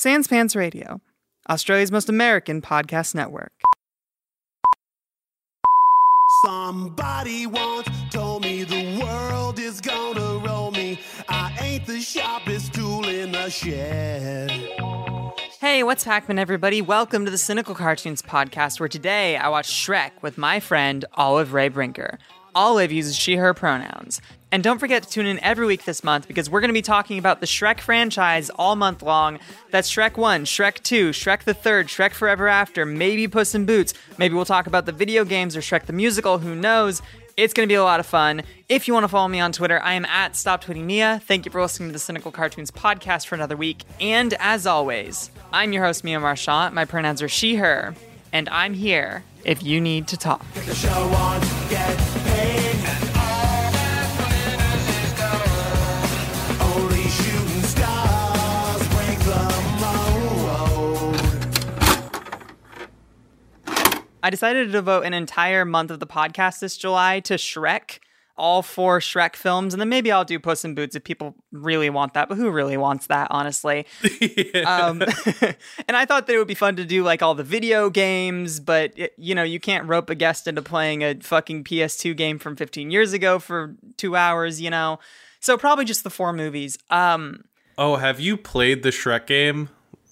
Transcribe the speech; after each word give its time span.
Sans 0.00 0.28
Pants 0.28 0.54
Radio, 0.54 1.00
Australia's 1.50 1.90
most 1.90 2.08
American 2.08 2.62
podcast 2.62 3.16
network. 3.16 3.50
Somebody 6.44 7.48
once 7.48 7.88
told 8.12 8.44
me 8.44 8.62
the 8.62 9.02
world 9.02 9.58
is 9.58 9.80
gonna 9.80 10.38
roll 10.46 10.70
me. 10.70 11.00
I 11.28 11.52
ain't 11.60 11.84
the 11.84 12.00
sharpest 12.00 12.74
tool 12.74 13.08
in 13.08 13.32
the 13.32 13.50
shed. 13.50 14.52
Hey, 15.60 15.82
what's 15.82 16.04
happening, 16.04 16.38
everybody? 16.38 16.80
Welcome 16.80 17.24
to 17.24 17.30
the 17.32 17.36
Cynical 17.36 17.74
Cartoons 17.74 18.22
podcast, 18.22 18.78
where 18.78 18.88
today 18.88 19.36
I 19.36 19.48
watch 19.48 19.68
Shrek 19.68 20.12
with 20.22 20.38
my 20.38 20.60
friend 20.60 21.04
Olive 21.14 21.52
Ray 21.52 21.70
Brinker. 21.70 22.20
Olive 22.54 22.92
uses 22.92 23.16
she, 23.16 23.34
her 23.34 23.52
pronouns. 23.52 24.20
And 24.50 24.62
don't 24.62 24.78
forget 24.78 25.02
to 25.02 25.08
tune 25.08 25.26
in 25.26 25.38
every 25.40 25.66
week 25.66 25.84
this 25.84 26.02
month 26.02 26.26
because 26.26 26.48
we're 26.48 26.60
going 26.60 26.70
to 26.70 26.74
be 26.74 26.82
talking 26.82 27.18
about 27.18 27.40
the 27.40 27.46
Shrek 27.46 27.80
franchise 27.80 28.48
all 28.50 28.76
month 28.76 29.02
long. 29.02 29.38
That's 29.70 29.90
Shrek 29.90 30.16
1, 30.16 30.46
Shrek 30.46 30.82
2, 30.82 31.10
Shrek 31.10 31.42
the 31.44 31.52
Third, 31.52 31.88
Shrek 31.88 32.12
Forever 32.12 32.48
After, 32.48 32.86
maybe 32.86 33.28
Puss 33.28 33.54
in 33.54 33.66
Boots. 33.66 33.92
Maybe 34.16 34.34
we'll 34.34 34.46
talk 34.46 34.66
about 34.66 34.86
the 34.86 34.92
video 34.92 35.24
games 35.24 35.54
or 35.54 35.60
Shrek 35.60 35.84
the 35.84 35.92
Musical, 35.92 36.38
who 36.38 36.54
knows? 36.54 37.02
It's 37.36 37.54
going 37.54 37.68
to 37.68 37.70
be 37.70 37.76
a 37.76 37.84
lot 37.84 38.00
of 38.00 38.06
fun. 38.06 38.42
If 38.68 38.88
you 38.88 38.94
want 38.94 39.04
to 39.04 39.08
follow 39.08 39.28
me 39.28 39.38
on 39.38 39.52
Twitter, 39.52 39.80
I 39.80 39.92
am 39.92 40.04
at 40.06 40.34
Stop 40.34 40.64
Tweeting 40.64 40.84
Mia. 40.84 41.20
Thank 41.24 41.44
you 41.44 41.52
for 41.52 41.60
listening 41.60 41.90
to 41.90 41.92
the 41.92 41.98
Cynical 41.98 42.32
Cartoons 42.32 42.70
podcast 42.70 43.26
for 43.26 43.34
another 43.34 43.56
week. 43.56 43.84
And 44.00 44.34
as 44.40 44.66
always, 44.66 45.30
I'm 45.52 45.72
your 45.72 45.84
host, 45.84 46.02
Mia 46.02 46.18
Marchant. 46.18 46.74
My 46.74 46.84
pronouns 46.84 47.22
are 47.22 47.28
she, 47.28 47.56
her. 47.56 47.94
And 48.32 48.48
I'm 48.48 48.74
here 48.74 49.22
if 49.44 49.62
you 49.62 49.80
need 49.80 50.08
to 50.08 50.16
talk. 50.16 50.44
I 64.22 64.30
decided 64.30 64.66
to 64.66 64.72
devote 64.72 65.04
an 65.04 65.14
entire 65.14 65.64
month 65.64 65.90
of 65.90 66.00
the 66.00 66.06
podcast 66.06 66.60
this 66.60 66.76
July 66.76 67.20
to 67.20 67.34
Shrek, 67.34 67.98
all 68.36 68.62
four 68.62 69.00
Shrek 69.00 69.36
films, 69.36 69.74
and 69.74 69.80
then 69.80 69.88
maybe 69.88 70.10
I'll 70.10 70.24
do 70.24 70.38
Puss 70.38 70.64
in 70.64 70.74
Boots 70.74 70.96
if 70.96 71.04
people 71.04 71.34
really 71.52 71.90
want 71.90 72.14
that. 72.14 72.28
But 72.28 72.36
who 72.36 72.50
really 72.50 72.76
wants 72.76 73.06
that, 73.08 73.28
honestly? 73.30 73.86
um, 74.66 75.02
and 75.88 75.96
I 75.96 76.04
thought 76.04 76.26
that 76.26 76.34
it 76.34 76.38
would 76.38 76.48
be 76.48 76.54
fun 76.54 76.76
to 76.76 76.84
do 76.84 77.02
like 77.02 77.22
all 77.22 77.34
the 77.34 77.44
video 77.44 77.90
games, 77.90 78.60
but 78.60 78.92
it, 78.96 79.14
you 79.18 79.34
know, 79.34 79.42
you 79.42 79.60
can't 79.60 79.86
rope 79.88 80.10
a 80.10 80.14
guest 80.14 80.46
into 80.46 80.62
playing 80.62 81.02
a 81.02 81.14
fucking 81.20 81.64
PS2 81.64 82.16
game 82.16 82.38
from 82.38 82.56
15 82.56 82.90
years 82.90 83.12
ago 83.12 83.38
for 83.38 83.76
two 83.96 84.16
hours, 84.16 84.60
you 84.60 84.70
know. 84.70 84.98
So 85.40 85.56
probably 85.56 85.84
just 85.84 86.04
the 86.04 86.10
four 86.10 86.32
movies. 86.32 86.78
Um, 86.90 87.44
Oh, 87.80 87.94
have 87.94 88.18
you 88.18 88.36
played 88.36 88.82
the 88.82 88.90
Shrek 88.90 89.28
game? 89.28 89.68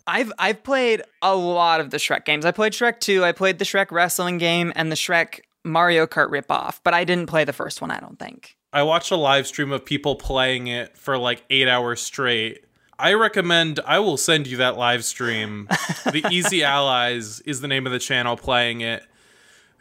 I've 0.06 0.32
I've 0.38 0.62
played 0.62 1.02
a 1.22 1.34
lot 1.34 1.80
of 1.80 1.90
the 1.90 1.96
Shrek 1.96 2.24
games. 2.24 2.44
I 2.44 2.52
played 2.52 2.72
Shrek 2.72 3.00
2, 3.00 3.24
I 3.24 3.32
played 3.32 3.58
the 3.58 3.64
Shrek 3.64 3.90
wrestling 3.90 4.38
game 4.38 4.72
and 4.76 4.90
the 4.90 4.96
Shrek 4.96 5.40
Mario 5.64 6.06
Kart 6.06 6.30
ripoff, 6.30 6.80
but 6.84 6.94
I 6.94 7.04
didn't 7.04 7.26
play 7.26 7.44
the 7.44 7.52
first 7.52 7.80
one, 7.80 7.90
I 7.90 7.98
don't 7.98 8.18
think. 8.18 8.56
I 8.72 8.82
watched 8.82 9.10
a 9.10 9.16
live 9.16 9.46
stream 9.46 9.72
of 9.72 9.84
people 9.84 10.16
playing 10.16 10.68
it 10.68 10.96
for 10.96 11.18
like 11.18 11.44
eight 11.50 11.68
hours 11.68 12.00
straight. 12.00 12.64
I 12.98 13.14
recommend, 13.14 13.80
I 13.86 13.98
will 13.98 14.16
send 14.16 14.46
you 14.46 14.58
that 14.58 14.76
live 14.76 15.04
stream. 15.04 15.68
the 16.04 16.26
Easy 16.30 16.62
Allies 16.62 17.40
is 17.40 17.60
the 17.60 17.68
name 17.68 17.86
of 17.86 17.92
the 17.92 17.98
channel 17.98 18.36
playing 18.36 18.80
it. 18.80 19.04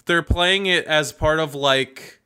They're 0.06 0.24
playing 0.24 0.66
it 0.66 0.86
as 0.86 1.12
part 1.12 1.40
of 1.40 1.56
like 1.56 2.22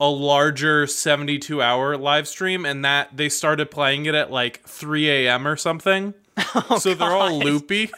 a 0.00 0.08
larger 0.08 0.86
72 0.86 1.62
hour 1.62 1.96
live 1.96 2.26
stream, 2.26 2.66
and 2.66 2.84
that 2.84 3.16
they 3.16 3.28
started 3.28 3.70
playing 3.70 4.06
it 4.06 4.14
at 4.14 4.32
like 4.32 4.62
3 4.66 5.08
a.m. 5.08 5.46
or 5.46 5.56
something. 5.56 6.14
so 6.78 6.94
they're 6.94 7.12
all 7.12 7.34
oh, 7.34 7.38
loopy. 7.38 7.90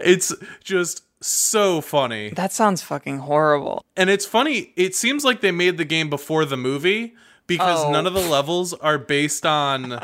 it's 0.00 0.32
just 0.62 1.02
so 1.20 1.80
funny. 1.80 2.30
That 2.30 2.52
sounds 2.52 2.82
fucking 2.82 3.18
horrible. 3.20 3.84
And 3.96 4.08
it's 4.10 4.26
funny, 4.26 4.72
it 4.76 4.94
seems 4.94 5.24
like 5.24 5.40
they 5.40 5.50
made 5.52 5.76
the 5.76 5.84
game 5.84 6.08
before 6.10 6.44
the 6.44 6.56
movie 6.56 7.14
because 7.46 7.84
Oh. 7.84 7.90
none 7.90 8.06
of 8.06 8.12
the 8.14 8.20
levels 8.20 8.74
are 8.74 8.98
based 8.98 9.44
on 9.44 10.00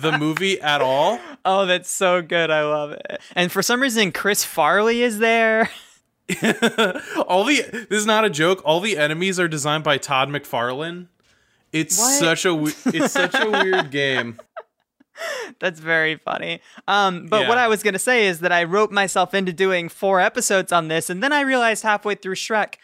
the 0.00 0.16
movie 0.18 0.60
at 0.60 0.80
all. 0.82 1.18
Oh, 1.42 1.64
that's 1.64 1.90
so 1.90 2.20
good. 2.20 2.50
I 2.50 2.62
love 2.64 2.90
it. 2.92 3.18
And 3.34 3.50
for 3.50 3.62
some 3.62 3.80
reason 3.80 4.12
Chris 4.12 4.44
Farley 4.44 5.02
is 5.02 5.20
there. 5.20 5.70
All 7.26 7.44
the 7.44 7.62
this 7.88 8.00
is 8.00 8.04
not 8.06 8.26
a 8.26 8.30
joke. 8.30 8.60
All 8.62 8.80
the 8.80 8.98
enemies 8.98 9.40
are 9.40 9.48
designed 9.48 9.82
by 9.82 9.96
Todd 9.96 10.28
McFarlane. 10.28 11.06
It's 11.72 11.98
What? 11.98 12.18
such 12.18 12.44
a 12.44 12.62
it's 12.94 13.12
such 13.14 13.34
a 13.34 13.50
weird 13.50 13.90
game. 13.90 14.38
That's 15.60 15.80
very 15.80 16.16
funny. 16.16 16.60
Um, 16.88 17.26
but 17.26 17.42
Yeah. 17.42 17.48
what 17.48 17.58
I 17.58 17.68
was 17.68 17.82
going 17.82 17.92
to 17.94 17.98
say 17.98 18.26
is 18.26 18.40
that 18.40 18.52
I 18.52 18.64
roped 18.64 18.92
myself 18.92 19.34
into 19.34 19.52
doing 19.52 19.88
four 19.88 20.20
episodes 20.20 20.72
on 20.72 20.88
this, 20.88 21.10
and 21.10 21.22
then 21.22 21.32
I 21.32 21.40
realized 21.42 21.82
halfway 21.82 22.14
through 22.14 22.34
Shrek, 22.36 22.74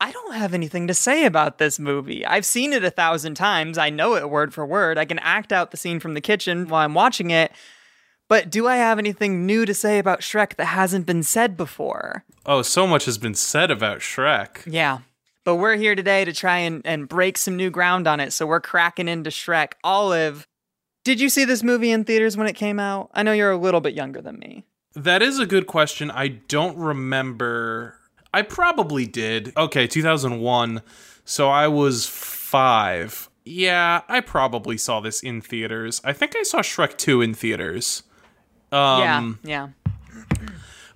I 0.00 0.10
don't 0.12 0.34
have 0.34 0.52
anything 0.54 0.86
to 0.88 0.94
say 0.94 1.24
about 1.24 1.58
this 1.58 1.78
movie. 1.78 2.26
I've 2.26 2.44
seen 2.44 2.72
it 2.72 2.84
a 2.84 2.90
thousand 2.90 3.34
times. 3.36 3.78
I 3.78 3.90
know 3.90 4.16
it 4.16 4.28
word 4.28 4.52
for 4.52 4.66
word. 4.66 4.98
I 4.98 5.04
can 5.04 5.20
act 5.20 5.52
out 5.52 5.70
the 5.70 5.76
scene 5.76 6.00
from 6.00 6.14
the 6.14 6.20
kitchen 6.20 6.68
while 6.68 6.84
I'm 6.84 6.94
watching 6.94 7.30
it. 7.30 7.52
But 8.28 8.50
do 8.50 8.66
I 8.66 8.76
have 8.76 8.98
anything 8.98 9.46
new 9.46 9.64
to 9.66 9.74
say 9.74 9.98
about 9.98 10.20
Shrek 10.20 10.56
that 10.56 10.64
hasn't 10.66 11.06
been 11.06 11.22
said 11.22 11.56
before? 11.56 12.24
Oh, 12.46 12.62
so 12.62 12.86
much 12.86 13.04
has 13.04 13.18
been 13.18 13.34
said 13.34 13.70
about 13.70 13.98
Shrek. 13.98 14.62
Yeah. 14.66 15.00
But 15.44 15.56
we're 15.56 15.76
here 15.76 15.94
today 15.94 16.24
to 16.24 16.32
try 16.32 16.58
and, 16.58 16.80
and 16.86 17.06
break 17.08 17.36
some 17.36 17.54
new 17.56 17.70
ground 17.70 18.06
on 18.08 18.18
it. 18.20 18.32
So 18.32 18.46
we're 18.46 18.60
cracking 18.60 19.08
into 19.08 19.28
Shrek. 19.30 19.72
Olive, 19.84 20.48
did 21.04 21.20
you 21.20 21.28
see 21.28 21.44
this 21.44 21.62
movie 21.62 21.90
in 21.90 22.04
theaters 22.04 22.36
when 22.36 22.46
it 22.46 22.54
came 22.54 22.80
out? 22.80 23.10
I 23.12 23.22
know 23.22 23.32
you're 23.32 23.50
a 23.50 23.56
little 23.56 23.80
bit 23.80 23.94
younger 23.94 24.20
than 24.20 24.38
me. 24.38 24.64
That 24.94 25.22
is 25.22 25.38
a 25.38 25.46
good 25.46 25.66
question. 25.66 26.10
I 26.10 26.28
don't 26.28 26.76
remember. 26.76 27.98
I 28.32 28.42
probably 28.42 29.06
did. 29.06 29.52
Okay, 29.56 29.86
2001. 29.86 30.82
So 31.24 31.50
I 31.50 31.68
was 31.68 32.06
5. 32.06 33.28
Yeah, 33.44 34.02
I 34.08 34.20
probably 34.20 34.78
saw 34.78 35.00
this 35.00 35.22
in 35.22 35.40
theaters. 35.40 36.00
I 36.04 36.12
think 36.12 36.34
I 36.36 36.42
saw 36.42 36.60
Shrek 36.60 36.96
2 36.96 37.20
in 37.20 37.34
theaters. 37.34 38.02
Um 38.72 39.38
yeah, 39.44 39.68
yeah. 39.76 39.92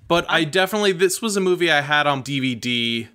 But 0.09 0.25
I 0.29 0.45
definitely 0.45 0.93
this 0.93 1.21
was 1.21 1.37
a 1.37 1.41
movie 1.41 1.71
I 1.71 1.83
had 1.83 2.07
on 2.07 2.23
DVD 2.23 3.09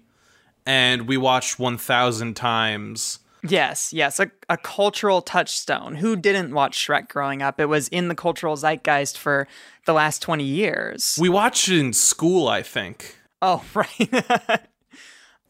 and 0.65 1.07
we 1.07 1.17
watched 1.17 1.59
1000 1.59 2.35
times. 2.35 3.19
Yes, 3.45 3.91
yes. 3.91 4.19
A, 4.19 4.31
a 4.49 4.57
cultural 4.57 5.21
touchstone. 5.21 5.95
Who 5.95 6.15
didn't 6.15 6.53
watch 6.53 6.77
Shrek 6.77 7.09
growing 7.09 7.41
up? 7.41 7.59
It 7.59 7.65
was 7.65 7.89
in 7.89 8.07
the 8.07 8.15
cultural 8.15 8.55
zeitgeist 8.55 9.17
for 9.17 9.47
the 9.85 9.93
last 9.93 10.21
20 10.21 10.43
years. 10.43 11.17
We 11.19 11.27
watched 11.29 11.67
it 11.67 11.79
in 11.79 11.93
school, 11.93 12.47
I 12.47 12.61
think. 12.61 13.17
oh, 13.41 13.63
right. 13.73 14.61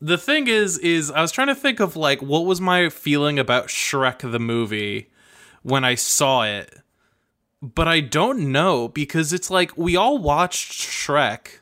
The 0.01 0.18
thing 0.18 0.48
is 0.48 0.78
is 0.80 1.12
I 1.12 1.22
was 1.22 1.31
trying 1.31 1.48
to 1.48 1.56
think 1.56 1.80
of 1.80 1.95
like 1.95 2.22
what 2.22 2.45
was 2.45 2.60
my 2.60 2.90
feeling 2.90 3.40
about 3.40 3.68
Shrek 3.68 4.30
the 4.30 4.39
movie 4.39 5.10
when 5.62 5.86
I 5.86 5.96
saw 5.96 6.44
it. 6.44 6.74
But 7.62 7.88
I 7.88 8.01
don't 8.01 8.51
know 8.51 8.89
because 8.89 9.31
it's 9.31 9.50
like 9.50 9.78
we 9.78 9.96
all 9.96 10.18
watched 10.18 10.74
Shrek, 10.74 11.60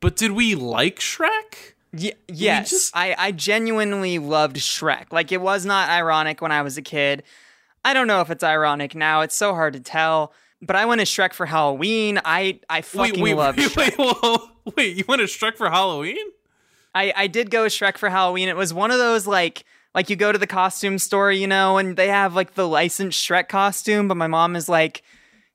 but 0.00 0.16
did 0.16 0.32
we 0.32 0.54
like 0.54 1.00
Shrek? 1.00 1.74
Y- 1.98 2.12
yes, 2.28 2.70
just- 2.70 2.96
I, 2.96 3.14
I 3.18 3.32
genuinely 3.32 4.18
loved 4.18 4.56
Shrek. 4.56 5.12
Like, 5.12 5.32
it 5.32 5.40
was 5.40 5.64
not 5.64 5.88
ironic 5.88 6.40
when 6.40 6.52
I 6.52 6.62
was 6.62 6.76
a 6.76 6.82
kid. 6.82 7.22
I 7.84 7.94
don't 7.94 8.06
know 8.06 8.20
if 8.20 8.30
it's 8.30 8.42
ironic 8.44 8.94
now. 8.94 9.20
It's 9.20 9.36
so 9.36 9.54
hard 9.54 9.74
to 9.74 9.80
tell. 9.80 10.32
But 10.62 10.74
I 10.76 10.86
went 10.86 11.00
as 11.00 11.08
Shrek 11.08 11.32
for 11.34 11.46
Halloween. 11.46 12.18
I 12.24 12.60
I 12.68 12.80
fucking 12.80 13.14
wait, 13.14 13.22
wait, 13.22 13.34
love 13.36 13.56
wait, 13.56 13.70
Shrek. 13.70 13.76
wait, 13.76 14.16
whoa, 14.22 14.38
wait, 14.76 14.96
you 14.96 15.04
went 15.06 15.20
to 15.20 15.26
Shrek 15.26 15.56
for 15.56 15.68
Halloween? 15.70 16.16
I, 16.94 17.12
I 17.14 17.26
did 17.26 17.50
go 17.50 17.64
as 17.64 17.74
Shrek 17.74 17.98
for 17.98 18.08
Halloween. 18.08 18.48
It 18.48 18.56
was 18.56 18.72
one 18.72 18.90
of 18.90 18.98
those 18.98 19.26
like 19.26 19.64
like 19.94 20.08
you 20.10 20.16
go 20.16 20.32
to 20.32 20.38
the 20.38 20.46
costume 20.46 20.98
store, 20.98 21.30
you 21.30 21.46
know, 21.46 21.76
and 21.78 21.96
they 21.96 22.08
have 22.08 22.34
like 22.34 22.54
the 22.54 22.66
licensed 22.66 23.22
Shrek 23.22 23.48
costume, 23.48 24.08
but 24.08 24.16
my 24.16 24.26
mom 24.26 24.56
is 24.56 24.68
like, 24.68 25.02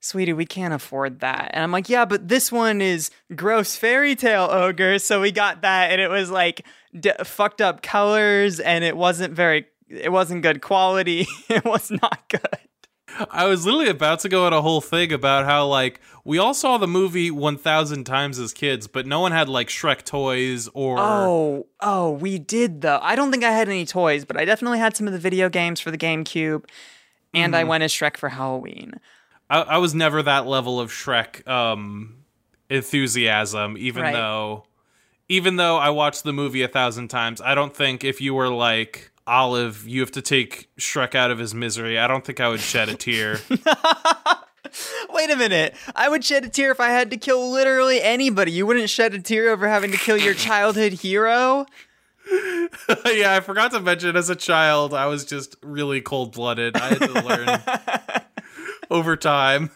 "Sweetie, 0.01 0.33
we 0.33 0.45
can't 0.45 0.73
afford 0.73 1.21
that." 1.21 1.51
And 1.53 1.63
I'm 1.63 1.71
like, 1.71 1.87
"Yeah, 1.87 2.05
but 2.05 2.27
this 2.27 2.51
one 2.51 2.81
is 2.81 3.09
gross 3.35 3.75
fairy 3.75 4.15
tale 4.15 4.49
ogre." 4.51 4.99
So 4.99 5.21
we 5.21 5.31
got 5.31 5.61
that 5.61 5.91
and 5.91 6.01
it 6.01 6.09
was 6.09 6.29
like 6.29 6.65
d- 6.97 7.11
fucked 7.23 7.61
up 7.61 7.81
colors 7.81 8.59
and 8.59 8.83
it 8.83 8.97
wasn't 8.97 9.33
very 9.33 9.67
it 9.87 10.11
wasn't 10.11 10.41
good 10.41 10.61
quality. 10.61 11.27
it 11.49 11.65
was 11.65 11.91
not 11.91 12.27
good. 12.29 12.41
I 13.29 13.45
was 13.45 13.65
literally 13.65 13.89
about 13.89 14.21
to 14.21 14.29
go 14.29 14.45
on 14.45 14.53
a 14.53 14.61
whole 14.61 14.81
thing 14.81 15.11
about 15.11 15.45
how 15.45 15.67
like 15.67 15.99
we 16.23 16.37
all 16.37 16.53
saw 16.53 16.77
the 16.77 16.87
movie 16.87 17.31
1000 17.31 18.03
times 18.05 18.39
as 18.39 18.53
kids, 18.53 18.87
but 18.87 19.05
no 19.05 19.19
one 19.19 19.31
had 19.31 19.49
like 19.49 19.67
Shrek 19.67 20.03
toys 20.03 20.69
or 20.73 20.97
Oh, 20.99 21.67
oh, 21.79 22.11
we 22.11 22.39
did 22.39 22.81
though. 22.81 22.99
I 23.01 23.15
don't 23.15 23.31
think 23.31 23.43
I 23.43 23.51
had 23.51 23.67
any 23.67 23.85
toys, 23.85 24.25
but 24.25 24.37
I 24.37 24.45
definitely 24.45 24.79
had 24.79 24.95
some 24.95 25.07
of 25.07 25.13
the 25.13 25.19
video 25.19 25.49
games 25.49 25.79
for 25.79 25.91
the 25.91 25.97
GameCube, 25.97 26.65
and 27.33 27.55
I 27.55 27.61
mm-hmm. 27.61 27.69
went 27.69 27.83
as 27.83 27.91
Shrek 27.91 28.17
for 28.17 28.29
Halloween. 28.29 28.93
I, 29.51 29.61
I 29.61 29.77
was 29.77 29.93
never 29.93 30.23
that 30.23 30.47
level 30.47 30.79
of 30.79 30.89
Shrek 30.91 31.47
um 31.47 32.15
enthusiasm, 32.69 33.75
even 33.77 34.03
Right. 34.03 34.13
though 34.13 34.63
even 35.29 35.55
though 35.55 35.77
I 35.77 35.89
watched 35.91 36.23
the 36.23 36.33
movie 36.33 36.61
a 36.61 36.67
thousand 36.67 37.07
times. 37.07 37.39
I 37.41 37.55
don't 37.55 37.73
think 37.75 38.03
if 38.03 38.19
you 38.19 38.33
were 38.33 38.49
like 38.49 39.11
Olive, 39.25 39.87
you 39.87 40.01
have 40.01 40.11
to 40.11 40.21
take 40.21 40.69
Shrek 40.77 41.15
out 41.15 41.31
of 41.31 41.39
his 41.39 41.53
misery. 41.53 41.97
I 41.97 42.07
don't 42.07 42.25
think 42.25 42.39
I 42.41 42.49
would 42.49 42.59
shed 42.59 42.89
a 42.89 42.95
tear. 42.95 43.39
Wait 45.09 45.29
a 45.29 45.35
minute. 45.35 45.75
I 45.95 46.09
would 46.09 46.23
shed 46.23 46.43
a 46.45 46.49
tear 46.49 46.71
if 46.71 46.79
I 46.79 46.89
had 46.89 47.11
to 47.11 47.17
kill 47.17 47.51
literally 47.51 48.01
anybody. 48.01 48.51
You 48.51 48.65
wouldn't 48.65 48.89
shed 48.89 49.13
a 49.13 49.19
tear 49.19 49.49
over 49.51 49.67
having 49.67 49.91
to 49.91 49.97
kill 49.97 50.17
your 50.17 50.33
childhood 50.33 50.93
hero? 50.93 51.65
yeah, 53.05 53.35
I 53.35 53.39
forgot 53.41 53.71
to 53.71 53.79
mention 53.79 54.15
as 54.15 54.29
a 54.29 54.35
child, 54.35 54.93
I 54.93 55.05
was 55.07 55.25
just 55.25 55.55
really 55.61 56.01
cold 56.01 56.33
blooded. 56.33 56.75
I 56.77 56.89
had 56.89 56.99
to 56.99 57.21
learn 57.21 57.47
over 58.91 59.15
time. 59.15 59.71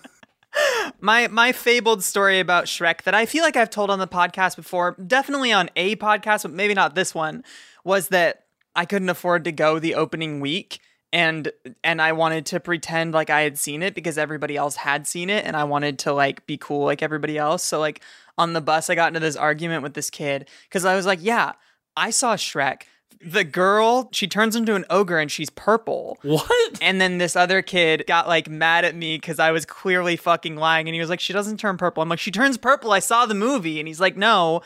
My 1.02 1.28
my 1.28 1.52
fabled 1.52 2.04
story 2.04 2.40
about 2.40 2.66
Shrek 2.66 3.04
that 3.04 3.14
I 3.14 3.26
feel 3.26 3.44
like 3.44 3.58
I've 3.58 3.70
told 3.70 3.90
on 3.90 4.00
the 4.00 4.08
podcast 4.08 4.56
before, 4.56 4.96
definitely 5.06 5.52
on 5.52 5.70
a 5.76 5.96
podcast, 5.98 6.44
but 6.44 6.52
maybe 6.52 6.74
not 6.74 6.96
this 6.96 7.14
one, 7.14 7.44
was 7.84 8.08
that 8.10 8.46
I 8.76 8.86
couldn't 8.86 9.10
afford 9.10 9.44
to 9.46 9.52
go 9.52 9.80
the 9.80 9.96
opening 9.96 10.40
week 10.40 10.80
and 11.12 11.52
and 11.84 12.02
I 12.02 12.14
wanted 12.14 12.46
to 12.48 12.60
pretend 12.60 13.14
like 13.14 13.30
I 13.30 13.42
had 13.42 13.58
seen 13.58 13.84
it 13.84 13.96
because 13.96 14.18
everybody 14.18 14.56
else 14.56 14.76
had 14.76 15.08
seen 15.08 15.30
it 15.30 15.46
and 15.46 15.56
I 15.56 15.64
wanted 15.66 16.00
to 16.00 16.14
like 16.14 16.46
be 16.46 16.58
cool 16.58 16.86
like 16.86 17.02
everybody 17.02 17.38
else. 17.38 17.64
So 17.64 17.80
like 17.80 18.02
on 18.38 18.54
the 18.54 18.62
bus 18.62 18.90
I 18.90 18.96
got 18.96 19.08
into 19.08 19.20
this 19.20 19.36
argument 19.36 19.84
with 19.84 19.94
this 19.94 20.10
kid 20.10 20.50
cuz 20.70 20.86
I 20.86 20.96
was 20.96 21.06
like, 21.06 21.20
"Yeah, 21.22 21.54
I 21.98 22.10
saw 22.10 22.36
Shrek. 22.36 22.84
The 23.22 23.44
girl, 23.44 24.10
she 24.12 24.28
turns 24.28 24.56
into 24.56 24.76
an 24.76 24.86
ogre 24.90 25.20
and 25.20 25.32
she's 25.32 25.50
purple." 25.50 26.18
What? 26.22 26.80
And 26.82 27.00
then 27.00 27.18
this 27.18 27.36
other 27.36 27.62
kid 27.62 28.06
got 28.08 28.28
like 28.28 28.50
mad 28.50 28.86
at 28.86 28.96
me 28.96 29.18
because 29.18 29.40
I 29.40 29.52
was 29.52 29.66
clearly 29.66 30.16
fucking 30.16 30.56
lying. 30.56 30.88
And 30.88 30.94
he 30.94 31.00
was 31.00 31.10
like, 31.10 31.20
she 31.20 31.34
doesn't 31.34 31.58
turn 31.58 31.78
purple. 31.78 32.04
I'm 32.04 32.10
like, 32.10 32.20
she 32.20 32.32
turns 32.32 32.58
purple. 32.58 32.92
I 32.92 33.00
saw 33.00 33.26
the 33.26 33.36
movie. 33.36 33.80
And 33.80 33.88
he's 33.88 34.00
like, 34.00 34.18
no, 34.18 34.62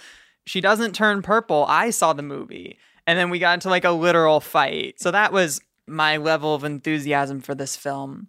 she 0.46 0.62
doesn't 0.62 0.94
turn 0.94 1.22
purple. 1.22 1.66
I 1.68 1.90
saw 1.90 2.14
the 2.14 2.24
movie. 2.24 2.78
And 3.06 3.18
then 3.18 3.30
we 3.30 3.40
got 3.40 3.54
into 3.54 3.70
like 3.70 3.86
a 3.86 3.92
literal 3.92 4.40
fight. 4.40 5.00
So 5.00 5.12
that 5.12 5.32
was 5.32 5.62
my 5.88 6.18
level 6.18 6.54
of 6.56 6.64
enthusiasm 6.64 7.42
for 7.42 7.56
this 7.56 7.76
film. 7.76 8.28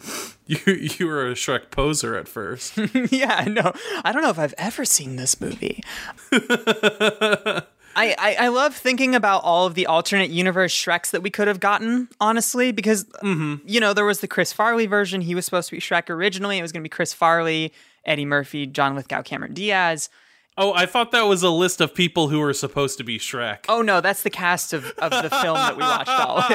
You 0.46 0.58
you 0.66 1.06
were 1.06 1.30
a 1.30 1.34
Shrek 1.34 1.70
poser 1.70 2.16
at 2.16 2.26
first. 2.26 2.76
yeah, 3.12 3.44
no, 3.44 3.72
I 4.02 4.10
don't 4.10 4.22
know 4.22 4.30
if 4.30 4.38
I've 4.38 4.54
ever 4.58 4.84
seen 4.84 5.14
this 5.14 5.40
movie. 5.40 5.84
I, 7.96 8.14
I, 8.18 8.46
I 8.46 8.48
love 8.48 8.76
thinking 8.76 9.14
about 9.14 9.42
all 9.42 9.66
of 9.66 9.74
the 9.74 9.86
alternate 9.86 10.30
universe 10.30 10.72
Shreks 10.72 11.10
that 11.10 11.22
we 11.22 11.30
could 11.30 11.48
have 11.48 11.60
gotten, 11.60 12.08
honestly, 12.20 12.72
because, 12.72 13.04
mm-hmm. 13.04 13.56
you 13.64 13.80
know, 13.80 13.92
there 13.92 14.04
was 14.04 14.20
the 14.20 14.28
Chris 14.28 14.52
Farley 14.52 14.86
version. 14.86 15.20
He 15.20 15.34
was 15.34 15.44
supposed 15.44 15.68
to 15.70 15.76
be 15.76 15.80
Shrek 15.80 16.08
originally. 16.08 16.58
It 16.58 16.62
was 16.62 16.72
going 16.72 16.82
to 16.82 16.84
be 16.84 16.90
Chris 16.90 17.12
Farley, 17.12 17.72
Eddie 18.04 18.24
Murphy, 18.24 18.66
John 18.66 18.94
Lithgow, 18.94 19.22
Cameron 19.22 19.54
Diaz. 19.54 20.08
Oh, 20.56 20.72
I 20.74 20.86
thought 20.86 21.10
that 21.12 21.22
was 21.22 21.42
a 21.42 21.50
list 21.50 21.80
of 21.80 21.94
people 21.94 22.28
who 22.28 22.38
were 22.40 22.52
supposed 22.52 22.98
to 22.98 23.04
be 23.04 23.18
Shrek. 23.18 23.64
Oh, 23.68 23.82
no, 23.82 24.00
that's 24.00 24.22
the 24.22 24.30
cast 24.30 24.72
of, 24.72 24.92
of 24.98 25.10
the 25.10 25.30
film 25.30 25.54
that 25.54 25.76
we 25.76 25.82
watched 25.82 26.10
all 26.10 26.38
of. 26.38 26.50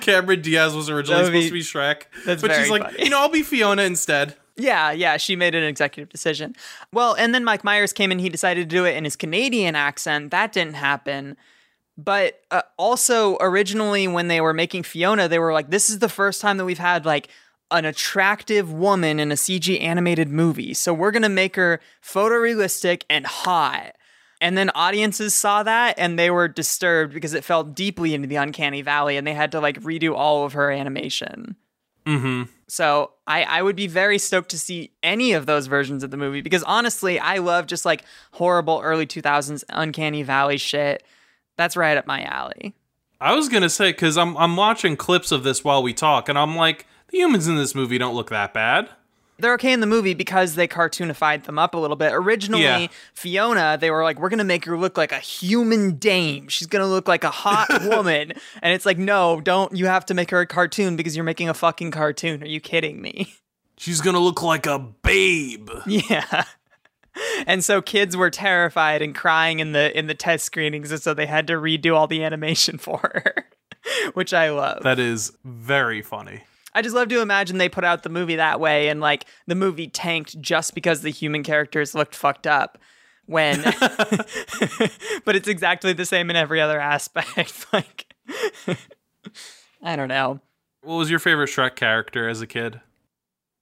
Cameron 0.00 0.40
Diaz 0.40 0.74
was 0.74 0.88
originally 0.88 1.22
would 1.22 1.26
supposed 1.26 1.48
to 1.48 1.52
be 1.52 1.60
Shrek, 1.60 2.04
that's 2.24 2.40
but 2.40 2.54
she's 2.54 2.70
like, 2.70 2.82
funny. 2.82 3.04
you 3.04 3.10
know, 3.10 3.20
I'll 3.20 3.28
be 3.28 3.42
Fiona 3.42 3.82
instead. 3.82 4.36
Yeah, 4.58 4.90
yeah, 4.90 5.16
she 5.16 5.36
made 5.36 5.54
an 5.54 5.62
executive 5.62 6.08
decision. 6.08 6.54
Well, 6.92 7.14
and 7.14 7.34
then 7.34 7.44
Mike 7.44 7.62
Myers 7.62 7.92
came 7.92 8.10
in, 8.10 8.18
he 8.18 8.28
decided 8.28 8.68
to 8.68 8.76
do 8.76 8.84
it 8.84 8.96
in 8.96 9.04
his 9.04 9.16
Canadian 9.16 9.76
accent. 9.76 10.32
That 10.32 10.52
didn't 10.52 10.74
happen. 10.74 11.36
But 11.96 12.42
uh, 12.50 12.62
also, 12.76 13.36
originally, 13.40 14.06
when 14.08 14.28
they 14.28 14.40
were 14.40 14.52
making 14.52 14.82
Fiona, 14.82 15.28
they 15.28 15.38
were 15.38 15.52
like, 15.52 15.70
this 15.70 15.90
is 15.90 16.00
the 16.00 16.08
first 16.08 16.40
time 16.40 16.56
that 16.56 16.64
we've 16.64 16.78
had 16.78 17.06
like 17.06 17.28
an 17.70 17.84
attractive 17.84 18.72
woman 18.72 19.20
in 19.20 19.30
a 19.30 19.34
CG 19.34 19.80
animated 19.80 20.28
movie. 20.28 20.74
So 20.74 20.92
we're 20.92 21.10
going 21.10 21.22
to 21.22 21.28
make 21.28 21.56
her 21.56 21.80
photorealistic 22.02 23.02
and 23.10 23.26
hot. 23.26 23.94
And 24.40 24.56
then 24.56 24.70
audiences 24.74 25.34
saw 25.34 25.64
that 25.64 25.98
and 25.98 26.18
they 26.18 26.30
were 26.30 26.46
disturbed 26.46 27.12
because 27.12 27.34
it 27.34 27.44
fell 27.44 27.64
deeply 27.64 28.14
into 28.14 28.28
the 28.28 28.36
uncanny 28.36 28.82
valley 28.82 29.16
and 29.16 29.26
they 29.26 29.34
had 29.34 29.52
to 29.52 29.60
like 29.60 29.80
redo 29.80 30.14
all 30.14 30.44
of 30.44 30.52
her 30.52 30.70
animation. 30.70 31.56
Mm-hmm. 32.06 32.44
So 32.68 33.10
I, 33.28 33.42
I 33.42 33.62
would 33.62 33.76
be 33.76 33.86
very 33.86 34.18
stoked 34.18 34.48
to 34.50 34.58
see 34.58 34.90
any 35.02 35.34
of 35.34 35.44
those 35.44 35.66
versions 35.66 36.02
of 36.02 36.10
the 36.10 36.16
movie 36.16 36.40
because 36.40 36.62
honestly, 36.62 37.20
I 37.20 37.38
love 37.38 37.66
just 37.66 37.84
like 37.84 38.02
horrible 38.32 38.80
early 38.82 39.06
2000s 39.06 39.62
uncanny 39.68 40.22
valley 40.22 40.56
shit. 40.56 41.04
That's 41.58 41.76
right 41.76 41.98
up 41.98 42.06
my 42.06 42.22
alley. 42.22 42.74
I 43.20 43.34
was 43.34 43.50
gonna 43.50 43.68
say 43.68 43.92
because 43.92 44.16
I'm 44.16 44.36
I'm 44.38 44.56
watching 44.56 44.96
clips 44.96 45.30
of 45.30 45.42
this 45.42 45.62
while 45.62 45.82
we 45.82 45.92
talk, 45.92 46.28
and 46.28 46.38
I'm 46.38 46.56
like, 46.56 46.86
the 47.08 47.18
humans 47.18 47.46
in 47.46 47.56
this 47.56 47.74
movie 47.74 47.98
don't 47.98 48.14
look 48.14 48.30
that 48.30 48.54
bad. 48.54 48.88
They're 49.38 49.54
okay 49.54 49.72
in 49.72 49.80
the 49.80 49.86
movie 49.86 50.14
because 50.14 50.56
they 50.56 50.66
cartoonified 50.66 51.44
them 51.44 51.58
up 51.58 51.74
a 51.74 51.78
little 51.78 51.96
bit. 51.96 52.12
Originally, 52.12 52.62
Yeah. 52.64 52.86
Fiona, 53.14 53.78
they 53.80 53.90
were 53.90 54.02
like, 54.02 54.18
we're 54.18 54.28
going 54.30 54.38
to 54.38 54.44
make 54.44 54.64
her 54.64 54.76
look 54.76 54.98
like 54.98 55.12
a 55.12 55.18
human 55.20 55.96
dame. 55.96 56.48
She's 56.48 56.66
going 56.66 56.82
to 56.82 56.88
look 56.88 57.06
like 57.06 57.22
a 57.22 57.30
hot 57.30 57.68
woman. 57.84 58.32
And 58.62 58.74
it's 58.74 58.84
like, 58.84 58.98
no, 58.98 59.40
don't. 59.40 59.76
You 59.76 59.86
have 59.86 60.04
to 60.06 60.14
make 60.14 60.30
her 60.30 60.40
a 60.40 60.46
cartoon 60.46 60.96
because 60.96 61.14
you're 61.14 61.24
making 61.24 61.48
a 61.48 61.54
fucking 61.54 61.92
cartoon. 61.92 62.42
Are 62.42 62.46
you 62.46 62.60
kidding 62.60 63.00
me? 63.00 63.34
She's 63.80 64.00
gonna 64.00 64.18
look 64.18 64.42
like 64.42 64.66
a 64.66 64.80
babe. 64.80 65.70
Yeah. 65.86 66.44
And 67.48 67.64
so 67.64 67.82
kids 67.82 68.16
were 68.16 68.30
terrified 68.30 69.02
and 69.02 69.12
crying 69.12 69.58
in 69.58 69.72
the 69.72 69.96
in 69.98 70.06
the 70.06 70.14
test 70.14 70.44
screenings, 70.44 70.92
and 70.92 71.02
so 71.02 71.14
they 71.14 71.26
had 71.26 71.48
to 71.48 71.54
redo 71.54 71.96
all 71.96 72.06
the 72.06 72.22
animation 72.22 72.78
for 72.78 72.98
her, 72.98 73.46
which 74.14 74.32
I 74.32 74.50
love. 74.50 74.84
That 74.84 75.00
is 75.00 75.32
very 75.44 76.00
funny. 76.00 76.42
I 76.74 76.82
just 76.82 76.94
love 76.94 77.08
to 77.08 77.20
imagine 77.22 77.58
they 77.58 77.68
put 77.68 77.84
out 77.84 78.02
the 78.02 78.08
movie 78.08 78.36
that 78.36 78.60
way, 78.60 78.88
and 78.88 79.00
like 79.00 79.24
the 79.46 79.54
movie 79.54 79.88
tanked 79.88 80.40
just 80.40 80.74
because 80.74 81.02
the 81.02 81.10
human 81.10 81.42
characters 81.42 81.94
looked 81.94 82.14
fucked 82.14 82.46
up. 82.46 82.78
When, 83.26 83.60
but 85.24 85.36
it's 85.36 85.48
exactly 85.48 85.92
the 85.92 86.06
same 86.06 86.30
in 86.30 86.36
every 86.36 86.60
other 86.62 86.80
aspect. 86.80 87.66
like, 87.74 88.14
I 89.82 89.96
don't 89.96 90.08
know. 90.08 90.40
What 90.82 90.94
was 90.96 91.10
your 91.10 91.18
favorite 91.18 91.48
Shrek 91.50 91.76
character 91.76 92.28
as 92.28 92.40
a 92.40 92.46
kid? 92.46 92.80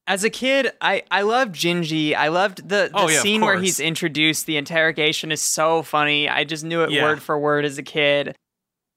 As 0.06 0.22
a 0.22 0.30
kid, 0.30 0.70
I, 0.80 1.02
I 1.10 1.22
loved 1.22 1.52
Gingy. 1.56 2.14
I 2.14 2.28
loved 2.28 2.58
the, 2.68 2.90
the 2.92 2.92
Oh, 2.94 3.08
yeah, 3.08 3.20
scene 3.22 3.40
where 3.40 3.58
he's 3.58 3.80
introduced. 3.80 4.46
The 4.46 4.56
interrogation 4.56 5.32
is 5.32 5.42
so 5.42 5.82
funny. 5.82 6.28
I 6.28 6.44
just 6.44 6.62
knew 6.64 6.82
it 6.82 6.90
Yeah. 6.92 7.02
word 7.02 7.20
for 7.20 7.36
word 7.36 7.64
as 7.64 7.76
a 7.76 7.82
kid. 7.82 8.36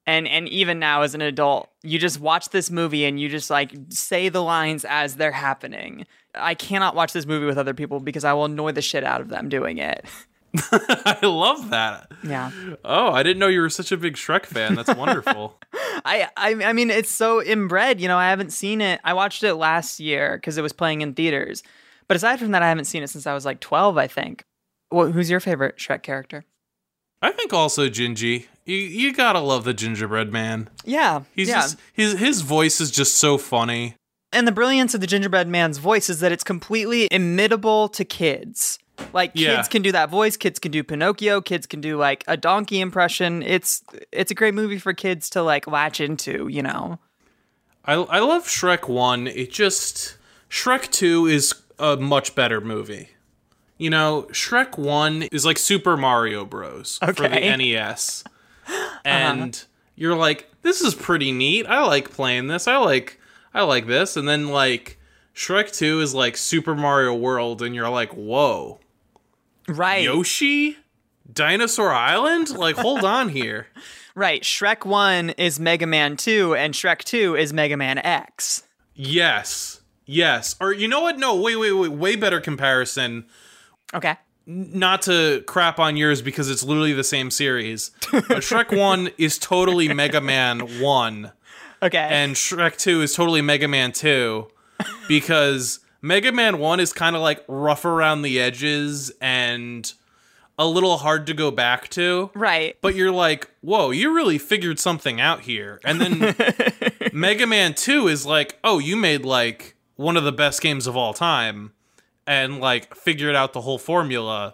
And 0.10 0.28
and 0.28 0.50
even 0.50 0.80
now 0.80 1.04
as 1.04 1.14
an 1.14 1.22
adult, 1.22 1.70
you 1.84 2.00
just 2.00 2.20
watch 2.20 2.50
this 2.50 2.72
movie 2.72 3.06
and 3.06 3.20
you 3.20 3.30
just 3.30 3.52
like 3.52 3.76
say 3.90 4.28
the 4.28 4.42
lines 4.42 4.84
as 4.84 5.18
they're 5.18 5.32
happening. 5.32 6.08
I 6.34 6.56
cannot 6.56 6.96
watch 6.96 7.14
this 7.14 7.28
movie 7.28 7.46
with 7.46 7.60
other 7.60 7.76
people 7.76 8.00
because 8.00 8.24
I 8.24 8.34
will 8.34 8.46
annoy 8.46 8.72
the 8.72 8.82
shit 8.82 9.04
out 9.04 9.22
of 9.22 9.30
them 9.30 9.50
doing 9.50 9.78
it. 9.78 10.04
I 10.72 11.20
love 11.22 11.70
that. 11.70 12.12
Yeah. 12.24 12.50
Oh, 12.84 13.12
I 13.12 13.22
didn't 13.22 13.38
know 13.38 13.50
you 13.50 13.62
were 13.62 13.70
such 13.70 13.92
a 13.92 13.98
big 13.98 14.16
Shrek 14.16 14.48
fan. 14.48 14.74
That's 14.74 14.96
wonderful. 14.96 15.60
I, 16.04 16.28
I 16.36 16.56
I 16.64 16.74
mean 16.74 16.90
it's 16.90 17.12
so 17.12 17.44
inbred, 17.44 18.02
you 18.02 18.08
know, 18.08 18.18
I 18.18 18.32
haven't 18.32 18.52
seen 18.52 18.82
it. 18.82 19.00
I 19.04 19.14
watched 19.14 19.44
it 19.44 19.54
last 19.54 20.00
year 20.00 20.38
because 20.38 20.58
it 20.58 20.64
was 20.64 20.74
playing 20.74 21.02
in 21.02 21.14
theaters. 21.14 21.62
But 22.08 22.18
aside 22.18 22.40
from 22.40 22.50
that, 22.52 22.64
I 22.64 22.70
haven't 22.70 22.86
seen 22.86 23.04
it 23.04 23.12
since 23.12 23.28
I 23.28 23.36
was 23.36 23.46
like 23.46 23.60
12, 23.60 23.96
I 23.96 24.08
think. 24.08 24.44
Well, 24.92 25.12
who's 25.12 25.30
your 25.30 25.40
favorite 25.40 25.78
Shrek 25.78 26.02
character? 26.02 26.46
I 27.22 27.32
think 27.32 27.54
also 27.54 27.90
Gingy. 27.90 28.48
You 28.70 28.78
you 28.78 29.14
gotta 29.14 29.40
love 29.40 29.64
the 29.64 29.74
gingerbread 29.74 30.32
man. 30.32 30.70
Yeah. 30.86 31.24
He's 31.36 31.50
yeah. 31.50 31.56
just 31.62 31.78
his 31.94 32.20
his 32.20 32.42
voice 32.42 32.80
is 32.80 32.92
just 32.92 33.18
so 33.18 33.38
funny. 33.38 33.96
and 34.32 34.48
the 34.48 34.52
brilliance 34.52 34.94
of 34.94 35.02
the 35.02 35.08
gingerbread 35.08 35.48
man's 35.48 35.80
voice 35.80 36.10
is 36.10 36.20
that 36.20 36.32
it's 36.32 36.44
completely 36.44 37.08
imitable 37.12 37.90
to 37.90 38.06
kids. 38.06 38.78
Like 39.14 39.34
kids 39.34 39.42
Yeah. 39.42 39.64
can 39.64 39.82
do 39.82 39.92
that 39.94 40.10
voice, 40.10 40.38
kids 40.38 40.60
can 40.60 40.72
do 40.72 40.84
Pinocchio, 40.84 41.42
kids 41.42 41.66
can 41.66 41.82
do 41.82 41.98
like 41.98 42.24
a 42.28 42.38
donkey 42.38 42.80
impression. 42.80 43.42
It's 43.42 43.82
it's 44.12 44.30
a 44.30 44.36
great 44.36 44.54
movie 44.54 44.78
for 44.78 44.94
kids 44.94 45.30
to 45.32 45.42
like 45.42 45.66
latch 45.68 46.00
into, 46.00 46.48
you 46.48 46.62
know. 46.62 47.00
I 47.86 47.94
I 47.96 48.20
love 48.20 48.44
Shrek 48.46 48.88
1. 48.88 49.26
It 49.28 49.52
just 49.52 50.18
Shrek 50.50 50.92
2 50.92 51.26
is 51.28 51.56
a 51.80 51.96
much 51.98 52.36
better 52.36 52.62
movie. 52.62 53.10
You 53.78 53.90
know, 53.90 54.28
Shrek 54.32 54.78
1 54.78 55.24
is 55.32 55.46
like 55.46 55.58
Super 55.58 55.96
Mario 55.96 56.44
Bros 56.46 57.00
for 57.02 57.14
the 57.14 57.30
NES. 57.58 58.26
Uh-huh. 58.70 59.00
And 59.06 59.66
you're 59.96 60.16
like, 60.16 60.50
this 60.62 60.82
is 60.82 60.96
pretty 60.96 61.32
neat. 61.32 61.66
I 61.68 61.86
like 61.86 62.12
playing 62.12 62.48
this. 62.48 62.68
I 62.68 62.78
like 62.78 63.20
I 63.54 63.64
like 63.64 63.88
this. 63.88 64.16
And 64.16 64.28
then 64.28 64.48
like 64.50 65.00
Shrek 65.36 65.76
2 65.76 66.02
is 66.02 66.14
like 66.14 66.38
Super 66.38 66.76
Mario 66.76 67.16
World 67.16 67.62
and 67.62 67.74
you're 67.74 67.90
like, 67.90 68.12
"Whoa. 68.14 68.80
Right. 69.68 70.04
Yoshi? 70.04 70.78
Dinosaur 71.32 71.92
Island? 71.92 72.50
Like 72.50 72.76
hold 72.78 73.04
on 73.04 73.30
here." 73.30 73.68
Right. 74.16 74.42
Shrek 74.44 74.86
1 74.86 75.30
is 75.32 75.62
Mega 75.62 75.86
Man 75.86 76.18
2 76.18 76.54
and 76.54 76.74
Shrek 76.74 77.06
2 77.06 77.38
is 77.38 77.54
Mega 77.54 77.78
Man 77.78 78.00
X. 78.00 78.64
Yes. 78.94 79.80
Yes. 80.06 80.58
Or 80.60 80.74
you 80.74 80.90
know 80.90 81.00
what? 81.00 81.18
No, 81.18 81.36
wait, 81.36 81.56
wait, 81.56 81.72
wait. 81.72 81.92
Way 81.92 82.18
better 82.18 82.42
comparison. 82.42 83.28
Okay. 83.94 84.18
Not 84.52 85.04
to 85.04 85.44
crap 85.46 85.78
on 85.80 85.96
yours 85.96 86.22
because 86.24 86.50
it's 86.50 86.64
literally 86.64 86.94
the 86.94 87.04
same 87.04 87.30
series. 87.30 87.92
But 88.12 88.24
Shrek 88.42 88.76
1 88.76 89.12
is 89.18 89.38
totally 89.38 89.94
Mega 89.94 90.20
Man 90.22 90.82
1 90.82 91.32
Okay. 91.84 92.08
and 92.12 92.36
Shrek 92.36 92.76
2 92.78 93.02
is 93.04 93.14
totally 93.14 93.42
Mega 93.42 93.68
Man 93.68 93.92
2 93.92 94.48
because 95.08 95.80
Mega 96.02 96.32
Man 96.32 96.58
1 96.60 96.80
is 96.80 96.92
kind 96.94 97.16
of 97.16 97.22
like 97.22 97.44
rough 97.48 97.86
around 97.86 98.22
the 98.24 98.40
edges 98.40 99.12
and 99.22 99.94
a 100.58 100.66
little 100.66 100.98
hard 100.98 101.26
to 101.28 101.34
go 101.34 101.52
back 101.52 101.88
to. 101.90 102.30
right. 102.34 102.76
But 102.82 102.96
you're 102.96 103.12
like, 103.12 103.50
whoa, 103.62 103.92
you 103.92 104.14
really 104.14 104.38
figured 104.38 104.78
something 104.80 105.22
out 105.22 105.42
here. 105.42 105.80
And 105.86 106.02
then 106.02 106.36
Mega 107.14 107.48
Man 107.48 107.74
2 107.76 108.08
is 108.08 108.26
like, 108.26 108.58
oh, 108.64 108.80
you 108.80 108.96
made 108.98 109.24
like 109.24 109.76
one 109.96 110.18
of 110.18 110.24
the 110.24 110.32
best 110.34 110.62
games 110.62 110.88
of 110.88 110.98
all 110.98 111.14
time 111.14 111.72
and 112.30 112.60
like 112.60 112.94
figured 112.94 113.36
out 113.36 113.54
the 113.54 113.62
whole 113.62 113.80
formula. 113.80 114.54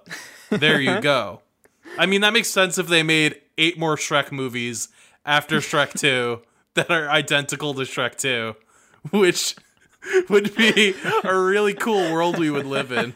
There 0.50 0.80
you 0.80 1.02
go. 1.02 1.42
I 2.00 2.06
mean, 2.06 2.22
that 2.22 2.32
makes 2.32 2.48
sense 2.48 2.78
if 2.78 2.88
they 2.88 3.04
made 3.04 3.42
eight 3.58 3.78
more 3.78 3.98
Shrek 3.98 4.32
movies 4.32 4.88
after 5.26 5.58
Shrek 5.58 5.94
2 6.00 6.42
that 6.76 6.90
are 6.90 7.10
identical 7.10 7.74
to 7.74 7.82
Shrek 7.82 8.16
2, 8.16 8.56
which 9.12 9.58
would 10.30 10.56
be 10.56 10.96
a 11.24 11.38
really 11.38 11.74
cool 11.74 12.14
world 12.14 12.40
we 12.40 12.50
would 12.50 12.66
live 12.66 12.94
in. 12.94 13.14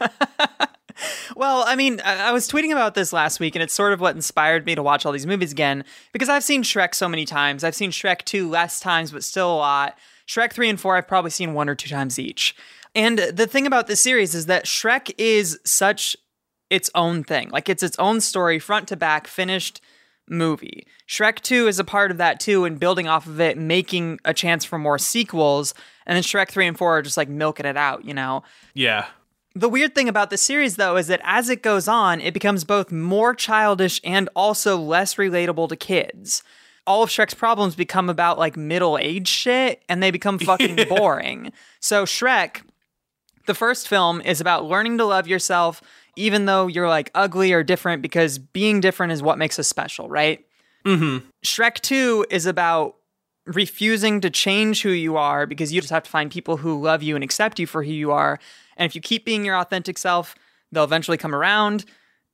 Well, 1.34 1.64
I 1.66 1.74
mean, 1.74 2.02
I 2.04 2.28
I 2.28 2.32
was 2.32 2.46
tweeting 2.46 2.72
about 2.72 2.94
this 2.94 3.14
last 3.14 3.40
week, 3.40 3.54
and 3.54 3.62
it's 3.62 3.72
sort 3.72 3.94
of 3.94 4.00
what 4.00 4.14
inspired 4.14 4.66
me 4.66 4.74
to 4.74 4.82
watch 4.82 5.06
all 5.06 5.12
these 5.12 5.26
movies 5.26 5.52
again 5.52 5.84
because 6.12 6.28
I've 6.28 6.44
seen 6.44 6.62
Shrek 6.62 6.94
so 6.94 7.08
many 7.08 7.24
times. 7.24 7.64
I've 7.64 7.74
seen 7.74 7.90
Shrek 7.92 8.24
2 8.24 8.46
less 8.46 8.80
times, 8.80 9.10
but 9.10 9.24
still 9.24 9.50
a 9.50 9.56
lot. 9.56 9.98
Shrek 10.26 10.52
3 10.52 10.68
and 10.68 10.80
4, 10.80 10.96
I've 10.96 11.08
probably 11.08 11.30
seen 11.30 11.54
one 11.54 11.68
or 11.68 11.74
two 11.74 11.88
times 11.88 12.18
each. 12.18 12.54
And 12.94 13.18
the 13.18 13.46
thing 13.46 13.66
about 13.66 13.86
this 13.86 14.00
series 14.00 14.34
is 14.34 14.46
that 14.46 14.64
Shrek 14.64 15.14
is 15.18 15.58
such 15.64 16.16
its 16.70 16.90
own 16.94 17.24
thing. 17.24 17.50
Like, 17.50 17.68
it's 17.68 17.82
its 17.82 17.98
own 17.98 18.20
story, 18.20 18.58
front 18.58 18.88
to 18.88 18.96
back, 18.96 19.26
finished 19.26 19.80
movie. 20.28 20.86
Shrek 21.08 21.40
2 21.40 21.66
is 21.66 21.78
a 21.78 21.84
part 21.84 22.10
of 22.10 22.18
that 22.18 22.40
too, 22.40 22.64
and 22.64 22.78
building 22.78 23.08
off 23.08 23.26
of 23.26 23.40
it, 23.40 23.58
making 23.58 24.20
a 24.24 24.32
chance 24.32 24.64
for 24.64 24.78
more 24.78 24.98
sequels. 24.98 25.74
And 26.06 26.16
then 26.16 26.22
Shrek 26.22 26.48
3 26.48 26.68
and 26.68 26.78
4 26.78 26.98
are 26.98 27.02
just 27.02 27.16
like 27.16 27.28
milking 27.28 27.66
it 27.66 27.76
out, 27.76 28.04
you 28.04 28.14
know? 28.14 28.44
Yeah. 28.72 29.06
The 29.54 29.68
weird 29.68 29.96
thing 29.96 30.08
about 30.08 30.30
the 30.30 30.36
series, 30.36 30.76
though, 30.76 30.96
is 30.96 31.08
that 31.08 31.20
as 31.24 31.48
it 31.50 31.62
goes 31.62 31.88
on, 31.88 32.20
it 32.20 32.32
becomes 32.32 32.62
both 32.62 32.92
more 32.92 33.34
childish 33.34 34.00
and 34.04 34.28
also 34.36 34.76
less 34.76 35.16
relatable 35.16 35.68
to 35.70 35.76
kids. 35.76 36.44
All 36.86 37.02
of 37.02 37.10
Shrek's 37.10 37.34
problems 37.34 37.74
become 37.74 38.08
about 38.08 38.38
like 38.38 38.56
middle 38.56 38.96
age 38.96 39.28
shit 39.28 39.82
and 39.88 40.00
they 40.00 40.12
become 40.12 40.38
fucking 40.38 40.78
boring. 40.88 41.52
So, 41.80 42.04
Shrek, 42.04 42.62
the 43.46 43.54
first 43.54 43.88
film, 43.88 44.20
is 44.20 44.40
about 44.40 44.64
learning 44.64 44.98
to 44.98 45.04
love 45.04 45.26
yourself, 45.26 45.82
even 46.16 46.46
though 46.46 46.66
you're 46.66 46.88
like 46.88 47.10
ugly 47.14 47.52
or 47.52 47.62
different, 47.62 48.02
because 48.02 48.38
being 48.38 48.80
different 48.80 49.12
is 49.12 49.22
what 49.22 49.38
makes 49.38 49.58
us 49.58 49.68
special, 49.68 50.08
right? 50.08 50.44
Mm-hmm. 50.84 51.26
Shrek 51.44 51.80
2 51.80 52.26
is 52.30 52.46
about 52.46 52.96
refusing 53.46 54.20
to 54.20 54.30
change 54.30 54.82
who 54.82 54.90
you 54.90 55.16
are 55.16 55.46
because 55.46 55.72
you 55.72 55.80
just 55.80 55.92
have 55.92 56.04
to 56.04 56.10
find 56.10 56.30
people 56.30 56.58
who 56.58 56.80
love 56.80 57.02
you 57.02 57.14
and 57.14 57.24
accept 57.24 57.58
you 57.58 57.66
for 57.66 57.82
who 57.82 57.90
you 57.92 58.12
are. 58.12 58.38
And 58.76 58.86
if 58.86 58.94
you 58.94 59.00
keep 59.00 59.24
being 59.24 59.44
your 59.44 59.56
authentic 59.56 59.98
self, 59.98 60.34
they'll 60.70 60.84
eventually 60.84 61.16
come 61.16 61.34
around. 61.34 61.84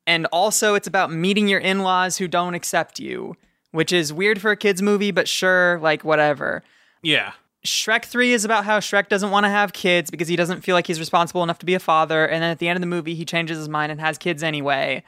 And 0.06 0.26
also, 0.26 0.74
it's 0.74 0.86
about 0.86 1.10
meeting 1.10 1.48
your 1.48 1.58
in 1.58 1.80
laws 1.80 2.18
who 2.18 2.28
don't 2.28 2.54
accept 2.54 3.00
you, 3.00 3.36
which 3.72 3.92
is 3.92 4.12
weird 4.12 4.40
for 4.40 4.52
a 4.52 4.56
kid's 4.56 4.80
movie, 4.80 5.10
but 5.10 5.26
sure, 5.26 5.80
like 5.80 6.04
whatever. 6.04 6.62
Yeah. 7.02 7.32
Shrek 7.66 8.04
3 8.04 8.32
is 8.32 8.44
about 8.44 8.64
how 8.64 8.78
Shrek 8.80 9.08
doesn't 9.08 9.30
want 9.30 9.44
to 9.44 9.50
have 9.50 9.72
kids 9.72 10.10
because 10.10 10.28
he 10.28 10.36
doesn't 10.36 10.62
feel 10.62 10.74
like 10.74 10.86
he's 10.86 11.00
responsible 11.00 11.42
enough 11.42 11.58
to 11.58 11.66
be 11.66 11.74
a 11.74 11.80
father. 11.80 12.24
And 12.26 12.42
then 12.42 12.50
at 12.50 12.58
the 12.58 12.68
end 12.68 12.76
of 12.76 12.80
the 12.80 12.86
movie, 12.86 13.14
he 13.14 13.24
changes 13.24 13.58
his 13.58 13.68
mind 13.68 13.92
and 13.92 14.00
has 14.00 14.16
kids 14.18 14.42
anyway. 14.42 15.02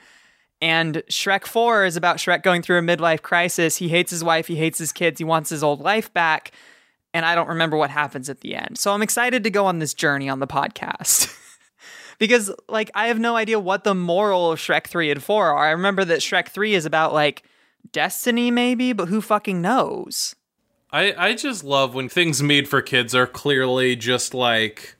And 0.61 0.97
Shrek 1.09 1.47
4 1.47 1.85
is 1.85 1.97
about 1.97 2.17
Shrek 2.17 2.43
going 2.43 2.63
through 2.63 2.79
a 2.79 2.83
midlife 2.83 3.23
crisis. 3.23 3.77
He 3.77 3.89
hates 3.89 4.11
his 4.11 4.25
wife, 4.25 4.49
he 4.49 4.57
hates 4.57 4.79
his 4.79 4.93
kids, 4.93 5.19
he 5.19 5.25
wants 5.25 5.51
his 5.51 5.63
old 5.63 5.81
life 5.81 6.13
back. 6.13 6.51
And 7.15 7.25
I 7.25 7.35
don't 7.35 7.49
remember 7.49 7.77
what 7.77 7.91
happens 7.91 8.29
at 8.29 8.41
the 8.41 8.55
end. 8.55 8.77
So 8.77 8.93
I'm 8.93 9.03
excited 9.03 9.45
to 9.45 9.51
go 9.51 9.67
on 9.67 9.79
this 9.79 9.95
journey 9.95 10.29
on 10.29 10.41
the 10.41 10.47
podcast. 10.47 11.33
because, 12.19 12.53
like, 12.69 12.91
I 12.95 13.07
have 13.07 13.19
no 13.19 13.37
idea 13.37 13.61
what 13.61 13.85
the 13.85 13.95
moral 13.95 14.53
of 14.53 14.59
Shrek 14.59 14.87
3 14.89 15.11
and 15.13 15.23
4 15.23 15.47
are. 15.51 15.67
I 15.67 15.71
remember 15.71 16.05
that 16.05 16.21
Shrek 16.21 16.49
3 16.49 16.75
is 16.75 16.85
about, 16.85 17.15
like, 17.15 17.45
destiny, 17.93 18.51
maybe, 18.51 18.93
but 18.93 19.09
who 19.09 19.21
fucking 19.21 19.63
knows? 19.63 20.35
I 20.91 21.15
I 21.17 21.35
just 21.35 21.65
love 21.65 21.95
when 21.95 22.09
things 22.09 22.43
made 22.43 22.69
for 22.69 22.83
kids 22.83 23.15
are 23.15 23.27
clearly 23.27 23.97
just 23.97 24.35
like 24.35 24.97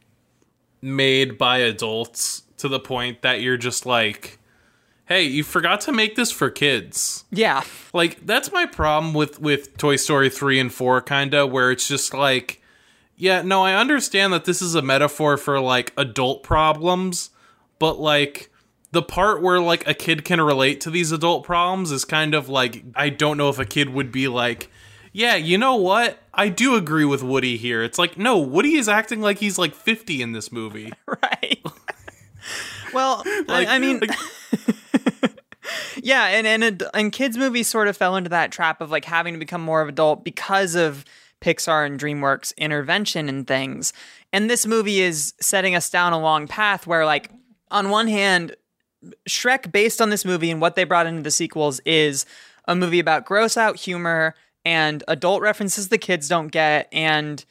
made 0.81 1.39
by 1.39 1.59
adults 1.59 2.43
to 2.59 2.69
the 2.69 2.81
point 2.81 3.23
that 3.23 3.41
you're 3.41 3.57
just 3.57 3.87
like 3.87 4.39
hey, 5.07 5.23
you 5.23 5.43
forgot 5.43 5.81
to 5.81 5.91
make 5.91 6.17
this 6.17 6.31
for 6.31 6.51
kids. 6.51 7.25
Yeah. 7.31 7.65
Like 7.95 8.27
that's 8.27 8.53
my 8.53 8.67
problem 8.67 9.15
with 9.15 9.41
with 9.41 9.77
Toy 9.79 9.97
Story 9.97 10.29
3 10.29 10.61
and 10.61 10.73
4 10.73 11.01
kind 11.03 11.35
of 11.35 11.51
where 11.51 11.71
it's 11.71 11.89
just 11.89 12.13
like 12.13 12.63
yeah, 13.17 13.43
no, 13.43 13.65
I 13.65 13.75
understand 13.75 14.33
that 14.33 14.45
this 14.45 14.63
is 14.63 14.77
a 14.77 14.83
metaphor 14.83 15.37
for 15.37 15.59
like 15.59 15.93
adult 15.97 16.45
problems, 16.45 17.31
but 17.81 17.99
like 17.99 18.49
the 18.93 19.03
part 19.03 19.43
where 19.43 19.61
like 19.61 19.87
a 19.89 19.95
kid 19.95 20.25
can 20.25 20.41
relate 20.41 20.81
to 20.83 20.91
these 20.91 21.11
adult 21.11 21.43
problems 21.45 21.91
is 21.91 22.05
kind 22.05 22.33
of 22.35 22.49
like 22.49 22.85
I 22.95 23.09
don't 23.09 23.37
know 23.37 23.49
if 23.49 23.59
a 23.59 23.65
kid 23.65 23.91
would 23.91 24.13
be 24.13 24.29
like, 24.29 24.71
yeah, 25.13 25.37
you 25.37 25.59
know 25.59 25.77
what? 25.77 26.19
I 26.35 26.49
do 26.49 26.75
agree 26.77 27.05
with 27.05 27.23
Woody 27.23 27.57
here. 27.57 27.83
It's 27.83 27.99
like, 27.99 28.17
no, 28.19 28.39
Woody 28.39 28.75
is 28.75 28.89
acting 28.89 29.21
like 29.21 29.39
he's 29.39 29.59
like 29.59 29.75
50 29.75 30.23
in 30.23 30.33
this 30.33 30.53
movie. 30.53 30.93
right. 31.07 31.61
well, 32.93 33.23
Like, 33.47 33.69
I, 33.69 33.77
I 33.77 33.79
mean, 33.79 34.01
like- 34.01 34.11
yeah, 36.03 36.27
and 36.27 36.47
and 36.47 36.83
and 36.95 37.13
kids 37.13 37.37
movies 37.37 37.69
sort 37.69 37.89
of 37.89 37.97
fell 37.97 38.17
into 38.17 38.31
that 38.31 38.53
trap 38.53 38.81
of 38.81 38.91
like 38.91 39.05
having 39.05 39.35
to 39.35 39.39
become 39.39 39.61
more 39.61 39.83
of 39.83 39.89
adult 39.89 40.25
because 40.25 40.75
of 40.75 41.05
Pixar 41.41 41.87
and 41.87 42.01
DreamWorks 42.01 42.57
intervention 42.57 43.29
and 43.29 43.47
things. 43.47 43.93
And 44.33 44.51
this 44.51 44.67
movie 44.67 45.01
is 45.01 45.35
setting 45.41 45.75
us 45.75 45.89
down 45.91 46.13
a 46.13 46.21
long 46.21 46.47
path 46.49 46.87
where, 46.87 47.07
like, 47.07 47.31
on 47.71 47.91
one 47.91 48.09
hand, 48.09 48.57
Shrek, 49.29 49.71
based 49.73 50.01
on 50.01 50.11
this 50.11 50.25
movie 50.25 50.51
and 50.51 50.61
what 50.61 50.75
they 50.75 50.85
brought 50.85 51.07
into 51.07 51.23
the 51.23 51.31
sequels, 51.31 51.81
is 51.81 52.27
a 52.67 52.75
movie 52.75 52.99
about 52.99 53.25
gross 53.25 53.57
out 53.57 53.77
humor 53.77 54.35
and 54.69 55.03
adult 55.09 55.41
references 55.41 55.89
the 55.89 55.97
kids 55.97 56.29
don't 56.29 56.49
get, 56.49 56.89
and 56.93 57.43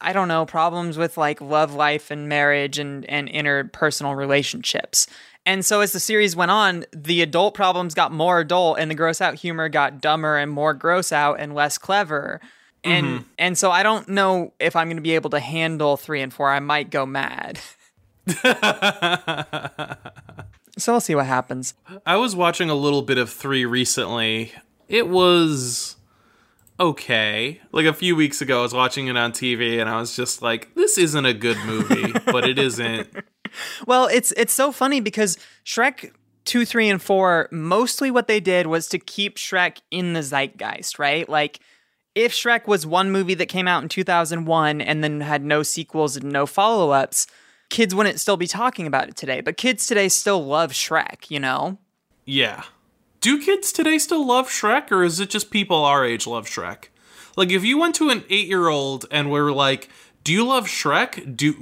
I 0.00 0.12
don't 0.12 0.26
know, 0.26 0.44
problems 0.44 0.98
with 0.98 1.16
like 1.16 1.40
love 1.40 1.74
life 1.74 2.10
and 2.10 2.28
marriage 2.28 2.80
and, 2.80 3.04
and 3.04 3.28
interpersonal 3.28 4.16
relationships. 4.16 5.06
And 5.46 5.64
so 5.64 5.80
as 5.80 5.92
the 5.92 6.00
series 6.00 6.34
went 6.34 6.50
on, 6.50 6.84
the 6.92 7.22
adult 7.22 7.54
problems 7.54 7.94
got 7.94 8.10
more 8.10 8.40
adult 8.40 8.80
and 8.80 8.90
the 8.90 8.96
gross 8.96 9.20
out 9.20 9.36
humor 9.36 9.68
got 9.68 10.00
dumber 10.00 10.36
and 10.36 10.50
more 10.50 10.74
gross 10.74 11.12
out 11.12 11.38
and 11.38 11.54
less 11.54 11.78
clever. 11.78 12.40
And 12.82 13.06
mm-hmm. 13.06 13.22
and 13.38 13.56
so 13.56 13.70
I 13.70 13.84
don't 13.84 14.08
know 14.08 14.52
if 14.58 14.74
I'm 14.74 14.88
going 14.88 14.96
to 14.96 15.02
be 15.02 15.14
able 15.14 15.30
to 15.30 15.40
handle 15.40 15.96
3 15.96 16.20
and 16.20 16.34
4. 16.34 16.50
I 16.50 16.58
might 16.58 16.90
go 16.90 17.06
mad. 17.06 17.60
so 20.76 20.92
we'll 20.94 21.00
see 21.00 21.14
what 21.14 21.26
happens. 21.26 21.74
I 22.04 22.16
was 22.16 22.34
watching 22.34 22.70
a 22.70 22.74
little 22.74 23.02
bit 23.02 23.18
of 23.18 23.30
3 23.30 23.64
recently. 23.66 24.50
It 24.88 25.08
was 25.08 25.95
okay. 26.78 27.60
Like 27.72 27.86
a 27.86 27.92
few 27.92 28.16
weeks 28.16 28.40
ago 28.40 28.60
I 28.60 28.62
was 28.62 28.74
watching 28.74 29.08
it 29.08 29.16
on 29.16 29.32
TV 29.32 29.80
and 29.80 29.88
I 29.88 29.98
was 29.98 30.14
just 30.16 30.42
like 30.42 30.74
this 30.74 30.98
isn't 30.98 31.26
a 31.26 31.34
good 31.34 31.58
movie, 31.66 32.12
but 32.26 32.48
it 32.48 32.58
isn't. 32.58 33.08
Well, 33.86 34.06
it's 34.06 34.32
it's 34.32 34.52
so 34.52 34.72
funny 34.72 35.00
because 35.00 35.38
Shrek 35.64 36.10
2, 36.46 36.66
3 36.66 36.90
and 36.90 37.02
4 37.02 37.48
mostly 37.52 38.10
what 38.10 38.26
they 38.26 38.40
did 38.40 38.66
was 38.66 38.88
to 38.88 38.98
keep 38.98 39.36
Shrek 39.36 39.78
in 39.90 40.12
the 40.12 40.20
zeitgeist, 40.20 40.98
right? 40.98 41.26
Like 41.28 41.60
if 42.14 42.32
Shrek 42.32 42.66
was 42.66 42.86
one 42.86 43.10
movie 43.10 43.34
that 43.34 43.46
came 43.46 43.68
out 43.68 43.82
in 43.82 43.88
2001 43.88 44.80
and 44.80 45.04
then 45.04 45.20
had 45.20 45.44
no 45.44 45.62
sequels 45.62 46.16
and 46.16 46.32
no 46.32 46.46
follow-ups, 46.46 47.26
kids 47.68 47.94
wouldn't 47.94 48.20
still 48.20 48.36
be 48.36 48.46
talking 48.46 48.86
about 48.86 49.08
it 49.08 49.16
today. 49.16 49.40
But 49.40 49.56
kids 49.56 49.86
today 49.86 50.08
still 50.08 50.44
love 50.44 50.72
Shrek, 50.72 51.30
you 51.30 51.38
know? 51.38 51.78
Yeah. 52.24 52.64
Do 53.20 53.40
kids 53.40 53.72
today 53.72 53.98
still 53.98 54.26
love 54.26 54.48
Shrek, 54.48 54.90
or 54.90 55.02
is 55.02 55.20
it 55.20 55.30
just 55.30 55.50
people 55.50 55.84
our 55.84 56.04
age 56.04 56.26
love 56.26 56.46
Shrek? 56.46 56.86
Like, 57.36 57.50
if 57.50 57.64
you 57.64 57.78
went 57.78 57.94
to 57.96 58.10
an 58.10 58.24
eight 58.30 58.48
year 58.48 58.68
old 58.68 59.06
and 59.10 59.30
were 59.30 59.52
like, 59.52 59.88
Do 60.24 60.32
you 60.32 60.44
love 60.46 60.66
Shrek? 60.66 61.36
Do, 61.36 61.52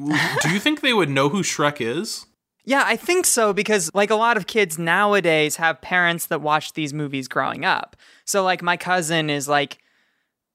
do 0.43 0.51
you 0.51 0.61
think 0.61 0.81
they 0.81 0.93
would 0.93 1.11
know 1.11 1.29
who 1.29 1.43
Shrek 1.43 1.81
is? 1.81 2.27
Yeah, 2.67 2.83
I 2.87 2.97
think 2.97 3.27
so 3.27 3.53
because 3.53 3.91
like 3.93 4.09
a 4.09 4.15
lot 4.15 4.39
of 4.39 4.47
kids 4.47 4.79
nowadays 4.79 5.57
have 5.57 5.83
parents 5.83 6.27
that 6.27 6.41
watch 6.41 6.73
these 6.73 6.95
movies 6.95 7.29
growing 7.29 7.65
up. 7.65 7.95
So 8.25 8.43
like 8.43 8.63
my 8.63 8.79
cousin 8.79 9.29
is 9.29 9.47
like 9.47 9.79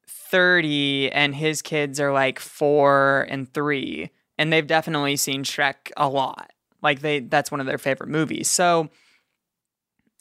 30 0.08 1.12
and 1.12 1.36
his 1.36 1.62
kids 1.62 2.00
are 2.00 2.12
like 2.12 2.40
4 2.40 3.28
and 3.30 3.54
3 3.54 4.10
and 4.40 4.52
they've 4.52 4.66
definitely 4.66 5.18
seen 5.18 5.44
Shrek 5.44 5.92
a 5.96 6.10
lot. 6.10 6.52
Like 6.82 7.02
they 7.02 7.20
that's 7.20 7.52
one 7.52 7.60
of 7.60 7.68
their 7.68 7.78
favorite 7.78 8.10
movies. 8.10 8.50
So 8.50 8.90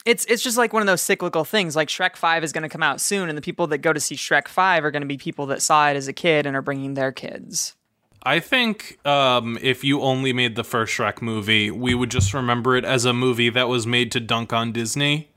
it's 0.09 0.25
it's 0.25 0.41
just 0.41 0.57
like 0.57 0.73
one 0.73 0.81
of 0.81 0.87
those 0.87 1.01
cyclical 1.01 1.45
things. 1.45 1.75
Like 1.75 1.87
Shrek 1.87 2.15
5 2.15 2.43
is 2.43 2.51
going 2.51 2.63
to 2.63 2.69
come 2.69 2.81
out 2.81 2.99
soon 2.99 3.29
and 3.29 3.37
the 3.37 3.41
people 3.41 3.67
that 3.67 3.77
go 3.79 3.93
to 3.93 3.99
see 3.99 4.15
Shrek 4.15 4.47
5 4.47 4.83
are 4.83 4.91
going 4.91 5.03
to 5.03 5.07
be 5.07 5.17
people 5.17 5.45
that 5.47 5.61
saw 5.61 5.87
it 5.89 5.95
as 5.95 6.07
a 6.07 6.13
kid 6.13 6.45
and 6.45 6.55
are 6.55 6.63
bringing 6.63 6.95
their 6.95 7.11
kids. 7.11 7.75
I 8.23 8.39
think 8.39 9.05
um, 9.05 9.57
if 9.61 9.83
you 9.83 10.01
only 10.01 10.33
made 10.33 10.55
the 10.55 10.63
first 10.63 10.97
Shrek 10.97 11.21
movie, 11.21 11.71
we 11.71 11.93
would 11.93 12.11
just 12.11 12.33
remember 12.33 12.75
it 12.75 12.83
as 12.83 13.05
a 13.05 13.13
movie 13.13 13.49
that 13.51 13.69
was 13.69 13.85
made 13.87 14.11
to 14.13 14.19
dunk 14.19 14.51
on 14.51 14.71
Disney. 14.71 15.29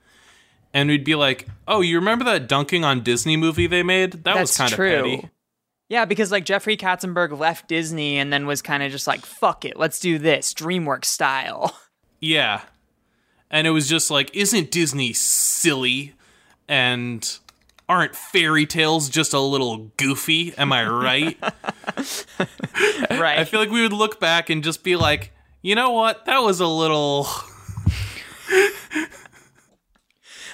And 0.75 0.89
we'd 0.89 1.05
be 1.05 1.15
like, 1.15 1.47
oh, 1.69 1.83
you 1.83 1.97
remember 1.97 2.25
that 2.25 2.49
dunking 2.49 2.83
on 2.83 3.03
Disney 3.03 3.37
movie 3.37 3.67
they 3.67 3.83
made? 3.83 4.25
That 4.25 4.41
was 4.41 4.57
kind 4.57 4.73
of 4.73 4.79
petty. 4.79 5.29
Yeah, 5.91 6.07
because 6.07 6.33
like 6.33 6.47
Jeffrey 6.47 6.79
Katzenberg 6.79 7.39
left 7.39 7.69
Disney 7.69 8.17
and 8.17 8.33
then 8.33 8.47
was 8.47 8.63
kind 8.63 8.83
of 8.83 8.91
just 8.91 9.07
like, 9.07 9.27
fuck 9.27 9.67
it, 9.67 9.77
let's 9.77 10.01
do 10.01 10.19
this, 10.19 10.55
DreamWorks 10.55 11.05
style. 11.05 11.77
Yeah. 12.25 12.63
And 13.53 13.67
it 13.67 13.71
was 13.71 13.89
just 13.89 14.11
like, 14.11 14.35
isn't 14.35 14.71
Disney 14.71 15.13
silly? 15.13 16.15
And 16.69 17.39
aren't 17.89 18.17
fairy 18.17 18.65
tales 18.65 19.11
just 19.11 19.35
a 19.35 19.41
little 19.41 19.93
goofy? 19.99 20.55
Am 20.57 20.73
I 20.73 20.89
right? 20.89 21.39
right. 23.11 23.39
I 23.39 23.45
feel 23.45 23.61
like 23.61 23.71
we 23.71 23.83
would 23.83 23.93
look 23.93 24.19
back 24.19 24.49
and 24.49 24.65
just 24.65 24.83
be 24.83 24.97
like, 24.97 25.33
you 25.61 25.75
know 25.75 25.91
what? 25.91 26.25
That 26.25 26.43
was 26.43 26.61
a 26.61 26.67
little. 26.67 27.27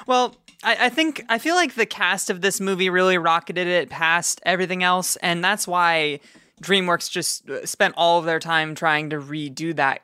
well, 0.07 0.35
I, 0.65 0.87
I, 0.87 0.89
think 0.89 1.25
I 1.29 1.39
feel 1.39 1.55
like 1.55 1.75
the 1.75 1.87
cast 1.87 2.31
of 2.31 2.41
this 2.41 2.61
movie 2.61 2.91
really 2.91 3.17
rocketed 3.17 3.69
it 3.69 3.89
past 3.89 4.41
everything 4.45 4.83
else, 4.83 5.17
and 5.17 5.43
that's 5.43 5.69
why 5.69 6.21
DreamWorks 6.63 7.11
just 7.11 7.49
uh, 7.49 7.65
spent 7.65 7.95
all 7.97 8.19
of 8.19 8.25
their 8.25 8.41
time 8.41 8.75
trying 8.75 9.11
to 9.11 9.17
redo 9.17 9.75
that 9.77 10.03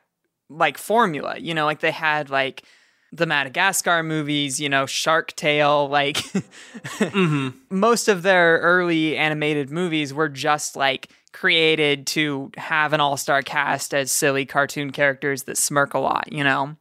like 0.49 0.77
formula. 0.77 1.37
You 1.37 1.53
know, 1.53 1.65
like 1.65 1.81
they 1.81 1.91
had 1.91 2.29
like 2.29 2.63
the 3.15 3.25
Madagascar 3.25 4.03
movies, 4.03 4.59
you 4.59 4.69
know, 4.69 4.85
Shark 4.85 5.35
Tale, 5.35 5.87
like 5.89 6.17
mm-hmm. 6.17 7.49
most 7.69 8.07
of 8.07 8.23
their 8.23 8.59
early 8.59 9.17
animated 9.17 9.69
movies 9.71 10.13
were 10.13 10.29
just 10.29 10.75
like 10.75 11.09
created 11.31 12.07
to 12.07 12.51
have 12.57 12.93
an 12.93 13.01
all-star 13.01 13.41
cast 13.41 13.93
as 13.93 14.11
silly 14.11 14.45
cartoon 14.45 14.91
characters 14.91 15.43
that 15.43 15.57
smirk 15.57 15.93
a 15.93 15.99
lot, 15.99 16.31
you 16.31 16.43
know. 16.43 16.75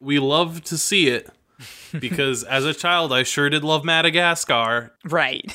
We 0.00 0.18
love 0.18 0.62
to 0.64 0.78
see 0.78 1.08
it 1.08 1.30
because 1.98 2.42
as 2.44 2.64
a 2.64 2.74
child 2.74 3.12
I 3.12 3.22
sure 3.22 3.50
did 3.50 3.64
love 3.64 3.84
Madagascar. 3.84 4.92
Right. 5.04 5.52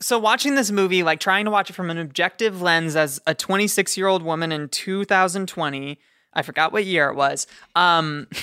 So 0.00 0.18
watching 0.18 0.54
this 0.54 0.70
movie, 0.70 1.02
like 1.02 1.20
trying 1.20 1.46
to 1.46 1.50
watch 1.50 1.70
it 1.70 1.72
from 1.72 1.90
an 1.90 1.98
objective 1.98 2.60
lens 2.60 2.96
as 2.96 3.20
a 3.26 3.34
26-year-old 3.34 4.22
woman 4.22 4.52
in 4.52 4.68
2020, 4.68 5.98
I 6.36 6.42
forgot 6.42 6.72
what 6.72 6.84
year 6.84 7.08
it 7.08 7.16
was. 7.16 7.46
Um, 7.74 8.28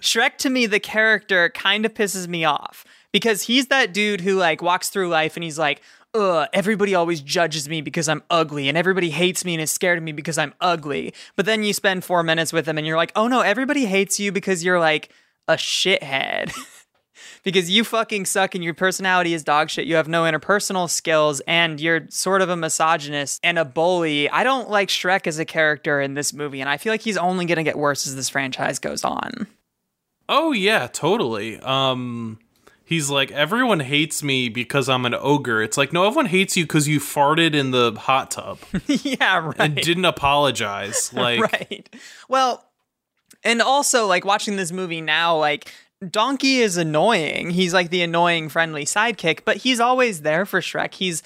Shrek 0.00 0.36
to 0.38 0.50
me, 0.50 0.66
the 0.66 0.80
character 0.80 1.48
kind 1.50 1.86
of 1.86 1.94
pisses 1.94 2.26
me 2.28 2.44
off 2.44 2.84
because 3.12 3.42
he's 3.42 3.68
that 3.68 3.94
dude 3.94 4.20
who 4.20 4.34
like 4.34 4.60
walks 4.60 4.88
through 4.88 5.08
life 5.08 5.36
and 5.36 5.44
he's 5.44 5.58
like, 5.58 5.80
Ugh, 6.14 6.48
everybody 6.52 6.94
always 6.94 7.20
judges 7.20 7.68
me 7.68 7.82
because 7.82 8.08
I'm 8.08 8.22
ugly, 8.30 8.68
and 8.70 8.78
everybody 8.78 9.10
hates 9.10 9.44
me 9.44 9.52
and 9.54 9.62
is 9.62 9.70
scared 9.70 9.98
of 9.98 10.04
me 10.04 10.12
because 10.12 10.38
I'm 10.38 10.54
ugly. 10.62 11.12
But 11.36 11.44
then 11.44 11.62
you 11.62 11.74
spend 11.74 12.04
four 12.04 12.22
minutes 12.22 12.54
with 12.54 12.66
him 12.66 12.78
and 12.78 12.86
you're 12.86 12.96
like, 12.96 13.12
oh 13.14 13.28
no, 13.28 13.42
everybody 13.42 13.84
hates 13.84 14.18
you 14.18 14.32
because 14.32 14.64
you're 14.64 14.80
like 14.80 15.10
a 15.46 15.54
shithead. 15.54 16.52
because 17.46 17.70
you 17.70 17.84
fucking 17.84 18.24
suck 18.24 18.56
and 18.56 18.64
your 18.64 18.74
personality 18.74 19.32
is 19.32 19.44
dog 19.44 19.70
shit. 19.70 19.86
You 19.86 19.94
have 19.94 20.08
no 20.08 20.24
interpersonal 20.24 20.90
skills 20.90 21.40
and 21.46 21.80
you're 21.80 22.04
sort 22.08 22.42
of 22.42 22.48
a 22.48 22.56
misogynist 22.56 23.38
and 23.44 23.56
a 23.56 23.64
bully. 23.64 24.28
I 24.28 24.42
don't 24.42 24.68
like 24.68 24.88
Shrek 24.88 25.28
as 25.28 25.38
a 25.38 25.44
character 25.44 26.00
in 26.00 26.14
this 26.14 26.32
movie, 26.32 26.60
and 26.60 26.68
I 26.68 26.76
feel 26.76 26.92
like 26.92 27.02
he's 27.02 27.16
only 27.16 27.44
going 27.44 27.58
to 27.58 27.62
get 27.62 27.78
worse 27.78 28.04
as 28.04 28.16
this 28.16 28.28
franchise 28.28 28.80
goes 28.80 29.04
on. 29.04 29.46
Oh 30.28 30.50
yeah, 30.50 30.88
totally. 30.88 31.60
Um 31.60 32.40
he's 32.84 33.10
like 33.10 33.30
everyone 33.30 33.78
hates 33.78 34.24
me 34.24 34.48
because 34.48 34.88
I'm 34.88 35.06
an 35.06 35.14
ogre. 35.14 35.62
It's 35.62 35.76
like 35.76 35.92
no, 35.92 36.04
everyone 36.04 36.26
hates 36.26 36.56
you 36.56 36.64
because 36.64 36.88
you 36.88 36.98
farted 36.98 37.54
in 37.54 37.70
the 37.70 37.92
hot 37.92 38.32
tub. 38.32 38.58
yeah, 38.88 39.38
right. 39.38 39.54
And 39.56 39.76
didn't 39.76 40.04
apologize. 40.04 41.12
Like 41.16 41.40
right. 41.40 41.88
Well, 42.28 42.64
and 43.44 43.62
also 43.62 44.08
like 44.08 44.24
watching 44.24 44.56
this 44.56 44.72
movie 44.72 45.00
now, 45.00 45.38
like 45.38 45.72
Donkey 46.10 46.58
is 46.58 46.76
annoying. 46.76 47.50
He's 47.50 47.72
like 47.72 47.90
the 47.90 48.02
annoying 48.02 48.48
friendly 48.48 48.84
sidekick, 48.84 49.40
but 49.44 49.58
he's 49.58 49.80
always 49.80 50.22
there 50.22 50.44
for 50.44 50.60
Shrek. 50.60 50.94
He's 50.94 51.22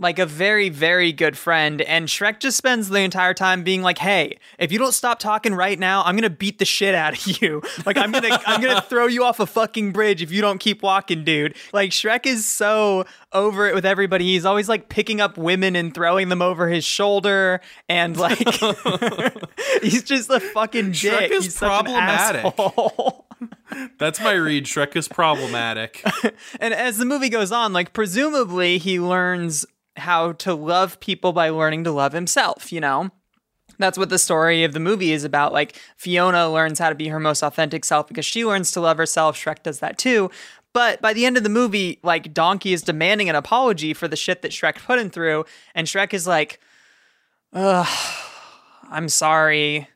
like 0.00 0.18
a 0.18 0.26
very 0.26 0.68
very 0.68 1.12
good 1.12 1.36
friend 1.36 1.82
and 1.82 2.06
Shrek 2.06 2.38
just 2.38 2.56
spends 2.56 2.88
the 2.88 3.00
entire 3.00 3.34
time 3.34 3.64
being 3.64 3.82
like, 3.82 3.98
"Hey, 3.98 4.38
if 4.58 4.70
you 4.70 4.78
don't 4.78 4.92
stop 4.92 5.18
talking 5.18 5.54
right 5.54 5.78
now, 5.78 6.02
I'm 6.04 6.14
going 6.14 6.22
to 6.22 6.30
beat 6.30 6.58
the 6.58 6.64
shit 6.64 6.94
out 6.94 7.14
of 7.14 7.42
you. 7.42 7.62
Like 7.84 7.96
I'm 7.96 8.12
going 8.12 8.24
to 8.24 8.40
I'm 8.46 8.60
to 8.60 8.80
throw 8.82 9.06
you 9.06 9.24
off 9.24 9.40
a 9.40 9.46
fucking 9.46 9.92
bridge 9.92 10.22
if 10.22 10.30
you 10.30 10.40
don't 10.40 10.58
keep 10.58 10.82
walking, 10.82 11.24
dude." 11.24 11.56
Like 11.72 11.90
Shrek 11.90 12.26
is 12.26 12.46
so 12.46 13.04
over 13.32 13.66
it 13.66 13.74
with 13.74 13.84
everybody. 13.84 14.24
He's 14.26 14.44
always 14.44 14.68
like 14.68 14.88
picking 14.88 15.20
up 15.20 15.36
women 15.36 15.74
and 15.76 15.92
throwing 15.92 16.28
them 16.28 16.42
over 16.42 16.68
his 16.68 16.84
shoulder 16.84 17.60
and 17.88 18.16
like 18.16 18.38
he's 19.82 20.02
just 20.02 20.30
a 20.30 20.40
fucking 20.40 20.92
Shrek 20.92 21.18
dick. 21.18 21.30
is 21.32 21.44
he's 21.44 21.56
problematic. 21.58 22.54
That's 23.98 24.20
my 24.20 24.32
read. 24.32 24.64
Shrek 24.64 24.96
is 24.96 25.08
problematic. 25.08 26.02
and 26.60 26.74
as 26.74 26.98
the 26.98 27.04
movie 27.04 27.28
goes 27.28 27.52
on, 27.52 27.72
like 27.72 27.92
presumably 27.92 28.78
he 28.78 28.98
learns 28.98 29.66
how 29.96 30.32
to 30.32 30.54
love 30.54 31.00
people 31.00 31.32
by 31.32 31.48
learning 31.50 31.84
to 31.84 31.92
love 31.92 32.12
himself, 32.12 32.72
you 32.72 32.80
know? 32.80 33.10
That's 33.78 33.98
what 33.98 34.08
the 34.10 34.18
story 34.18 34.64
of 34.64 34.72
the 34.72 34.80
movie 34.80 35.12
is 35.12 35.24
about. 35.24 35.52
Like, 35.52 35.80
Fiona 35.96 36.50
learns 36.50 36.78
how 36.80 36.88
to 36.88 36.94
be 36.94 37.08
her 37.08 37.20
most 37.20 37.42
authentic 37.42 37.84
self 37.84 38.08
because 38.08 38.26
she 38.26 38.44
learns 38.44 38.72
to 38.72 38.80
love 38.80 38.96
herself. 38.96 39.36
Shrek 39.36 39.62
does 39.62 39.78
that 39.78 39.98
too. 39.98 40.30
But 40.72 41.00
by 41.00 41.12
the 41.12 41.24
end 41.24 41.36
of 41.36 41.44
the 41.44 41.48
movie, 41.48 42.00
like, 42.02 42.34
Donkey 42.34 42.72
is 42.72 42.82
demanding 42.82 43.28
an 43.28 43.36
apology 43.36 43.94
for 43.94 44.08
the 44.08 44.16
shit 44.16 44.42
that 44.42 44.50
Shrek 44.50 44.84
put 44.84 44.98
him 44.98 45.10
through. 45.10 45.44
And 45.74 45.86
Shrek 45.86 46.12
is 46.12 46.26
like, 46.26 46.60
ugh, 47.52 47.86
I'm 48.90 49.08
sorry, 49.08 49.88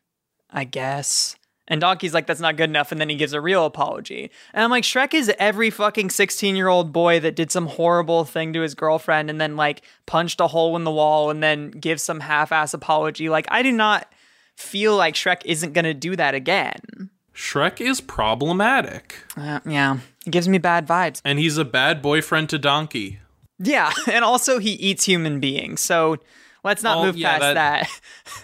I 0.50 0.64
guess. 0.64 1.36
And 1.72 1.80
Donkey's 1.80 2.12
like, 2.12 2.26
that's 2.26 2.38
not 2.38 2.56
good 2.58 2.68
enough. 2.68 2.92
And 2.92 3.00
then 3.00 3.08
he 3.08 3.16
gives 3.16 3.32
a 3.32 3.40
real 3.40 3.64
apology. 3.64 4.30
And 4.52 4.62
I'm 4.62 4.68
like, 4.68 4.84
Shrek 4.84 5.14
is 5.14 5.32
every 5.38 5.70
fucking 5.70 6.10
16 6.10 6.54
year 6.54 6.68
old 6.68 6.92
boy 6.92 7.18
that 7.20 7.34
did 7.34 7.50
some 7.50 7.66
horrible 7.66 8.26
thing 8.26 8.52
to 8.52 8.60
his 8.60 8.74
girlfriend 8.74 9.30
and 9.30 9.40
then 9.40 9.56
like 9.56 9.80
punched 10.04 10.38
a 10.40 10.48
hole 10.48 10.76
in 10.76 10.84
the 10.84 10.90
wall 10.90 11.30
and 11.30 11.42
then 11.42 11.70
gives 11.70 12.02
some 12.02 12.20
half 12.20 12.52
ass 12.52 12.74
apology. 12.74 13.30
Like, 13.30 13.46
I 13.48 13.62
do 13.62 13.72
not 13.72 14.12
feel 14.54 14.96
like 14.96 15.14
Shrek 15.14 15.40
isn't 15.46 15.72
going 15.72 15.86
to 15.86 15.94
do 15.94 16.14
that 16.16 16.34
again. 16.34 17.08
Shrek 17.34 17.80
is 17.80 18.02
problematic. 18.02 19.16
Uh, 19.34 19.60
yeah, 19.64 19.96
it 20.26 20.30
gives 20.30 20.50
me 20.50 20.58
bad 20.58 20.86
vibes. 20.86 21.22
And 21.24 21.38
he's 21.38 21.56
a 21.56 21.64
bad 21.64 22.02
boyfriend 22.02 22.50
to 22.50 22.58
Donkey. 22.58 23.20
Yeah, 23.58 23.90
and 24.12 24.26
also 24.26 24.58
he 24.58 24.72
eats 24.72 25.04
human 25.06 25.40
beings. 25.40 25.80
So 25.80 26.18
let's 26.62 26.82
not 26.82 26.98
Oh, 26.98 27.04
move 27.06 27.16
yeah, 27.16 27.38
past 27.38 27.54
that- 27.54 27.88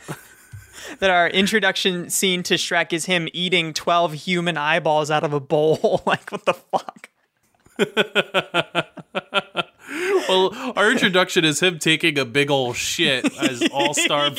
that. 0.08 0.18
that 0.98 1.10
our 1.10 1.28
introduction 1.28 2.10
scene 2.10 2.42
to 2.44 2.54
Shrek 2.54 2.92
is 2.92 3.06
him 3.06 3.28
eating 3.32 3.72
12 3.72 4.12
human 4.14 4.56
eyeballs 4.56 5.10
out 5.10 5.24
of 5.24 5.32
a 5.32 5.40
bowl. 5.40 6.02
like, 6.06 6.30
what 6.30 6.44
the 6.44 6.54
fuck? 6.54 7.08
Well, 10.28 10.52
our 10.76 10.90
introduction 10.90 11.46
is 11.46 11.60
him 11.60 11.78
taking 11.78 12.18
a 12.18 12.26
big 12.26 12.50
ol' 12.50 12.74
shit 12.74 13.24
as 13.40 13.66
all 13.72 13.94
star. 13.94 14.26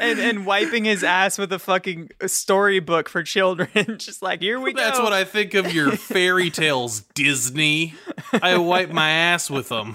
and, 0.00 0.18
and 0.18 0.44
wiping 0.44 0.84
his 0.84 1.04
ass 1.04 1.38
with 1.38 1.52
a 1.52 1.60
fucking 1.60 2.10
storybook 2.26 3.08
for 3.08 3.22
children. 3.22 3.68
Just 3.98 4.20
like, 4.20 4.40
here 4.40 4.58
we 4.58 4.72
go. 4.72 4.82
That's 4.82 4.98
what 4.98 5.12
I 5.12 5.22
think 5.24 5.54
of 5.54 5.72
your 5.72 5.92
fairy 5.92 6.50
tales, 6.50 7.02
Disney. 7.14 7.94
I 8.42 8.58
wipe 8.58 8.90
my 8.90 9.10
ass 9.10 9.48
with 9.48 9.68
them. 9.68 9.94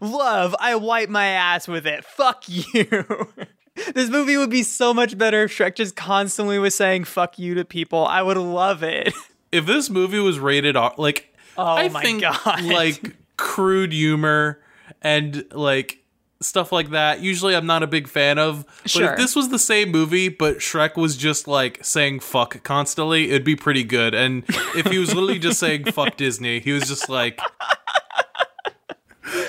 Love. 0.00 0.54
I 0.58 0.74
wipe 0.76 1.08
my 1.08 1.26
ass 1.26 1.68
with 1.68 1.86
it. 1.86 2.04
Fuck 2.04 2.44
you. 2.48 2.84
this 3.94 4.10
movie 4.10 4.36
would 4.36 4.50
be 4.50 4.62
so 4.62 4.92
much 4.92 5.16
better 5.16 5.44
if 5.44 5.56
Shrek 5.56 5.74
just 5.76 5.96
constantly 5.96 6.58
was 6.58 6.74
saying 6.74 7.04
fuck 7.04 7.38
you 7.38 7.54
to 7.54 7.64
people. 7.64 8.04
I 8.06 8.22
would 8.22 8.36
love 8.36 8.82
it. 8.82 9.12
If 9.52 9.66
this 9.66 9.90
movie 9.90 10.18
was 10.18 10.38
rated 10.38 10.76
R, 10.78 10.94
like, 10.96 11.34
Oh 11.58 11.62
I 11.62 11.88
my 11.90 12.00
think 12.00 12.22
God. 12.22 12.64
like 12.64 13.14
crude 13.36 13.92
humor 13.92 14.62
and 15.02 15.44
like 15.52 15.98
stuff 16.40 16.72
like 16.72 16.88
that. 16.92 17.20
Usually 17.20 17.54
I'm 17.54 17.66
not 17.66 17.82
a 17.82 17.86
big 17.86 18.08
fan 18.08 18.38
of. 18.38 18.64
But 18.84 18.90
Sure. 18.90 19.12
if 19.12 19.18
this 19.18 19.36
was 19.36 19.50
the 19.50 19.58
same 19.58 19.90
movie, 19.90 20.30
but 20.30 20.60
Shrek 20.60 20.96
was 20.96 21.18
just 21.18 21.46
like 21.48 21.84
saying 21.84 22.20
fuck 22.20 22.62
constantly, 22.62 23.28
it'd 23.28 23.44
be 23.44 23.54
pretty 23.54 23.84
good. 23.84 24.14
And 24.14 24.44
if 24.74 24.86
he 24.86 24.96
was 24.98 25.10
literally 25.14 25.38
just 25.38 25.60
saying 25.60 25.84
fuck 25.92 26.16
Disney, 26.16 26.58
he 26.60 26.72
was 26.72 26.88
just 26.88 27.10
like 27.10 27.38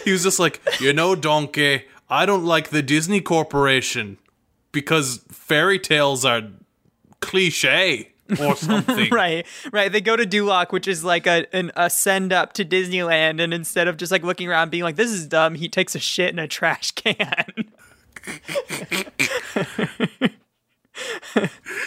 He 0.03 0.11
was 0.11 0.23
just 0.23 0.39
like, 0.39 0.61
you 0.79 0.93
know, 0.93 1.15
donkey, 1.15 1.83
I 2.09 2.25
don't 2.25 2.45
like 2.45 2.69
the 2.69 2.81
Disney 2.81 3.21
Corporation 3.21 4.17
because 4.71 5.23
fairy 5.29 5.79
tales 5.79 6.25
are 6.25 6.43
cliche 7.21 8.13
or 8.39 8.55
something. 8.57 9.09
Right, 9.09 9.45
right. 9.71 9.91
They 9.91 10.01
go 10.01 10.15
to 10.15 10.25
Duloc, 10.25 10.71
which 10.71 10.87
is 10.87 11.03
like 11.03 11.27
a 11.27 11.45
an, 11.55 11.71
a 11.75 11.89
send 11.89 12.33
up 12.33 12.53
to 12.53 12.65
Disneyland, 12.65 13.41
and 13.41 13.53
instead 13.53 13.87
of 13.87 13.97
just 13.97 14.11
like 14.11 14.23
looking 14.23 14.49
around 14.49 14.71
being 14.71 14.83
like, 14.83 14.95
"This 14.95 15.11
is 15.11 15.27
dumb," 15.27 15.55
he 15.55 15.69
takes 15.69 15.95
a 15.95 15.99
shit 15.99 16.31
in 16.31 16.39
a 16.39 16.47
trash 16.47 16.91
can. 16.91 17.71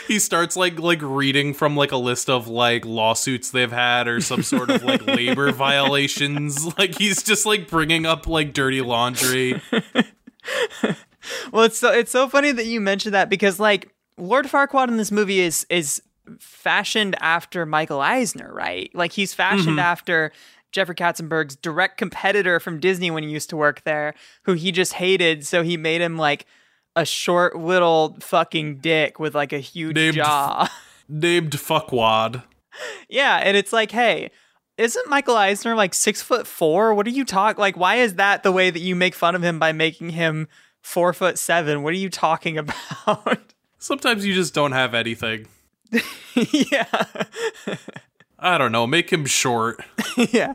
he 0.09 0.19
starts 0.19 0.57
like 0.57 0.79
like 0.79 1.01
reading 1.03 1.55
from 1.55 1.77
like 1.77 1.93
a 1.93 1.97
list 1.97 2.29
of 2.29 2.49
like 2.49 2.85
lawsuits 2.85 3.51
they've 3.51 3.73
had 3.73 4.09
or 4.09 4.21
some 4.21 4.43
sort 4.43 4.71
of 4.71 4.83
like 4.83 5.07
labor 5.07 5.53
violations. 5.53 6.77
Like 6.79 6.97
he's 6.97 7.23
just 7.23 7.47
like 7.47 7.69
bringing 7.69 8.07
up 8.07 8.27
like 8.27 8.53
dirty 8.53 8.81
laundry. 8.81 9.61
Well, 11.53 11.65
it's 11.65 11.79
so 11.79 11.93
it's 11.93 12.11
so 12.11 12.29
funny 12.29 12.53
that 12.53 12.67
you 12.67 12.81
mentioned 12.81 13.15
that 13.15 13.29
because 13.29 13.59
like 13.59 13.93
Lord 14.19 14.47
Farquaad 14.47 14.89
in 14.89 14.97
this 14.97 15.13
movie 15.13 15.41
is 15.41 15.67
is 15.71 16.03
fashioned 16.39 17.17
after 17.21 17.67
Michael 17.67 18.01
Eisner, 18.01 18.53
right? 18.53 18.91
Like 18.95 19.13
he's 19.13 19.35
fashioned 19.35 19.71
mm-hmm. 19.71 19.79
after 19.79 20.33
Jeffrey 20.73 20.95
Katzenberg's 20.95 21.57
direct 21.57 21.99
competitor 21.99 22.61
from 22.61 22.81
Disney 22.81 23.11
when 23.11 23.23
he 23.23 23.31
used 23.31 23.51
to 23.51 23.57
work 23.57 23.83
there, 23.85 24.15
who 24.43 24.55
he 24.55 24.73
just 24.73 24.95
hated, 24.95 25.47
so 25.47 25.63
he 25.63 25.77
made 25.77 26.01
him 26.01 26.17
like 26.17 26.47
a 26.97 27.05
short 27.05 27.57
little 27.57 28.17
fucking 28.21 28.79
dick 28.79 29.21
with 29.21 29.35
like 29.35 29.53
a 29.53 29.59
huge 29.61 29.95
Named- 29.95 30.17
jaw. 30.17 30.69
named 31.09 31.53
fuckwad 31.53 32.43
yeah, 33.09 33.37
and 33.43 33.57
it's 33.57 33.73
like, 33.73 33.91
hey, 33.91 34.31
isn't 34.77 35.09
Michael 35.09 35.37
Eisner 35.37 35.75
like 35.75 35.95
six 35.95 36.21
foot 36.21 36.47
four? 36.47 36.93
What 36.93 37.07
are 37.07 37.11
you 37.11 37.25
talk 37.25 37.57
like? 37.57 37.75
Why 37.77 37.95
is 37.97 38.17
that 38.17 38.43
the 38.43 38.53
way 38.53 38.69
that 38.69 38.81
you 38.81 38.95
make 38.95 39.15
fun 39.15 39.35
of 39.35 39.43
him 39.43 39.59
by 39.59 39.73
making 39.73 40.11
him 40.11 40.47
four 40.83 41.15
foot 41.15 41.39
seven? 41.39 41.83
What 41.83 41.95
are 41.95 41.97
you 41.97 42.11
talking 42.11 42.59
about? 43.07 43.39
sometimes 43.79 44.27
you 44.27 44.35
just 44.35 44.53
don't 44.53 44.73
have 44.73 44.93
anything 44.95 45.47
yeah, 46.35 46.85
i 48.39 48.59
don't 48.59 48.73
know 48.73 48.87
make 48.87 49.11
him 49.11 49.25
short 49.25 49.81
yeah. 50.17 50.55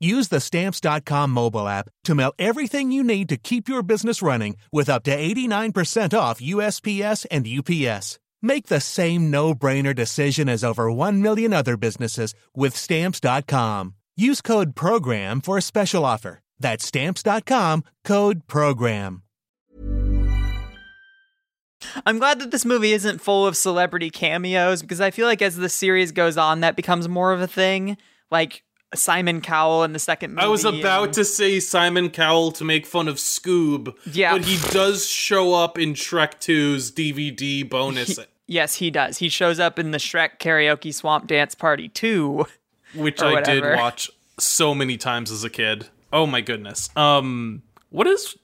Use 0.00 0.28
the 0.28 0.40
stamps.com 0.40 1.30
mobile 1.30 1.68
app 1.68 1.90
to 2.04 2.14
mail 2.14 2.32
everything 2.38 2.90
you 2.90 3.04
need 3.04 3.28
to 3.28 3.36
keep 3.36 3.68
your 3.68 3.82
business 3.82 4.22
running 4.22 4.56
with 4.72 4.88
up 4.88 5.02
to 5.04 5.16
89% 5.16 6.18
off 6.18 6.40
USPS 6.40 7.26
and 7.30 7.46
UPS. 7.46 8.18
Make 8.40 8.68
the 8.68 8.80
same 8.80 9.30
no 9.30 9.54
brainer 9.54 9.94
decision 9.94 10.48
as 10.48 10.64
over 10.64 10.90
1 10.90 11.20
million 11.20 11.52
other 11.52 11.76
businesses 11.76 12.34
with 12.54 12.74
stamps.com. 12.74 13.94
Use 14.16 14.40
code 14.40 14.74
PROGRAM 14.74 15.42
for 15.42 15.58
a 15.58 15.62
special 15.62 16.06
offer. 16.06 16.40
That's 16.58 16.84
stamps.com 16.86 17.84
code 18.04 18.46
PROGRAM. 18.46 19.22
I'm 22.04 22.18
glad 22.18 22.40
that 22.40 22.50
this 22.50 22.64
movie 22.64 22.92
isn't 22.92 23.20
full 23.20 23.46
of 23.46 23.56
celebrity 23.56 24.10
cameos 24.10 24.82
because 24.82 25.00
I 25.00 25.10
feel 25.10 25.26
like 25.26 25.42
as 25.42 25.56
the 25.56 25.68
series 25.68 26.12
goes 26.12 26.36
on, 26.36 26.60
that 26.60 26.76
becomes 26.76 27.08
more 27.08 27.32
of 27.32 27.40
a 27.40 27.46
thing. 27.46 27.96
Like 28.30 28.62
Simon 28.94 29.40
Cowell 29.40 29.84
in 29.84 29.92
the 29.92 29.98
second 29.98 30.32
movie. 30.34 30.44
i 30.44 30.48
was 30.48 30.64
about 30.64 31.04
and- 31.04 31.14
to 31.14 31.24
say 31.24 31.60
simon 31.60 32.10
cowell 32.10 32.50
to 32.50 32.64
make 32.64 32.84
fun 32.86 33.06
of 33.06 33.16
scoob 33.16 33.94
Yeah. 34.12 34.32
but 34.32 34.44
he 34.44 34.58
does 34.72 35.06
show 35.06 35.54
up 35.54 35.78
in 35.78 35.94
shrek 35.94 36.40
2's 36.40 36.90
dvd 36.92 37.68
bonus 37.68 38.18
Yes, 38.52 38.74
he 38.74 38.90
does. 38.90 39.18
He 39.18 39.28
shows 39.28 39.60
up 39.60 39.78
in 39.78 39.92
the 39.92 39.98
Shrek 39.98 40.40
karaoke 40.40 40.92
swamp 40.92 41.28
dance 41.28 41.54
party 41.54 41.88
too. 41.88 42.46
which 42.96 43.22
or 43.22 43.38
I 43.38 43.42
did 43.42 43.62
watch 43.62 44.10
so 44.40 44.74
many 44.74 44.96
times 44.96 45.30
as 45.30 45.44
a 45.44 45.48
kid. 45.50 45.86
Oh 46.12 46.26
my 46.26 46.40
goodness. 46.40 46.90
Um 46.96 47.62
what 47.90 48.08
is 48.08 48.36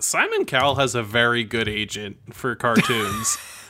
Simon 0.00 0.46
Cowell 0.46 0.74
has 0.74 0.96
a 0.96 1.02
very 1.04 1.44
good 1.44 1.68
agent 1.68 2.16
for 2.32 2.56
cartoons. 2.56 3.38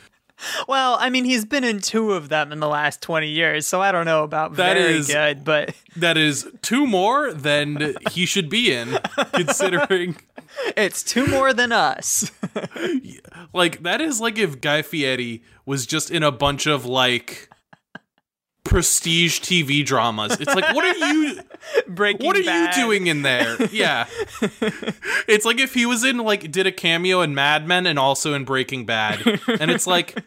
Well, 0.68 0.96
I 1.00 1.10
mean, 1.10 1.24
he's 1.24 1.44
been 1.44 1.64
in 1.64 1.80
two 1.80 2.12
of 2.12 2.28
them 2.28 2.52
in 2.52 2.60
the 2.60 2.68
last 2.68 3.00
20 3.02 3.28
years, 3.28 3.66
so 3.66 3.80
I 3.80 3.92
don't 3.92 4.04
know 4.06 4.24
about 4.24 4.54
That 4.56 4.76
very 4.76 4.94
is- 4.96 5.06
good, 5.08 5.44
but 5.44 5.74
that 5.96 6.16
is 6.16 6.48
two 6.62 6.86
more 6.86 7.32
than 7.32 7.94
he 8.10 8.26
should 8.26 8.48
be 8.48 8.72
in 8.72 8.98
considering 9.32 10.16
it's 10.76 11.02
two 11.02 11.26
more 11.26 11.52
than 11.52 11.72
us. 11.72 12.30
like 13.52 13.82
that 13.82 14.00
is 14.00 14.20
like 14.20 14.38
if 14.38 14.60
Guy 14.60 14.82
Fieri 14.82 15.42
was 15.66 15.86
just 15.86 16.10
in 16.10 16.22
a 16.22 16.32
bunch 16.32 16.66
of 16.66 16.84
like 16.84 17.48
prestige 18.72 19.40
TV 19.40 19.84
dramas. 19.84 20.32
It's 20.40 20.54
like 20.54 20.74
what 20.74 20.84
are 20.84 21.12
you 21.12 21.40
Breaking 21.88 22.26
what 22.26 22.36
are 22.36 22.42
Bad. 22.42 22.76
you 22.76 22.82
doing 22.82 23.06
in 23.06 23.22
there? 23.22 23.56
Yeah. 23.66 24.06
it's 25.28 25.44
like 25.44 25.60
if 25.60 25.74
he 25.74 25.86
was 25.86 26.04
in 26.04 26.16
like 26.18 26.50
did 26.50 26.66
a 26.66 26.72
cameo 26.72 27.20
in 27.20 27.34
Mad 27.34 27.66
Men 27.68 27.86
and 27.86 27.98
also 27.98 28.34
in 28.34 28.44
Breaking 28.44 28.84
Bad. 28.86 29.20
And 29.60 29.70
it's 29.70 29.86
like 29.86 30.18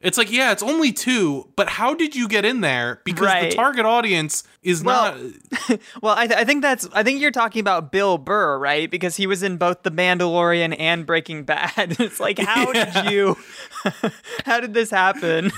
it's 0.00 0.18
like 0.18 0.30
yeah, 0.32 0.52
it's 0.52 0.62
only 0.62 0.92
two, 0.92 1.48
but 1.56 1.68
how 1.68 1.94
did 1.94 2.14
you 2.16 2.28
get 2.28 2.44
in 2.44 2.60
there? 2.60 3.00
Because 3.04 3.26
Right. 3.26 3.50
the 3.50 3.56
target 3.56 3.86
audience 3.86 4.44
is 4.62 4.82
Well- 4.82 5.16
not 5.16 5.80
Well, 6.02 6.14
I, 6.16 6.26
th- 6.26 6.38
I 6.38 6.44
think 6.44 6.62
that's 6.62 6.88
I 6.92 7.02
think 7.02 7.20
you're 7.20 7.30
talking 7.30 7.60
about 7.60 7.90
Bill 7.92 8.18
Burr, 8.18 8.58
right? 8.58 8.90
Because 8.90 9.16
he 9.16 9.26
was 9.26 9.42
in 9.42 9.56
both 9.56 9.82
The 9.82 9.90
Mandalorian 9.90 10.74
and 10.78 11.06
Breaking 11.06 11.44
Bad. 11.44 11.96
it's 12.00 12.18
like 12.20 12.38
how 12.38 12.72
did 12.72 13.10
you 13.12 13.36
how 14.44 14.60
did 14.60 14.74
this 14.74 14.90
happen? 14.90 15.52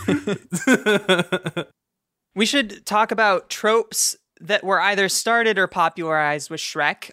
We 2.37 2.47
should 2.47 2.87
talk 2.87 3.11
about 3.11 3.51
tropes 3.51 4.15
that 4.41 4.63
were 4.63 4.81
either 4.81 5.09
started 5.09 5.59
or 5.59 5.67
popularized 5.67 6.51
with 6.51 6.61
Shrek. 6.61 7.11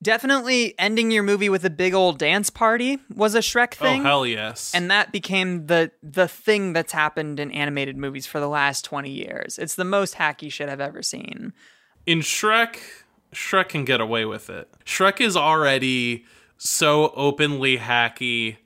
Definitely 0.00 0.78
ending 0.78 1.10
your 1.10 1.22
movie 1.22 1.48
with 1.48 1.64
a 1.64 1.70
big 1.70 1.92
old 1.92 2.18
dance 2.18 2.50
party 2.50 2.98
was 3.14 3.34
a 3.34 3.40
Shrek 3.40 3.74
oh, 3.80 3.84
thing. 3.84 4.00
Oh 4.02 4.04
hell 4.04 4.26
yes. 4.26 4.72
and 4.74 4.90
that 4.90 5.12
became 5.12 5.66
the 5.66 5.90
the 6.02 6.28
thing 6.28 6.72
that's 6.72 6.92
happened 6.92 7.40
in 7.40 7.50
animated 7.50 7.96
movies 7.96 8.26
for 8.26 8.38
the 8.38 8.48
last 8.48 8.84
20 8.84 9.10
years. 9.10 9.58
It's 9.58 9.74
the 9.74 9.84
most 9.84 10.14
hacky 10.14 10.50
shit 10.52 10.68
I've 10.68 10.80
ever 10.80 11.02
seen. 11.02 11.52
in 12.06 12.20
Shrek, 12.20 12.78
Shrek 13.32 13.70
can 13.70 13.84
get 13.84 14.00
away 14.00 14.24
with 14.24 14.48
it. 14.50 14.68
Shrek 14.84 15.20
is 15.20 15.36
already 15.36 16.24
so 16.56 17.12
openly 17.16 17.78
hacky. 17.78 18.58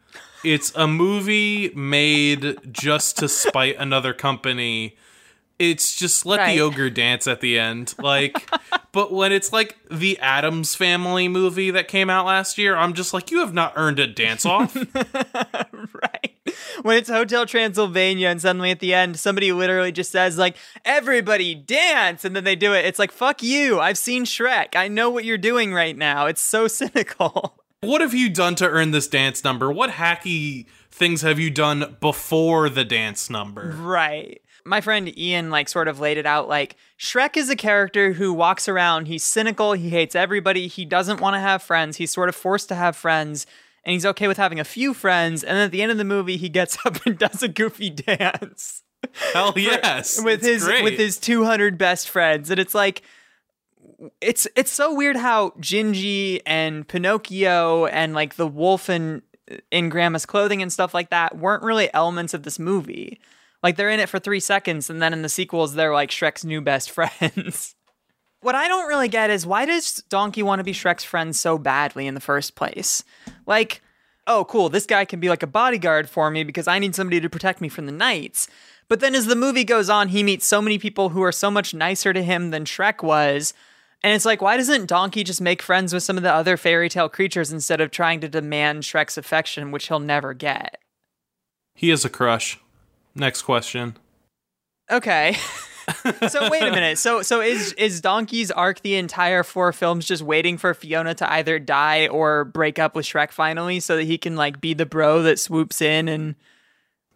It's 0.44 0.72
a 0.74 0.86
movie 0.86 1.70
made 1.74 2.58
just 2.72 3.16
to 3.18 3.28
spite 3.28 3.76
another 3.78 4.12
company. 4.12 4.96
It's 5.58 5.96
just 5.96 6.24
let 6.24 6.38
Right. 6.38 6.54
the 6.54 6.60
ogre 6.60 6.88
dance 6.90 7.26
at 7.26 7.40
the 7.40 7.58
end. 7.58 7.94
Like, 7.98 8.48
but 8.92 9.12
when 9.12 9.32
it's 9.32 9.52
like 9.52 9.76
the 9.90 10.18
Addams 10.20 10.74
Family 10.76 11.26
movie 11.28 11.70
that 11.72 11.88
came 11.88 12.08
out 12.08 12.26
last 12.26 12.58
year, 12.58 12.76
I'm 12.76 12.94
just 12.94 13.12
like, 13.12 13.30
you 13.32 13.40
have 13.40 13.52
not 13.52 13.72
earned 13.74 13.98
a 13.98 14.06
dance 14.06 14.46
off. 14.46 14.76
right. 15.34 16.34
When 16.82 16.96
it's 16.96 17.08
Hotel 17.10 17.44
Transylvania 17.44 18.28
and 18.28 18.40
suddenly 18.40 18.70
at 18.70 18.80
the 18.80 18.94
end 18.94 19.18
somebody 19.18 19.52
literally 19.52 19.92
just 19.92 20.12
says 20.12 20.38
like 20.38 20.56
everybody 20.84 21.54
dance 21.54 22.24
and 22.24 22.34
then 22.34 22.44
they 22.44 22.56
do 22.56 22.72
it. 22.72 22.84
It's 22.84 22.98
like 22.98 23.12
fuck 23.12 23.42
you. 23.42 23.80
I've 23.80 23.98
seen 23.98 24.24
Shrek. 24.24 24.76
I 24.76 24.88
know 24.88 25.10
what 25.10 25.24
you're 25.24 25.38
doing 25.38 25.72
right 25.74 25.96
now. 25.96 26.26
It's 26.26 26.40
so 26.40 26.68
cynical. 26.68 27.60
What 27.80 28.00
have 28.00 28.14
you 28.14 28.28
done 28.28 28.54
to 28.56 28.68
earn 28.68 28.90
this 28.92 29.06
dance 29.08 29.44
number? 29.44 29.70
What 29.70 29.90
hacky 29.90 30.66
things 30.90 31.22
have 31.22 31.38
you 31.38 31.50
done 31.50 31.96
before 32.00 32.68
the 32.68 32.84
dance 32.84 33.28
number? 33.30 33.72
Right. 33.76 34.40
My 34.64 34.80
friend 34.80 35.16
Ian 35.18 35.50
like 35.50 35.68
sort 35.68 35.88
of 35.88 36.00
laid 36.00 36.18
it 36.18 36.26
out 36.26 36.48
like 36.48 36.76
Shrek 36.98 37.36
is 37.36 37.48
a 37.48 37.56
character 37.56 38.12
who 38.12 38.32
walks 38.32 38.68
around, 38.68 39.06
he's 39.06 39.24
cynical, 39.24 39.72
he 39.72 39.90
hates 39.90 40.14
everybody, 40.14 40.66
he 40.66 40.84
doesn't 40.84 41.20
want 41.20 41.34
to 41.34 41.40
have 41.40 41.62
friends, 41.62 41.96
he's 41.96 42.10
sort 42.10 42.28
of 42.28 42.34
forced 42.36 42.68
to 42.68 42.74
have 42.74 42.96
friends, 42.96 43.46
and 43.84 43.92
he's 43.92 44.04
okay 44.06 44.28
with 44.28 44.36
having 44.36 44.60
a 44.60 44.64
few 44.64 44.92
friends, 44.94 45.42
and 45.44 45.56
then 45.56 45.64
at 45.64 45.70
the 45.70 45.80
end 45.82 45.92
of 45.92 45.98
the 45.98 46.04
movie 46.04 46.36
he 46.36 46.48
gets 46.48 46.76
up 46.84 47.04
and 47.06 47.18
does 47.18 47.42
a 47.42 47.48
goofy 47.48 47.90
dance 47.90 48.82
Hell 49.32 49.52
yes. 49.56 50.20
with 50.22 50.40
It's 50.40 50.46
his 50.46 50.64
great. 50.64 50.82
with 50.84 50.98
his 50.98 51.18
200 51.18 51.78
best 51.78 52.08
friends 52.08 52.50
and 52.50 52.58
it's 52.58 52.74
like 52.74 53.02
it's 54.20 54.46
it's 54.56 54.72
so 54.72 54.92
weird 54.94 55.16
how 55.16 55.50
Gingy 55.60 56.40
and 56.46 56.86
Pinocchio 56.86 57.86
and 57.86 58.12
like 58.14 58.34
the 58.36 58.46
wolf 58.46 58.90
in 58.90 59.22
in 59.70 59.88
grandma's 59.88 60.26
clothing 60.26 60.62
and 60.62 60.72
stuff 60.72 60.94
like 60.94 61.10
that 61.10 61.36
weren't 61.38 61.62
really 61.62 61.92
elements 61.94 62.34
of 62.34 62.42
this 62.42 62.58
movie. 62.58 63.18
Like 63.62 63.76
they're 63.76 63.90
in 63.90 64.00
it 64.00 64.08
for 64.08 64.18
3 64.18 64.40
seconds 64.40 64.88
and 64.88 65.02
then 65.02 65.12
in 65.12 65.22
the 65.22 65.28
sequels 65.28 65.74
they're 65.74 65.92
like 65.92 66.10
Shrek's 66.10 66.44
new 66.44 66.60
best 66.60 66.90
friends. 67.20 67.74
what 68.40 68.54
I 68.54 68.68
don't 68.68 68.88
really 68.88 69.08
get 69.08 69.30
is 69.30 69.46
why 69.46 69.64
does 69.66 70.02
Donkey 70.08 70.42
want 70.42 70.60
to 70.60 70.64
be 70.64 70.72
Shrek's 70.72 71.04
friend 71.04 71.34
so 71.34 71.58
badly 71.58 72.06
in 72.06 72.14
the 72.14 72.20
first 72.20 72.54
place? 72.54 73.02
Like 73.46 73.82
oh, 74.28 74.44
cool, 74.44 74.68
this 74.68 74.86
guy 74.86 75.04
can 75.04 75.18
be 75.18 75.28
like 75.28 75.42
a 75.42 75.48
bodyguard 75.48 76.08
for 76.08 76.30
me 76.30 76.44
because 76.44 76.68
I 76.68 76.78
need 76.78 76.94
somebody 76.94 77.20
to 77.20 77.30
protect 77.30 77.60
me 77.60 77.68
from 77.68 77.86
the 77.86 77.92
knights. 77.92 78.46
But 78.86 79.00
then 79.00 79.14
as 79.14 79.26
the 79.26 79.34
movie 79.34 79.64
goes 79.64 79.90
on, 79.90 80.08
he 80.08 80.22
meets 80.22 80.46
so 80.46 80.62
many 80.62 80.78
people 80.78 81.08
who 81.08 81.22
are 81.22 81.32
so 81.32 81.50
much 81.50 81.74
nicer 81.74 82.12
to 82.12 82.22
him 82.22 82.50
than 82.50 82.64
Shrek 82.64 83.02
was. 83.02 83.54
And 84.02 84.14
it's 84.14 84.24
like, 84.24 84.40
why 84.40 84.56
doesn't 84.56 84.86
Donkey 84.86 85.24
just 85.24 85.40
make 85.40 85.60
friends 85.60 85.92
with 85.92 86.02
some 86.02 86.16
of 86.16 86.22
the 86.22 86.32
other 86.32 86.56
fairy 86.56 86.88
tale 86.88 87.08
creatures 87.08 87.52
instead 87.52 87.80
of 87.80 87.90
trying 87.90 88.20
to 88.20 88.28
demand 88.28 88.84
Shrek's 88.84 89.18
affection, 89.18 89.72
which 89.72 89.88
he'll 89.88 89.98
never 89.98 90.34
get? 90.34 90.78
He 91.74 91.88
has 91.88 92.04
a 92.04 92.10
crush. 92.10 92.58
Next 93.14 93.42
question. 93.42 93.96
Okay. 94.90 95.36
so 96.28 96.50
wait 96.50 96.62
a 96.62 96.70
minute. 96.70 96.98
So 96.98 97.22
so 97.22 97.40
is 97.40 97.72
is 97.74 98.00
Donkey's 98.00 98.50
arc 98.50 98.80
the 98.80 98.96
entire 98.96 99.42
four 99.42 99.72
films 99.72 100.06
just 100.06 100.22
waiting 100.22 100.58
for 100.58 100.74
Fiona 100.74 101.14
to 101.14 101.32
either 101.32 101.58
die 101.58 102.08
or 102.08 102.44
break 102.44 102.78
up 102.78 102.94
with 102.94 103.06
Shrek 103.06 103.30
finally 103.32 103.80
so 103.80 103.96
that 103.96 104.04
he 104.04 104.18
can 104.18 104.36
like 104.36 104.60
be 104.60 104.74
the 104.74 104.86
bro 104.86 105.22
that 105.22 105.38
swoops 105.38 105.80
in 105.80 106.08
and 106.08 106.34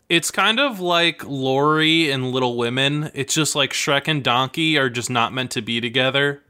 It's 0.08 0.30
kind 0.30 0.58
of 0.60 0.80
like 0.80 1.24
Laurie 1.24 2.10
and 2.10 2.32
Little 2.32 2.56
Women. 2.56 3.10
It's 3.14 3.34
just 3.34 3.54
like 3.54 3.72
Shrek 3.72 4.08
and 4.08 4.22
Donkey 4.24 4.78
are 4.78 4.90
just 4.90 5.10
not 5.10 5.32
meant 5.32 5.50
to 5.52 5.62
be 5.62 5.80
together. 5.80 6.42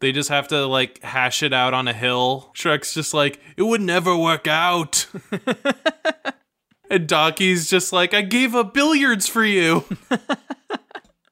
They 0.00 0.12
just 0.12 0.28
have 0.28 0.48
to 0.48 0.66
like 0.66 1.02
hash 1.02 1.42
it 1.42 1.52
out 1.52 1.72
on 1.72 1.88
a 1.88 1.92
hill. 1.92 2.50
Shrek's 2.54 2.94
just 2.94 3.14
like, 3.14 3.40
it 3.56 3.62
would 3.62 3.80
never 3.80 4.16
work 4.16 4.46
out. 4.46 5.06
and 6.90 7.06
Donkey's 7.08 7.68
just 7.68 7.92
like, 7.92 8.14
I 8.14 8.22
gave 8.22 8.54
up 8.54 8.74
billiards 8.74 9.28
for 9.28 9.44
you. 9.44 9.84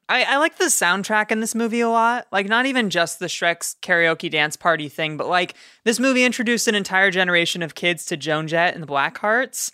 I, 0.09 0.23
I 0.23 0.37
like 0.37 0.57
the 0.57 0.65
soundtrack 0.65 1.31
in 1.31 1.39
this 1.39 1.55
movie 1.55 1.79
a 1.79 1.89
lot. 1.89 2.27
Like, 2.31 2.47
not 2.47 2.65
even 2.65 2.89
just 2.89 3.19
the 3.19 3.27
Shrek's 3.27 3.77
karaoke 3.81 4.29
dance 4.29 4.55
party 4.57 4.89
thing, 4.89 5.15
but 5.17 5.27
like 5.27 5.55
this 5.85 5.99
movie 5.99 6.23
introduced 6.23 6.67
an 6.67 6.75
entire 6.75 7.09
generation 7.09 7.63
of 7.63 7.73
kids 7.73 8.05
to 8.07 8.17
Joan 8.17 8.47
Jett 8.47 8.73
and 8.73 8.83
the 8.83 8.87
Blackhearts, 8.87 9.71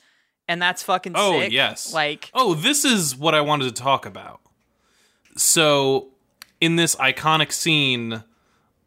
and 0.47 0.61
that's 0.61 0.83
fucking 0.83 1.13
Oh, 1.15 1.39
sick. 1.41 1.51
yes. 1.51 1.93
Like, 1.93 2.29
Oh, 2.33 2.53
this 2.53 2.85
is 2.85 3.15
what 3.17 3.33
I 3.35 3.41
wanted 3.41 3.75
to 3.75 3.81
talk 3.81 4.05
about. 4.05 4.39
So, 5.35 6.09
in 6.61 6.75
this 6.75 6.95
iconic 6.97 7.51
scene 7.51 8.23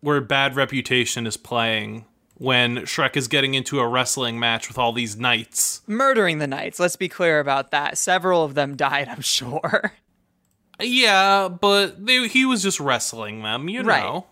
where 0.00 0.20
Bad 0.20 0.54
Reputation 0.56 1.26
is 1.26 1.36
playing, 1.36 2.04
when 2.34 2.78
Shrek 2.78 3.16
is 3.16 3.28
getting 3.28 3.54
into 3.54 3.78
a 3.78 3.86
wrestling 3.86 4.38
match 4.38 4.68
with 4.68 4.78
all 4.78 4.92
these 4.92 5.16
knights. 5.16 5.82
murdering 5.86 6.38
the 6.38 6.46
knights. 6.46 6.80
Let's 6.80 6.96
be 6.96 7.08
clear 7.08 7.40
about 7.40 7.70
that. 7.70 7.98
Several 7.98 8.42
of 8.44 8.54
them 8.54 8.76
died, 8.76 9.08
I'm 9.08 9.20
sure. 9.20 9.92
Yeah, 10.80 11.48
but 11.48 12.04
they, 12.04 12.26
he 12.28 12.44
was 12.44 12.62
just 12.62 12.80
wrestling 12.80 13.42
them, 13.42 13.68
you 13.68 13.82
know. 13.82 13.88
Right. 13.88 14.22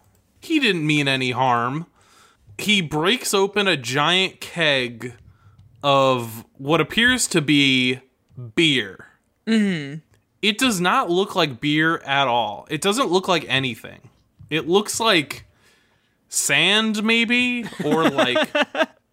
He 0.40 0.58
didn't 0.58 0.86
mean 0.86 1.06
any 1.06 1.30
harm. 1.30 1.86
He 2.58 2.80
breaks 2.80 3.32
open 3.32 3.68
a 3.68 3.76
giant 3.76 4.40
keg 4.40 5.14
of 5.82 6.44
what 6.56 6.80
appears 6.80 7.26
to 7.28 7.40
be 7.40 8.00
beer. 8.54 9.06
Mm-hmm. 9.46 9.98
It 10.42 10.58
does 10.58 10.80
not 10.80 11.10
look 11.10 11.34
like 11.34 11.60
beer 11.60 11.98
at 11.98 12.26
all. 12.26 12.66
It 12.70 12.80
doesn't 12.80 13.10
look 13.10 13.28
like 13.28 13.44
anything. 13.48 14.08
It 14.48 14.66
looks 14.66 14.98
like 14.98 15.44
sand, 16.30 17.02
maybe, 17.02 17.66
or 17.84 18.08
like 18.08 18.48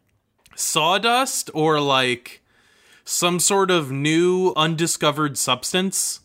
sawdust, 0.56 1.50
or 1.54 1.82
like 1.82 2.42
some 3.04 3.40
sort 3.40 3.70
of 3.70 3.92
new 3.92 4.54
undiscovered 4.56 5.38
substance. 5.38 6.22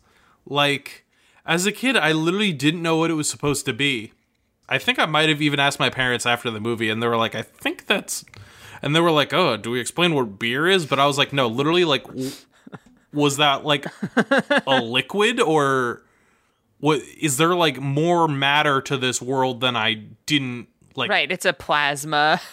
Like, 0.47 1.05
as 1.45 1.67
a 1.67 1.73
kid, 1.73 1.97
I 1.97 2.13
literally 2.13 2.53
didn't 2.53 2.83
know 2.83 2.97
what 2.99 3.11
it 3.11 3.15
was 3.15 3.29
supposed 3.29 3.65
to 3.67 3.73
be. 3.73 4.13
I 4.69 4.79
think 4.79 4.99
I 4.99 5.07
might 5.07 5.29
have 5.29 5.43
even 5.43 5.59
asked 5.59 5.81
my 5.81 5.91
parents 5.91 6.27
after 6.27 6.51
the 6.51 6.61
movie, 6.61 6.89
and 6.89 7.03
they 7.03 7.09
were 7.09 7.17
like, 7.17 7.35
I 7.35 7.43
think 7.43 7.87
that's. 7.87 8.25
And 8.81 8.95
they 8.95 9.01
were 9.01 9.11
like, 9.11 9.33
oh, 9.33 9.57
do 9.57 9.71
we 9.71 9.81
explain 9.81 10.15
what 10.15 10.39
beer 10.39 10.67
is? 10.69 10.87
But 10.87 10.99
I 10.99 11.07
was 11.07 11.19
like, 11.19 11.33
no, 11.33 11.47
literally, 11.47 11.85
like, 11.85 12.05
w- 12.05 12.33
was 13.13 13.37
that 13.37 13.65
like 13.65 13.87
a 14.67 14.81
liquid 14.81 15.41
or 15.41 16.03
what? 16.81 17.01
Is 17.21 17.37
there 17.37 17.55
like 17.55 17.79
more 17.79 18.27
matter 18.27 18.81
to 18.83 18.97
this 18.97 19.21
world 19.23 19.61
than 19.61 19.77
I 19.77 19.95
didn't 20.27 20.69
like? 20.97 21.11
right, 21.11 21.31
it's 21.31 21.45
a 21.45 21.53
plasma. 21.53 22.41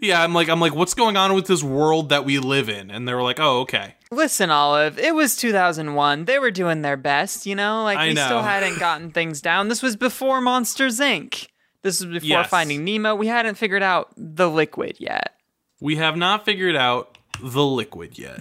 Yeah, 0.00 0.22
I'm 0.22 0.32
like, 0.32 0.48
I'm 0.48 0.60
like, 0.60 0.74
what's 0.74 0.94
going 0.94 1.16
on 1.18 1.34
with 1.34 1.46
this 1.46 1.62
world 1.62 2.10
that 2.10 2.24
we 2.24 2.38
live 2.38 2.70
in? 2.70 2.90
And 2.90 3.06
they 3.06 3.12
were 3.12 3.22
like, 3.22 3.38
oh, 3.40 3.60
okay. 3.62 3.96
Listen, 4.10 4.48
Olive, 4.48 4.98
it 4.98 5.14
was 5.14 5.36
2001. 5.36 6.24
They 6.24 6.38
were 6.38 6.52
doing 6.52 6.80
their 6.80 6.96
best, 6.96 7.44
you 7.44 7.54
know? 7.54 7.82
Like, 7.82 7.98
I 7.98 8.08
we 8.08 8.14
know. 8.14 8.24
still 8.24 8.42
hadn't 8.42 8.78
gotten 8.78 9.10
things 9.10 9.42
down. 9.42 9.68
This 9.68 9.82
was 9.82 9.96
before 9.96 10.40
Monsters, 10.40 10.98
Inc. 10.98 11.48
This 11.82 12.00
was 12.00 12.10
before 12.10 12.26
Yes. 12.28 12.48
Finding 12.48 12.84
Nemo. 12.84 13.14
We 13.14 13.26
hadn't 13.26 13.56
figured 13.56 13.82
out 13.82 14.12
the 14.16 14.48
liquid 14.48 14.96
yet. 14.98 15.34
We 15.80 15.96
have 15.96 16.16
not 16.16 16.44
figured 16.46 16.76
out 16.76 17.18
the 17.42 17.66
liquid 17.66 18.18
yet. 18.18 18.40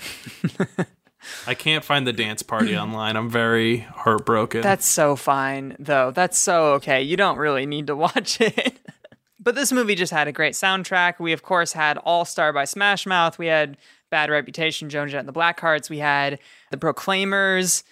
I 1.47 1.53
can't 1.53 1.83
find 1.83 2.07
the 2.07 2.13
dance 2.13 2.43
party 2.43 2.77
online. 2.77 3.17
I'm 3.17 3.29
very 3.29 3.79
heartbroken. 3.79 4.61
That's 4.61 4.85
so 4.87 5.15
fine, 5.15 5.75
though. 5.79 6.11
That's 6.11 6.37
so 6.37 6.73
okay. 6.73 7.01
You 7.01 7.17
don't 7.17 7.37
really 7.37 7.65
need 7.65 7.87
to 7.87 7.95
watch 7.95 8.39
it. 8.39 8.77
but 9.41 9.55
this 9.55 9.71
movie 9.71 9.95
just 9.95 10.13
had 10.13 10.27
a 10.27 10.31
great 10.31 10.53
soundtrack. 10.53 11.19
We, 11.19 11.33
of 11.33 11.41
course, 11.43 11.73
had 11.73 11.97
All 11.97 12.23
Star 12.25 12.53
by 12.53 12.65
Smash 12.65 13.05
Mouth. 13.05 13.37
We 13.39 13.47
had 13.47 13.77
Bad 14.09 14.29
Reputation, 14.29 14.89
Joan 14.89 15.09
Jett 15.09 15.19
and 15.21 15.27
the 15.27 15.33
Blackhearts. 15.33 15.89
We 15.89 15.97
had 15.99 16.39
The 16.69 16.77
Proclaimers. 16.77 17.83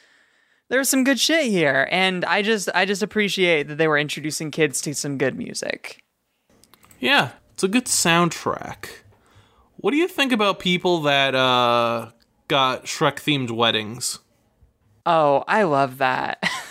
There 0.69 0.77
was 0.79 0.87
some 0.89 1.03
good 1.03 1.19
shit 1.19 1.45
here, 1.47 1.87
and 1.89 2.23
I 2.25 2.43
just, 2.43 2.69
I 2.75 2.85
just 2.85 3.01
appreciate 3.01 3.67
that 3.69 3.79
they 3.79 3.87
were 3.87 3.97
introducing 3.97 4.51
kids 4.51 4.81
to 4.81 4.93
some 4.93 5.17
good 5.17 5.35
music. 5.35 6.03
yeah, 6.99 7.31
it's 7.53 7.63
a 7.63 7.67
good 7.67 7.85
soundtrack. 7.85 8.85
What 9.77 9.91
do 9.91 9.97
you 9.97 10.07
think 10.07 10.31
about 10.31 10.59
people 10.59 11.01
that 11.01 11.33
uh 11.33 12.11
got 12.47 12.85
Shrek 12.85 13.15
themed 13.15 13.49
weddings? 13.51 14.19
Oh, 15.05 15.43
I 15.47 15.63
love 15.63 15.97
that. 15.97 16.43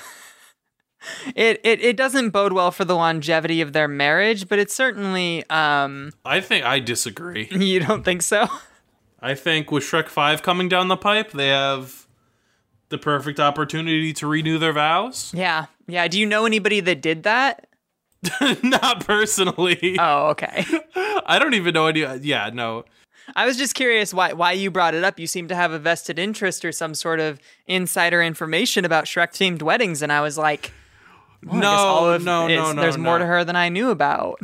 it, 1.35 1.61
it 1.65 1.81
it 1.81 1.97
doesn't 1.97 2.31
bode 2.31 2.53
well 2.53 2.71
for 2.71 2.85
the 2.85 2.97
longevity 2.97 3.61
of 3.61 3.73
their 3.73 3.89
marriage, 3.89 4.49
but 4.49 4.59
it 4.59 4.71
certainly 4.71 5.45
um 5.51 6.13
I 6.25 6.41
think 6.41 6.65
I 6.65 6.81
disagree. 6.81 7.49
you 7.51 7.81
don't 7.81 8.05
think 8.05 8.23
so? 8.23 8.49
I 9.21 9.35
think 9.35 9.73
with 9.73 9.83
Shrek 9.83 10.09
5 10.09 10.43
coming 10.43 10.69
down 10.69 10.89
the 10.89 10.97
pipe, 10.97 11.33
they 11.33 11.49
have 11.49 12.07
the 12.89 12.99
perfect 12.99 13.41
opportunity 13.41 14.13
to 14.15 14.27
renew 14.27 14.59
their 14.59 14.73
vows. 14.73 15.33
Yeah. 15.35 15.67
Yeah, 15.87 16.07
do 16.09 16.21
you 16.21 16.27
know 16.27 16.47
anybody 16.47 16.81
that 16.81 17.01
did 17.01 17.25
that? 17.25 17.69
Not 18.63 19.07
personally. 19.07 19.97
Oh, 19.99 20.29
okay. 20.29 20.65
I 21.27 21.39
don't 21.39 21.55
even 21.55 21.75
know 21.75 21.87
any. 21.87 22.01
Yeah, 22.21 22.51
no. 22.53 22.85
I 23.37 23.47
was 23.47 23.57
just 23.57 23.75
curious 23.75 24.15
why 24.15 24.33
why 24.33 24.53
you 24.53 24.71
brought 24.71 24.95
it 24.95 25.05
up. 25.05 25.19
You 25.19 25.27
seem 25.27 25.49
to 25.49 25.55
have 25.55 25.73
a 25.73 25.79
vested 25.79 26.19
interest 26.19 26.65
or 26.65 26.73
some 26.73 26.95
sort 26.95 27.21
of 27.21 27.39
insider 27.67 28.23
information 28.23 28.85
about 28.85 29.05
Shrek 29.05 29.33
themed 29.33 29.63
weddings, 29.63 30.03
and 30.03 30.13
I 30.13 30.21
was 30.21 30.39
like, 30.39 30.73
well, 31.45 31.61
No, 31.61 31.69
Olive 31.71 32.25
no, 32.25 32.47
no, 32.49 32.73
no, 32.73 32.81
There's 32.81 32.99
more 32.99 33.19
to 33.19 33.27
her 33.27 33.45
than 33.45 33.57
I 33.57 33.69
knew 33.69 33.91
about. 33.91 34.41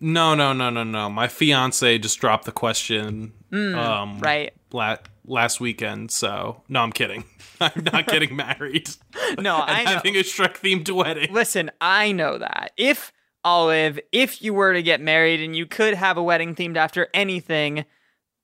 No, 0.00 0.34
no, 0.34 0.52
no, 0.52 0.70
no, 0.70 0.84
no. 0.84 1.10
My 1.10 1.26
fiance 1.28 1.98
just 1.98 2.18
dropped 2.20 2.44
the 2.44 2.52
question 2.52 3.32
um, 3.52 4.20
Right. 4.20 4.52
la- 4.72 4.98
last 5.26 5.60
weekend. 5.60 6.10
So 6.10 6.62
no, 6.68 6.80
I'm 6.80 6.92
kidding. 6.92 7.24
I'm 7.60 7.82
not 7.92 8.06
getting 8.06 8.36
married. 8.36 8.88
No, 9.38 9.56
I'm 9.56 9.84
having 9.86 10.16
a 10.16 10.20
Shrek 10.20 10.54
themed 10.56 10.90
wedding. 10.90 11.32
Listen, 11.34 11.70
I 11.82 12.12
know 12.12 12.38
that. 12.38 12.72
If 12.78 13.12
Olive, 13.44 14.00
if 14.10 14.40
you 14.40 14.54
were 14.54 14.72
to 14.72 14.82
get 14.82 15.00
married 15.02 15.40
and 15.40 15.54
you 15.54 15.66
could 15.66 15.92
have 15.94 16.16
a 16.16 16.22
wedding 16.22 16.54
themed 16.54 16.76
after 16.76 17.08
anything, 17.12 17.84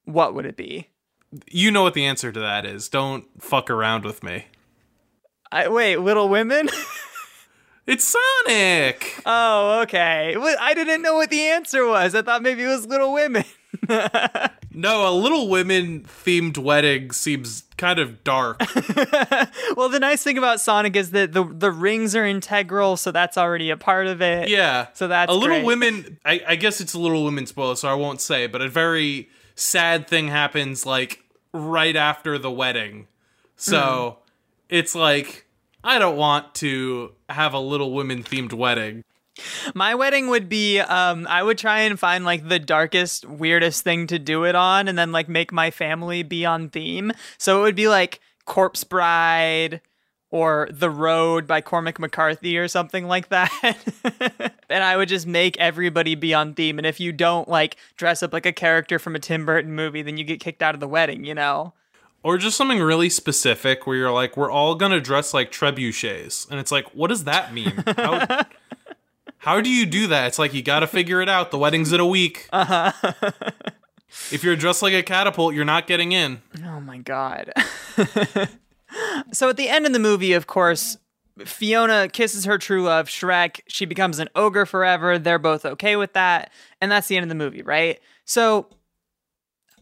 what 0.04 0.34
would 0.34 0.44
it 0.44 0.56
be? 0.58 0.90
You 1.50 1.70
know 1.70 1.82
what 1.82 1.94
the 1.94 2.04
answer 2.04 2.30
to 2.30 2.40
that 2.40 2.66
is. 2.66 2.88
Don't 2.90 3.24
fuck 3.40 3.70
around 3.70 4.04
with 4.04 4.22
me. 4.22 4.46
I, 5.50 5.68
wait, 5.68 5.96
Little 5.96 6.28
Women? 6.28 6.68
It's 7.86 8.16
Sonic. 8.46 9.20
oh, 9.26 9.80
okay. 9.82 10.34
I 10.60 10.72
didn't 10.74 11.02
know 11.02 11.14
what 11.16 11.28
the 11.30 11.42
answer 11.48 11.86
was. 11.86 12.14
I 12.14 12.22
thought 12.22 12.42
maybe 12.42 12.62
it 12.62 12.68
was 12.68 12.86
Little 12.86 13.12
Women. 13.12 13.44
No, 14.76 15.08
a 15.08 15.14
Little 15.14 15.48
Women 15.48 16.02
themed 16.02 16.58
wedding 16.58 17.12
seems 17.12 17.62
kind 17.76 18.00
of 18.00 18.24
dark. 18.24 18.60
Well, 19.76 19.88
the 19.88 20.00
nice 20.00 20.22
thing 20.24 20.36
about 20.36 20.60
Sonic 20.60 20.96
is 20.96 21.12
that 21.12 21.32
the 21.32 21.44
the 21.44 21.70
rings 21.70 22.16
are 22.16 22.24
integral, 22.24 22.96
so 22.96 23.12
that's 23.12 23.38
already 23.38 23.70
a 23.70 23.76
part 23.76 24.08
of 24.08 24.20
it. 24.20 24.48
Yeah. 24.48 24.88
So 24.94 25.06
that's 25.06 25.30
a 25.30 25.34
Little 25.34 25.58
great. 25.58 25.64
Women. 25.64 26.18
I, 26.24 26.40
I 26.46 26.56
guess 26.56 26.80
it's 26.80 26.92
a 26.94 26.98
Little 26.98 27.24
Women 27.24 27.46
spoiler, 27.46 27.76
so 27.76 27.88
I 27.88 27.94
won't 27.94 28.20
say. 28.20 28.48
But 28.48 28.62
a 28.62 28.68
very 28.68 29.28
sad 29.54 30.08
thing 30.08 30.26
happens 30.28 30.84
like 30.86 31.22
right 31.52 31.94
after 31.94 32.36
the 32.38 32.50
wedding. 32.50 33.06
So 33.56 34.18
Hmm. 34.18 34.74
it's 34.76 34.94
like 34.96 35.43
I 35.84 35.98
don't 35.98 36.16
want 36.16 36.54
to 36.56 37.12
have 37.28 37.52
a 37.52 37.60
Little 37.60 37.92
Women 37.92 38.22
themed 38.24 38.54
wedding. 38.54 39.04
My 39.74 39.94
wedding 39.94 40.28
would 40.28 40.48
be 40.48 40.80
um 40.80 41.26
I 41.28 41.42
would 41.42 41.58
try 41.58 41.80
and 41.80 41.98
find 41.98 42.24
like 42.24 42.48
the 42.48 42.58
darkest, 42.58 43.26
weirdest 43.28 43.82
thing 43.84 44.06
to 44.06 44.18
do 44.18 44.44
it 44.44 44.54
on 44.54 44.88
and 44.88 44.96
then 44.96 45.12
like 45.12 45.28
make 45.28 45.52
my 45.52 45.70
family 45.70 46.22
be 46.22 46.46
on 46.46 46.70
theme. 46.70 47.12
So 47.36 47.60
it 47.60 47.62
would 47.62 47.76
be 47.76 47.88
like 47.88 48.20
Corpse 48.46 48.84
Bride 48.84 49.80
or 50.30 50.68
The 50.70 50.90
Road 50.90 51.46
by 51.46 51.60
Cormac 51.60 51.98
McCarthy 51.98 52.56
or 52.56 52.66
something 52.68 53.06
like 53.06 53.28
that. 53.28 53.76
and 54.70 54.84
I 54.84 54.96
would 54.96 55.08
just 55.08 55.26
make 55.26 55.58
everybody 55.58 56.14
be 56.14 56.32
on 56.32 56.54
theme 56.54 56.78
and 56.78 56.86
if 56.86 56.98
you 56.98 57.12
don't 57.12 57.48
like 57.48 57.76
dress 57.96 58.22
up 58.22 58.32
like 58.32 58.46
a 58.46 58.52
character 58.52 58.98
from 58.98 59.16
a 59.16 59.20
Tim 59.20 59.44
Burton 59.44 59.72
movie, 59.72 60.02
then 60.02 60.16
you 60.16 60.24
get 60.24 60.40
kicked 60.40 60.62
out 60.62 60.74
of 60.74 60.80
the 60.80 60.88
wedding, 60.88 61.24
you 61.24 61.34
know. 61.34 61.74
Or 62.24 62.38
just 62.38 62.56
something 62.56 62.80
really 62.80 63.10
specific 63.10 63.87
where 63.87 63.96
you're 63.96 64.10
like, 64.10 64.34
we're 64.34 64.50
all 64.50 64.74
gonna 64.74 64.98
dress 64.98 65.34
like 65.34 65.52
trebuchets. 65.52 66.50
And 66.50 66.58
it's 66.58 66.72
like, 66.72 66.87
what 66.94 67.08
does 67.08 67.24
that 67.24 67.52
mean? 67.52 67.84
How, 67.98 68.46
how 69.38 69.60
do 69.60 69.68
you 69.68 69.84
do 69.84 70.06
that? 70.06 70.28
It's 70.28 70.38
like 70.38 70.54
you 70.54 70.62
gotta 70.62 70.87
figure 70.87 71.20
it 71.20 71.28
out. 71.28 71.50
The 71.50 71.58
wedding's 71.58 71.92
in 71.92 72.00
a 72.00 72.06
week. 72.06 72.48
Uh-huh. 72.50 72.92
if 74.32 74.42
you're 74.42 74.56
dressed 74.56 74.80
like 74.80 74.94
a 74.94 75.02
catapult, 75.02 75.54
you're 75.54 75.66
not 75.66 75.87
getting 75.87 76.12
in. 76.12 76.40
Oh 76.64 76.80
my 76.80 76.96
god. 76.96 77.52
so 79.32 79.50
at 79.50 79.58
the 79.58 79.68
end 79.68 79.84
of 79.84 79.92
the 79.92 79.98
movie, 79.98 80.32
of 80.32 80.46
course, 80.46 80.96
Fiona 81.44 82.08
kisses 82.08 82.46
her 82.46 82.56
true 82.56 82.84
love, 82.84 83.08
Shrek. 83.08 83.60
She 83.66 83.84
becomes 83.84 84.18
an 84.18 84.30
ogre 84.34 84.64
forever. 84.64 85.18
They're 85.18 85.38
both 85.38 85.66
okay 85.66 85.96
with 85.96 86.14
that. 86.14 86.50
And 86.80 86.90
that's 86.90 87.08
the 87.08 87.16
end 87.16 87.24
of 87.24 87.28
the 87.28 87.34
movie, 87.34 87.60
right? 87.60 88.00
So 88.24 88.68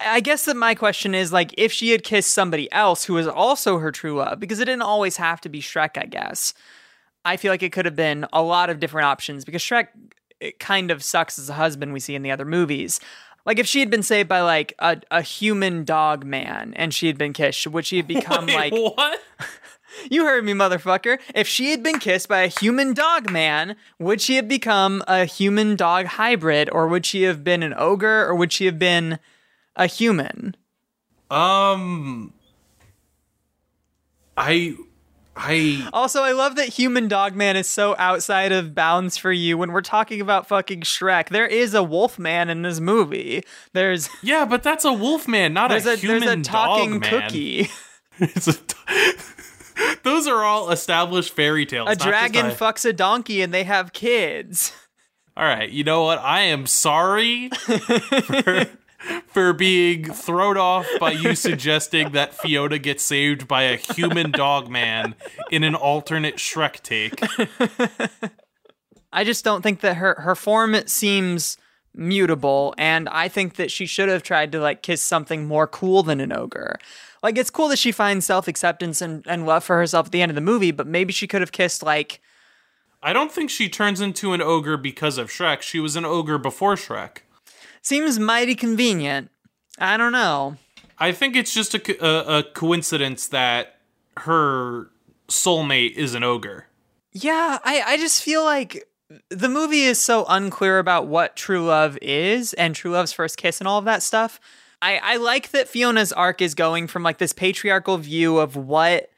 I 0.01 0.21
guess 0.21 0.45
that 0.47 0.57
my 0.57 0.75
question 0.75 1.15
is 1.15 1.33
like 1.33 1.55
if 1.57 1.73
she 1.73 1.91
had 1.91 2.03
kissed 2.03 2.33
somebody 2.33 2.71
else 2.73 3.05
who 3.05 3.15
was 3.15 3.27
also 3.27 3.79
her 3.79 3.93
true 3.93 4.17
love, 4.17 4.41
because 4.41 4.61
it 4.61 4.65
didn't 4.65 4.83
always 4.83 5.17
have 5.17 5.41
to 5.43 5.49
be 5.49 5.61
Shrek, 5.61 5.97
I 5.97 6.07
guess. 6.07 6.55
I 7.25 7.37
feel 7.37 7.53
like 7.53 7.63
it 7.63 7.73
could 7.73 7.85
have 7.85 7.97
been 7.97 8.27
a 8.33 8.43
lot 8.43 8.69
of 8.69 8.81
different 8.81 9.07
options 9.07 9.45
because 9.45 9.63
Shrek 9.63 9.89
it 10.41 10.59
kind 10.59 10.91
of 10.91 11.05
sucks 11.05 11.39
as 11.39 11.49
a 11.49 11.55
husband 11.55 11.93
we 11.93 12.01
see 12.01 12.17
in 12.17 12.23
the 12.23 12.33
other 12.33 12.45
movies. 12.45 12.99
Like 13.47 13.59
if 13.59 13.67
she 13.67 13.81
had 13.81 13.91
been 13.91 14.03
saved 14.03 14.29
by 14.29 14.41
like 14.41 14.75
a, 14.79 15.01
a 15.11 15.23
human 15.23 15.85
dog 15.85 16.25
man 16.25 16.73
and 16.77 16.93
she 16.93 17.07
had 17.07 17.19
been 17.19 17.33
kissed, 17.33 17.67
would 17.67 17.87
she 17.87 17.99
have 17.99 18.07
become 18.07 18.47
Wait, 18.47 18.55
like 18.57 18.73
what? 18.73 19.21
you 20.11 20.25
heard 20.25 20.45
me, 20.45 20.53
motherfucker? 20.53 21.19
If 21.35 21.49
she 21.49 21.71
had 21.71 21.83
been 21.83 21.99
kissed 21.99 22.29
by 22.29 22.41
a 22.41 22.49
human 22.49 22.95
dog 22.95 23.31
man, 23.31 23.77
would 23.99 24.21
she 24.21 24.37
have 24.37 24.49
become 24.49 25.03
a 25.07 25.25
human 25.25 25.77
dog 25.77 26.07
hybrid, 26.07 26.71
or 26.71 26.87
would 26.87 27.05
she 27.05 27.23
have 27.23 27.43
been 27.43 27.63
an 27.63 27.75
ogre, 27.77 28.27
or 28.27 28.35
would 28.35 28.53
she 28.53 28.67
have 28.67 28.79
been 28.79 29.19
a 29.77 29.87
human? 29.87 30.57
Um, 31.31 32.33
I, 34.37 34.77
I, 35.37 35.89
Also, 35.93 36.23
I 36.23 36.33
love 36.33 36.57
that 36.57 36.69
human 36.69 37.09
dog 37.09 37.35
man 37.35 37.57
is 37.57 37.69
so 37.69 37.95
outside 37.99 38.53
of 38.53 38.75
bounds 38.75 39.17
for 39.17 39.33
you 39.33 39.57
when 39.57 39.73
we're 39.73 39.81
talking 39.81 40.21
about 40.21 40.47
fucking 40.47 40.83
Shrek. 40.83 41.29
There 41.31 41.47
is 41.47 41.75
a 41.75 41.83
wolf 41.83 42.19
man 42.19 42.51
in 42.51 42.63
this 42.63 42.81
movie. 42.81 43.43
There's 43.73 44.09
yeah, 44.23 44.45
but 44.45 44.63
that's 44.63 44.85
a 44.85 44.93
wolf 44.93 45.27
man, 45.27 45.55
not 45.55 45.71
there's 45.71 45.87
a, 45.87 45.93
a, 45.93 45.97
human 45.97 46.21
there's 46.21 46.39
a 46.39 46.43
talking 46.43 47.01
dog 47.01 47.11
cookie. 47.11 47.69
It's 48.19 48.47
a 48.47 48.55
Those 50.03 50.27
are 50.27 50.45
all 50.45 50.71
established 50.71 51.35
fairy 51.35 51.65
tales. 51.67 51.89
A 51.91 51.97
dragon 51.97 52.47
a- 52.47 52.51
fucks 52.51 52.85
a 52.85 52.93
donkey 52.93 53.43
and 53.43 53.53
they 53.55 53.65
have 53.65 53.93
kids. 53.93 54.73
All 55.35 55.45
right, 55.45 55.71
you 55.71 55.83
know 55.83 56.05
what? 56.05 56.19
I 56.19 56.43
am 56.43 56.67
sorry 56.67 57.49
for, 57.49 58.67
for 59.27 59.53
being 59.53 60.05
thrown 60.13 60.57
off 60.57 60.87
by 61.01 61.13
you 61.13 61.35
suggesting 61.35 62.13
that 62.13 62.35
Fiona 62.35 62.79
gets 62.79 63.03
saved 63.03 63.49
by 63.49 63.63
a 63.63 63.77
human 63.77 64.31
dog 64.31 64.69
man 64.69 65.15
in 65.51 65.65
an 65.65 65.75
alternate 65.75 66.37
Shrek 66.37 66.81
take. 66.83 67.21
I 69.13 69.25
just 69.25 69.45
don't 69.45 69.63
think 69.63 69.81
that 69.81 69.97
her 69.97 70.17
her 70.21 70.35
form 70.35 70.77
seems 70.87 71.59
mutable 71.95 72.75
and 72.79 73.09
I 73.11 73.29
think 73.29 73.57
that 73.57 73.71
she 73.71 73.85
should 73.85 74.09
have 74.09 74.23
tried 74.23 74.51
to 74.53 74.61
like 74.61 74.83
kiss 74.83 75.03
something 75.03 75.47
more 75.47 75.67
cool 75.67 76.03
than 76.03 76.21
an 76.21 76.33
ogre. 76.33 76.79
Like 77.23 77.37
it's 77.37 77.51
cool 77.51 77.69
that 77.69 77.79
she 77.79 77.93
finds 77.93 78.25
self-acceptance 78.25 79.03
and, 79.03 79.25
and 79.27 79.47
love 79.47 79.63
for 79.63 79.77
herself 79.77 80.07
at 80.07 80.13
the 80.13 80.23
end 80.23 80.31
of 80.31 80.35
the 80.35 80.41
movie, 80.41 80.71
but 80.71 80.87
maybe 80.87 81.13
she 81.13 81.27
could 81.27 81.43
have 81.43 81.53
kissed 81.53 81.83
like 81.83 82.21
I 83.03 83.13
don't 83.13 83.33
think 83.33 83.51
she 83.51 83.69
turns 83.69 84.01
into 84.01 84.33
an 84.33 84.41
ogre 84.41 84.77
because 84.77 85.19
of 85.19 85.29
Shrek. 85.29 85.61
She 85.61 85.81
was 85.81 85.97
an 85.97 86.05
ogre 86.05 86.39
before 86.39 86.77
Shrek. 86.77 87.19
Seems 87.83 88.19
mighty 88.19 88.55
convenient. 88.55 89.31
I 89.79 89.97
don't 89.97 90.13
know. 90.13 90.57
I 90.99 91.13
think 91.13 91.37
it's 91.37 91.53
just 91.53 91.75
a, 91.75 92.05
a, 92.05 92.39
a 92.39 92.43
coincidence 92.43 93.27
that 93.29 93.77
her 94.19 94.89
soulmate 95.29 95.95
is 95.95 96.15
an 96.15 96.23
ogre. 96.23 96.67
Yeah, 97.13 97.59
I, 97.65 97.83
I 97.83 97.97
just 97.97 98.23
feel 98.23 98.45
like 98.45 98.89
the 99.29 99.49
movie 99.49 99.83
is 99.83 100.01
so 100.01 100.25
unclear 100.29 100.79
about 100.79 101.07
what 101.07 101.37
true 101.37 101.65
love 101.65 101.99
is 102.01 102.55
and 102.55 102.75
true 102.75 102.93
love's 102.93 103.13
first 103.13 103.37
kiss 103.37 103.61
and 103.61 103.69
all 103.69 103.79
of 103.79 103.85
that 103.85 104.03
stuff. 104.03 104.41
I, 104.81 104.99
I 105.03 105.17
like 105.17 105.51
that 105.51 105.69
Fiona's 105.69 106.13
arc 106.13 106.41
is 106.41 106.55
going 106.55 106.87
from 106.87 107.03
like 107.03 107.19
this 107.19 107.33
patriarchal 107.33 107.99
view 107.99 108.39
of 108.39 108.57
what 108.57 109.11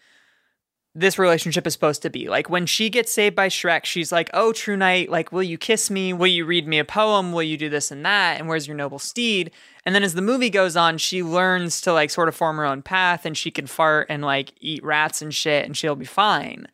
this 0.95 1.19
relationship 1.19 1.67
is 1.67 1.73
supposed 1.73 2.03
to 2.03 2.11
be. 2.11 2.29
Like 2.29 2.49
when 2.49 2.67
she 2.67 2.89
gets 2.89 3.13
saved 3.13 3.35
by 3.35 3.49
Shrek, 3.49 3.85
she's 3.85 4.13
like, 4.13 4.31
Oh, 4.33 4.53
true 4.53 4.77
knight, 4.77 5.11
like, 5.11 5.33
will 5.33 5.43
you 5.43 5.59
kiss 5.59 5.91
me? 5.91 6.13
Will 6.13 6.29
you 6.29 6.45
read 6.45 6.69
me 6.69 6.79
a 6.79 6.85
poem? 6.85 7.33
Will 7.33 7.43
you 7.43 7.57
do 7.57 7.69
this 7.69 7.91
and 7.91 8.05
that? 8.07 8.39
And 8.39 8.49
where's 8.49 8.69
your 8.69 8.77
noble 8.77 9.01
steed? 9.01 9.51
And 9.85 9.95
then 9.95 10.05
as 10.05 10.15
the 10.15 10.23
movie 10.23 10.51
goes 10.51 10.77
on, 10.77 10.99
she 10.99 11.23
learns 11.23 11.81
to 11.83 11.93
like 11.93 12.11
sort 12.11 12.29
of 12.29 12.37
form 12.37 12.57
her 12.59 12.65
own 12.65 12.83
path 12.83 13.27
and 13.27 13.37
she 13.37 13.51
can 13.51 13.67
fart 13.67 14.07
and 14.09 14.23
like 14.23 14.53
eat 14.61 14.85
rats 14.85 15.21
and 15.21 15.35
shit 15.35 15.67
and 15.67 15.77
she'll 15.77 15.97
be 15.97 16.05
fine. 16.05 16.69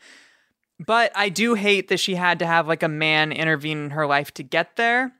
But 0.78 1.12
I 1.14 1.28
do 1.28 1.54
hate 1.54 1.88
that 1.88 2.00
she 2.00 2.14
had 2.14 2.38
to 2.38 2.46
have 2.46 2.68
like 2.68 2.82
a 2.82 2.88
man 2.88 3.32
intervene 3.32 3.84
in 3.84 3.90
her 3.90 4.06
life 4.06 4.32
to 4.34 4.42
get 4.42 4.76
there. 4.76 5.12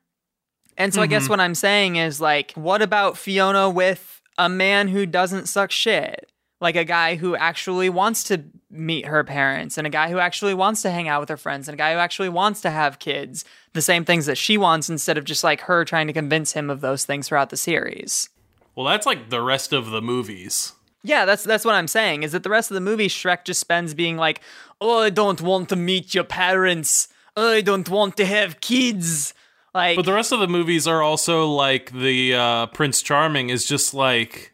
And 0.77 0.95
so 0.95 1.03
I 1.03 1.07
guess 1.07 1.25
mm-hmm. 1.25 1.33
what 1.33 1.41
I'm 1.41 1.55
saying 1.55 1.97
is 1.97 2.21
like, 2.21 2.53
what 2.53 2.81
about 2.81 3.19
Fiona 3.19 3.69
with 3.69 4.23
a 4.39 4.49
man 4.49 4.89
who 4.89 5.05
doesn't 5.05 5.47
suck 5.47 5.71
shit? 5.71 6.30
Like 6.61 6.77
a 6.77 6.85
guy 6.85 7.15
who 7.17 7.35
actually 7.35 7.89
wants 7.89 8.25
to 8.25 8.45
meet 8.71 9.07
her 9.07 9.25
parents 9.25 9.79
and 9.79 9.87
a 9.87 9.91
guy 9.91 10.11
who 10.11 10.19
actually 10.19 10.55
wants 10.55 10.83
to 10.83 10.91
hang 10.91 11.09
out 11.09 11.21
with 11.21 11.29
her 11.31 11.37
friends 11.37 11.69
and 11.69 11.75
a 11.75 11.79
guy 11.79 11.95
who 11.95 11.99
actually 11.99 12.29
wants 12.29 12.61
to 12.61 12.71
have 12.71 12.99
kids, 12.99 13.45
the 13.73 13.83
same 13.83 14.05
things 14.05 14.27
that 14.27 14.37
she 14.37 14.59
wants 14.59 14.91
instead 14.91 15.17
of 15.17 15.25
just 15.25 15.43
like 15.43 15.63
her 15.63 15.85
trying 15.85 16.07
to 16.07 16.13
convince 16.13 16.53
him 16.53 16.69
of 16.69 16.81
those 16.81 17.05
things 17.05 17.29
throughout 17.29 17.51
the 17.51 17.57
series. 17.57 18.29
Well, 18.75 18.87
that's 18.87 19.07
like 19.07 19.31
the 19.31 19.43
rest 19.43 19.73
of 19.73 19.91
the 19.91 20.03
movies. 20.03 20.75
Yeah, 21.03 21.25
that's 21.25 21.45
that's 21.45 21.65
what 21.65 21.75
I'm 21.75 21.89
saying. 21.89 22.25
Is 22.25 22.33
that 22.33 22.43
the 22.43 22.51
rest 22.51 22.71
of 22.71 22.75
the 22.75 22.81
movie 22.81 23.09
Shrek 23.09 23.45
just 23.45 23.61
spends 23.61 23.95
being 23.95 24.19
like, 24.19 24.43
"Oh, 24.81 25.01
I 25.01 25.11
don't 25.11 25.41
want 25.41 25.71
to 25.71 25.77
meet 25.77 26.15
your 26.15 26.25
parents. 26.25 27.09
Oh, 27.37 27.53
I 27.53 27.63
don't 27.63 27.89
want 27.89 28.19
to 28.19 28.27
have 28.27 28.61
kids." 28.61 29.33
Like, 29.75 29.97
But 29.97 30.05
the 30.05 30.13
rest 30.13 30.33
of 30.33 30.41
the 30.41 30.49
movies 30.49 30.87
are 30.87 31.01
also 31.01 31.47
like 31.47 31.93
the 31.93 32.35
uh, 32.35 32.67
Prince 32.67 33.03
Charming 33.03 33.51
is 33.51 33.65
just 33.65 33.95
like, 33.95 34.50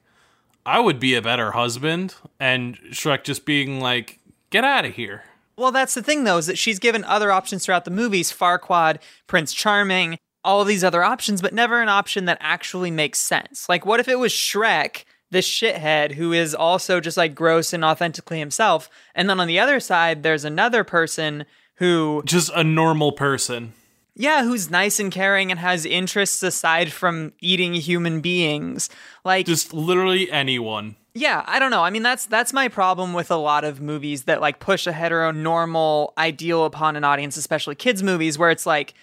I 0.67 0.81
would 0.81 0.99
be 0.99 1.15
a 1.15 1.23
better 1.23 1.53
husband, 1.53 2.17
and 2.41 2.77
Shrek 2.91 3.23
just 3.23 3.47
being 3.47 3.81
like, 3.81 4.19
get 4.51 4.65
out 4.65 4.85
of 4.85 4.95
here. 4.95 5.23
well, 5.57 5.71
that's 5.71 5.95
the 5.95 6.03
thing 6.03 6.25
though, 6.25 6.39
is 6.39 6.49
that 6.49 6.59
she's 6.59 6.81
given 6.81 7.05
other 7.05 7.31
options 7.31 7.65
throughout 7.65 7.85
the 7.85 7.91
movies: 7.91 8.33
Farquaad, 8.33 8.99
Prince 9.29 9.55
Charming, 9.55 10.19
all 10.45 10.65
these 10.65 10.85
other 10.85 11.05
options, 11.05 11.41
but 11.41 11.55
never 11.55 11.81
an 11.81 11.89
option 11.89 12.25
that 12.25 12.39
actually 12.41 12.91
makes 12.91 13.21
sense. 13.21 13.69
Like, 13.69 13.87
what 13.87 14.01
if 14.01 14.09
it 14.09 14.19
was 14.19 14.33
Shrek? 14.33 15.05
This 15.29 15.49
shithead 15.49 16.13
who 16.13 16.33
is 16.33 16.55
also 16.55 17.01
just 17.01 17.17
like 17.17 17.35
gross 17.35 17.73
and 17.73 17.85
authentically 17.85 18.39
himself. 18.39 18.89
And 19.13 19.29
then 19.29 19.41
on 19.41 19.49
the 19.49 19.59
other 19.59 19.81
side, 19.81 20.23
there's 20.23 20.45
another 20.45 20.85
person 20.85 21.47
who 21.77 22.23
Just 22.25 22.51
a 22.55 22.63
normal 22.63 23.11
person. 23.11 23.73
Yeah, 24.19 24.45
who's 24.45 24.71
nice 24.71 24.99
and 24.99 25.12
caring 25.12 25.51
and 25.51 25.61
has 25.61 25.85
interests 25.85 26.43
aside 26.43 26.91
from 26.91 27.35
eating 27.41 27.75
human 27.75 28.23
beings. 28.23 28.89
Like 29.25 29.45
Just 29.45 29.75
literally 29.75 30.31
anyone. 30.31 30.97
yeah, 31.14 31.45
I 31.47 31.59
don't 31.59 31.71
know. 31.71 31.83
I 31.83 31.91
mean 31.91 32.03
that's 32.03 32.25
that's 32.27 32.53
my 32.55 32.69
problem 32.69 33.12
with 33.12 33.31
a 33.31 33.37
lot 33.37 33.62
of 33.62 33.81
movies 33.81 34.25
that 34.25 34.41
like 34.41 34.59
push 34.59 34.87
a 34.87 34.93
heteronormal 34.93 36.12
ideal 36.17 36.64
upon 36.64 36.97
an 36.97 37.05
audience, 37.05 37.37
especially 37.37 37.75
kids 37.75 38.03
movies 38.03 38.39
where 38.39 38.51
it's 38.51 38.64
like 38.64 38.95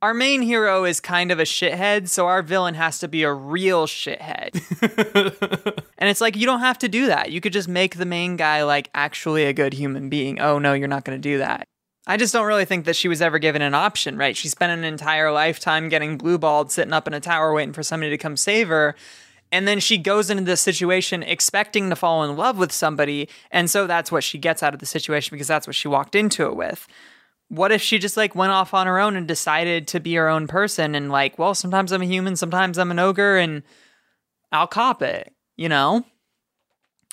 our 0.00 0.14
main 0.14 0.42
hero 0.42 0.84
is 0.84 0.98
kind 1.00 1.30
of 1.30 1.38
a 1.38 1.44
shithead, 1.44 2.08
so 2.08 2.26
our 2.26 2.42
villain 2.42 2.74
has 2.74 2.98
to 2.98 3.06
be 3.08 3.22
a 3.22 3.32
real 3.32 3.86
shithead. 3.86 4.50
and 5.98 6.08
it's 6.08 6.20
like 6.20 6.36
you 6.36 6.46
don't 6.46 6.60
have 6.60 6.78
to 6.78 6.88
do 6.88 7.06
that. 7.06 7.30
You 7.30 7.40
could 7.40 7.52
just 7.52 7.68
make 7.68 7.96
the 7.96 8.04
main 8.04 8.36
guy 8.36 8.62
like 8.64 8.90
actually 8.94 9.44
a 9.44 9.52
good 9.52 9.72
human 9.74 10.08
being. 10.08 10.40
Oh 10.40 10.58
no, 10.58 10.72
you're 10.72 10.88
not 10.88 11.04
going 11.04 11.20
to 11.20 11.22
do 11.22 11.38
that. 11.38 11.68
I 12.06 12.16
just 12.16 12.32
don't 12.32 12.46
really 12.46 12.64
think 12.64 12.84
that 12.86 12.96
she 12.96 13.08
was 13.08 13.22
ever 13.22 13.38
given 13.38 13.62
an 13.62 13.74
option, 13.74 14.16
right? 14.16 14.36
She 14.36 14.48
spent 14.48 14.72
an 14.72 14.84
entire 14.84 15.30
lifetime 15.30 15.88
getting 15.88 16.18
blue 16.18 16.36
balled, 16.36 16.72
sitting 16.72 16.92
up 16.92 17.06
in 17.06 17.14
a 17.14 17.20
tower 17.20 17.54
waiting 17.54 17.72
for 17.72 17.84
somebody 17.84 18.10
to 18.10 18.18
come 18.18 18.36
save 18.36 18.68
her. 18.68 18.96
And 19.52 19.68
then 19.68 19.78
she 19.78 19.98
goes 19.98 20.30
into 20.30 20.42
this 20.44 20.60
situation 20.60 21.22
expecting 21.22 21.90
to 21.90 21.96
fall 21.96 22.24
in 22.24 22.36
love 22.36 22.58
with 22.58 22.72
somebody. 22.72 23.28
And 23.50 23.70
so 23.70 23.86
that's 23.86 24.10
what 24.10 24.24
she 24.24 24.38
gets 24.38 24.62
out 24.62 24.74
of 24.74 24.80
the 24.80 24.86
situation 24.86 25.34
because 25.34 25.46
that's 25.46 25.66
what 25.66 25.76
she 25.76 25.88
walked 25.88 26.14
into 26.14 26.46
it 26.46 26.56
with. 26.56 26.88
What 27.48 27.70
if 27.70 27.82
she 27.82 27.98
just 27.98 28.16
like 28.16 28.34
went 28.34 28.52
off 28.52 28.72
on 28.72 28.86
her 28.86 28.98
own 28.98 29.14
and 29.14 29.28
decided 29.28 29.86
to 29.88 30.00
be 30.00 30.14
her 30.14 30.28
own 30.28 30.48
person 30.48 30.94
and 30.94 31.10
like, 31.10 31.38
well, 31.38 31.54
sometimes 31.54 31.92
I'm 31.92 32.02
a 32.02 32.06
human, 32.06 32.34
sometimes 32.34 32.78
I'm 32.78 32.90
an 32.90 32.98
ogre, 32.98 33.36
and 33.36 33.62
I'll 34.50 34.66
cop 34.66 35.02
it, 35.02 35.34
you 35.54 35.68
know? 35.68 36.04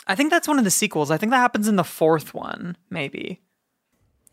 I 0.08 0.16
think 0.16 0.32
that's 0.32 0.48
one 0.48 0.58
of 0.58 0.64
the 0.64 0.72
sequels. 0.72 1.12
I 1.12 1.18
think 1.18 1.32
that 1.32 1.38
happens 1.38 1.68
in 1.68 1.76
the 1.76 1.84
fourth 1.84 2.34
one, 2.34 2.78
maybe. 2.90 3.42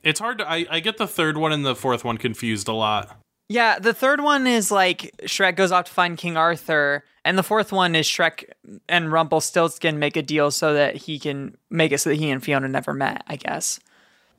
It's 0.07 0.21
hard 0.21 0.39
to. 0.39 0.49
I, 0.49 0.65
I 0.71 0.79
get 0.79 0.99
the 0.99 1.09
third 1.09 1.37
one 1.37 1.51
and 1.51 1.67
the 1.67 1.75
fourth 1.75 2.05
one 2.05 2.17
confused 2.17 2.69
a 2.69 2.73
lot. 2.73 3.21
Yeah, 3.49 3.81
the 3.81 3.93
third 3.93 4.21
one 4.21 4.47
is 4.47 4.71
like 4.71 5.13
Shrek 5.23 5.57
goes 5.57 5.73
off 5.73 5.87
to 5.87 5.93
find 5.93 6.17
King 6.17 6.37
Arthur, 6.37 7.03
and 7.25 7.37
the 7.37 7.43
fourth 7.43 7.73
one 7.73 7.97
is 7.97 8.07
Shrek 8.07 8.45
and 8.89 9.11
Rumpelstiltskin 9.11 9.99
make 9.99 10.17
a 10.17 10.23
deal 10.23 10.53
so 10.53 10.75
that 10.75 10.95
he 10.95 11.19
can 11.19 11.57
make 11.71 11.91
it 11.91 11.99
so 11.99 12.11
that 12.11 12.17
he 12.17 12.31
and 12.31 12.43
Fiona 12.43 12.69
never 12.69 12.95
met, 12.95 13.25
I 13.27 13.35
guess. 13.35 13.81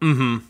Mm-hmm. 0.01 0.45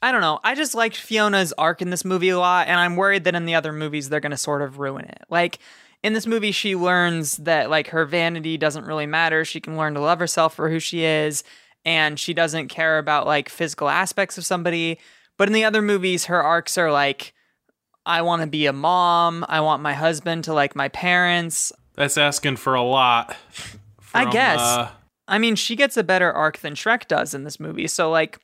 I 0.00 0.12
don't 0.12 0.20
know. 0.20 0.38
I 0.44 0.54
just 0.54 0.76
liked 0.76 0.96
Fiona's 0.96 1.52
arc 1.58 1.82
in 1.82 1.90
this 1.90 2.04
movie 2.04 2.28
a 2.28 2.38
lot, 2.38 2.68
and 2.68 2.78
I'm 2.78 2.94
worried 2.94 3.24
that 3.24 3.34
in 3.34 3.46
the 3.46 3.56
other 3.56 3.72
movies 3.72 4.10
they're 4.10 4.20
going 4.20 4.30
to 4.30 4.36
sort 4.36 4.62
of 4.62 4.78
ruin 4.78 5.06
it. 5.06 5.24
Like 5.28 5.58
in 6.04 6.12
this 6.12 6.26
movie, 6.26 6.52
she 6.52 6.76
learns 6.76 7.36
that 7.38 7.68
like 7.68 7.88
her 7.88 8.04
vanity 8.04 8.56
doesn't 8.56 8.84
really 8.84 9.06
matter. 9.06 9.44
She 9.44 9.60
can 9.60 9.76
learn 9.76 9.94
to 9.94 10.00
love 10.00 10.20
herself 10.20 10.54
for 10.54 10.70
who 10.70 10.78
she 10.78 11.02
is, 11.02 11.42
and 11.84 12.18
she 12.18 12.34
doesn't 12.34 12.68
care 12.68 12.98
about 12.98 13.26
like 13.26 13.48
physical 13.48 13.88
aspects 13.88 14.38
of 14.38 14.44
somebody. 14.44 14.98
But 15.38 15.48
in 15.48 15.54
the 15.54 15.64
other 15.64 15.82
movies, 15.82 16.26
her 16.26 16.42
arcs 16.42 16.78
are 16.78 16.92
like, 16.92 17.32
I 18.04 18.22
want 18.22 18.42
to 18.42 18.48
be 18.48 18.66
a 18.66 18.72
mom. 18.72 19.44
I 19.48 19.60
want 19.60 19.82
my 19.82 19.94
husband 19.94 20.44
to 20.44 20.54
like 20.54 20.76
my 20.76 20.88
parents. 20.88 21.72
That's 21.94 22.18
asking 22.18 22.56
for 22.56 22.74
a 22.74 22.82
lot. 22.82 23.36
I 24.14 24.30
guess. 24.30 24.60
uh, 24.60 24.90
I 25.28 25.38
mean, 25.38 25.56
she 25.56 25.76
gets 25.76 25.96
a 25.96 26.04
better 26.04 26.32
arc 26.32 26.58
than 26.58 26.74
Shrek 26.74 27.06
does 27.06 27.34
in 27.34 27.44
this 27.44 27.60
movie. 27.60 27.86
So, 27.86 28.10
like, 28.10 28.38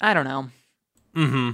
I 0.00 0.14
don't 0.14 0.24
know. 0.24 0.50
mm-hmm. 1.14 1.50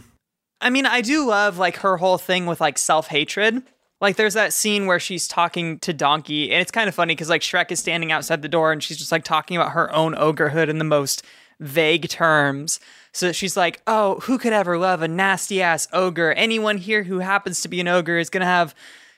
I 0.60 0.70
mean, 0.70 0.86
I 0.86 1.00
do 1.00 1.26
love 1.26 1.58
like 1.58 1.78
her 1.78 1.96
whole 1.96 2.18
thing 2.18 2.46
with 2.46 2.60
like 2.60 2.78
self 2.78 3.08
hatred. 3.08 3.62
Like, 4.00 4.16
there's 4.16 4.34
that 4.34 4.52
scene 4.52 4.86
where 4.86 5.00
she's 5.00 5.26
talking 5.26 5.78
to 5.80 5.92
Donkey, 5.92 6.52
and 6.52 6.60
it's 6.60 6.70
kind 6.70 6.88
of 6.88 6.94
funny 6.94 7.14
because 7.14 7.30
like 7.30 7.40
Shrek 7.40 7.70
is 7.70 7.80
standing 7.80 8.12
outside 8.12 8.42
the 8.42 8.48
door 8.48 8.72
and 8.72 8.82
she's 8.82 8.98
just 8.98 9.12
like 9.12 9.24
talking 9.24 9.56
about 9.56 9.72
her 9.72 9.92
own 9.92 10.14
ogrehood 10.14 10.68
in 10.68 10.78
the 10.78 10.84
most 10.84 11.22
vague 11.60 12.08
terms. 12.08 12.78
So 13.12 13.32
she's 13.32 13.56
like, 13.56 13.80
"Oh, 13.86 14.20
who 14.20 14.36
could 14.36 14.52
ever 14.52 14.76
love 14.76 15.00
a 15.00 15.08
nasty 15.08 15.62
ass 15.62 15.88
ogre? 15.92 16.32
Anyone 16.32 16.76
here 16.76 17.04
who 17.04 17.20
happens 17.20 17.62
to 17.62 17.68
be 17.68 17.80
an 17.80 17.88
ogre 17.88 18.18
is 18.18 18.28
gonna 18.28 18.44
have 18.44 18.74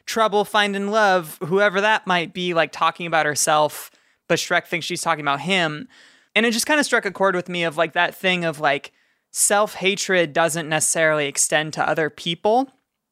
trouble 0.07 0.45
finding 0.45 0.91
love, 0.91 1.39
whoever 1.45 1.81
that 1.81 2.07
might 2.07 2.33
be." 2.33 2.55
Like 2.55 2.71
talking 2.71 3.07
about 3.07 3.27
herself, 3.27 3.91
but 4.29 4.39
Shrek 4.39 4.67
thinks 4.67 4.87
she's 4.87 5.03
talking 5.03 5.25
about 5.25 5.41
him, 5.41 5.89
and 6.37 6.47
it 6.47 6.53
just 6.53 6.67
kind 6.67 6.79
of 6.79 6.87
struck 6.87 7.05
a 7.05 7.11
chord 7.11 7.35
with 7.35 7.49
me 7.49 7.65
of 7.65 7.77
like 7.77 7.95
that 7.95 8.15
thing 8.15 8.45
of 8.45 8.61
like 8.61 8.93
self 9.33 9.75
hatred 9.75 10.33
doesn't 10.33 10.69
necessarily 10.69 11.27
extend 11.27 11.73
to 11.73 11.89
other 11.89 12.11
people 12.11 12.71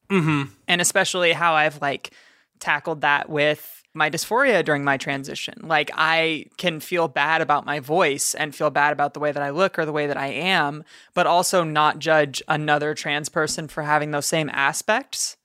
Mm-hmm. 0.09 0.43
and 0.67 0.81
especially 0.81 1.33
how 1.33 1.53
I've 1.53 1.81
like 1.81 2.11
tackled 2.59 3.01
that 3.01 3.29
with 3.29 3.83
my 3.93 4.09
dysphoria 4.09 4.63
during 4.63 4.83
my 4.83 4.95
transition. 4.95 5.55
Like 5.63 5.91
I 5.95 6.45
can 6.57 6.79
feel 6.79 7.07
bad 7.07 7.41
about 7.41 7.65
my 7.65 7.79
voice 7.79 8.33
and 8.35 8.55
feel 8.55 8.69
bad 8.69 8.93
about 8.93 9.13
the 9.13 9.19
way 9.19 9.31
that 9.31 9.43
I 9.43 9.49
look 9.49 9.77
or 9.77 9.85
the 9.85 9.91
way 9.91 10.07
that 10.07 10.17
I 10.17 10.27
am, 10.27 10.83
but 11.13 11.27
also 11.27 11.63
not 11.63 11.99
judge 11.99 12.41
another 12.47 12.93
trans 12.93 13.27
person 13.27 13.67
for 13.67 13.83
having 13.83 14.11
those 14.11 14.25
same 14.25 14.49
aspects. 14.53 15.35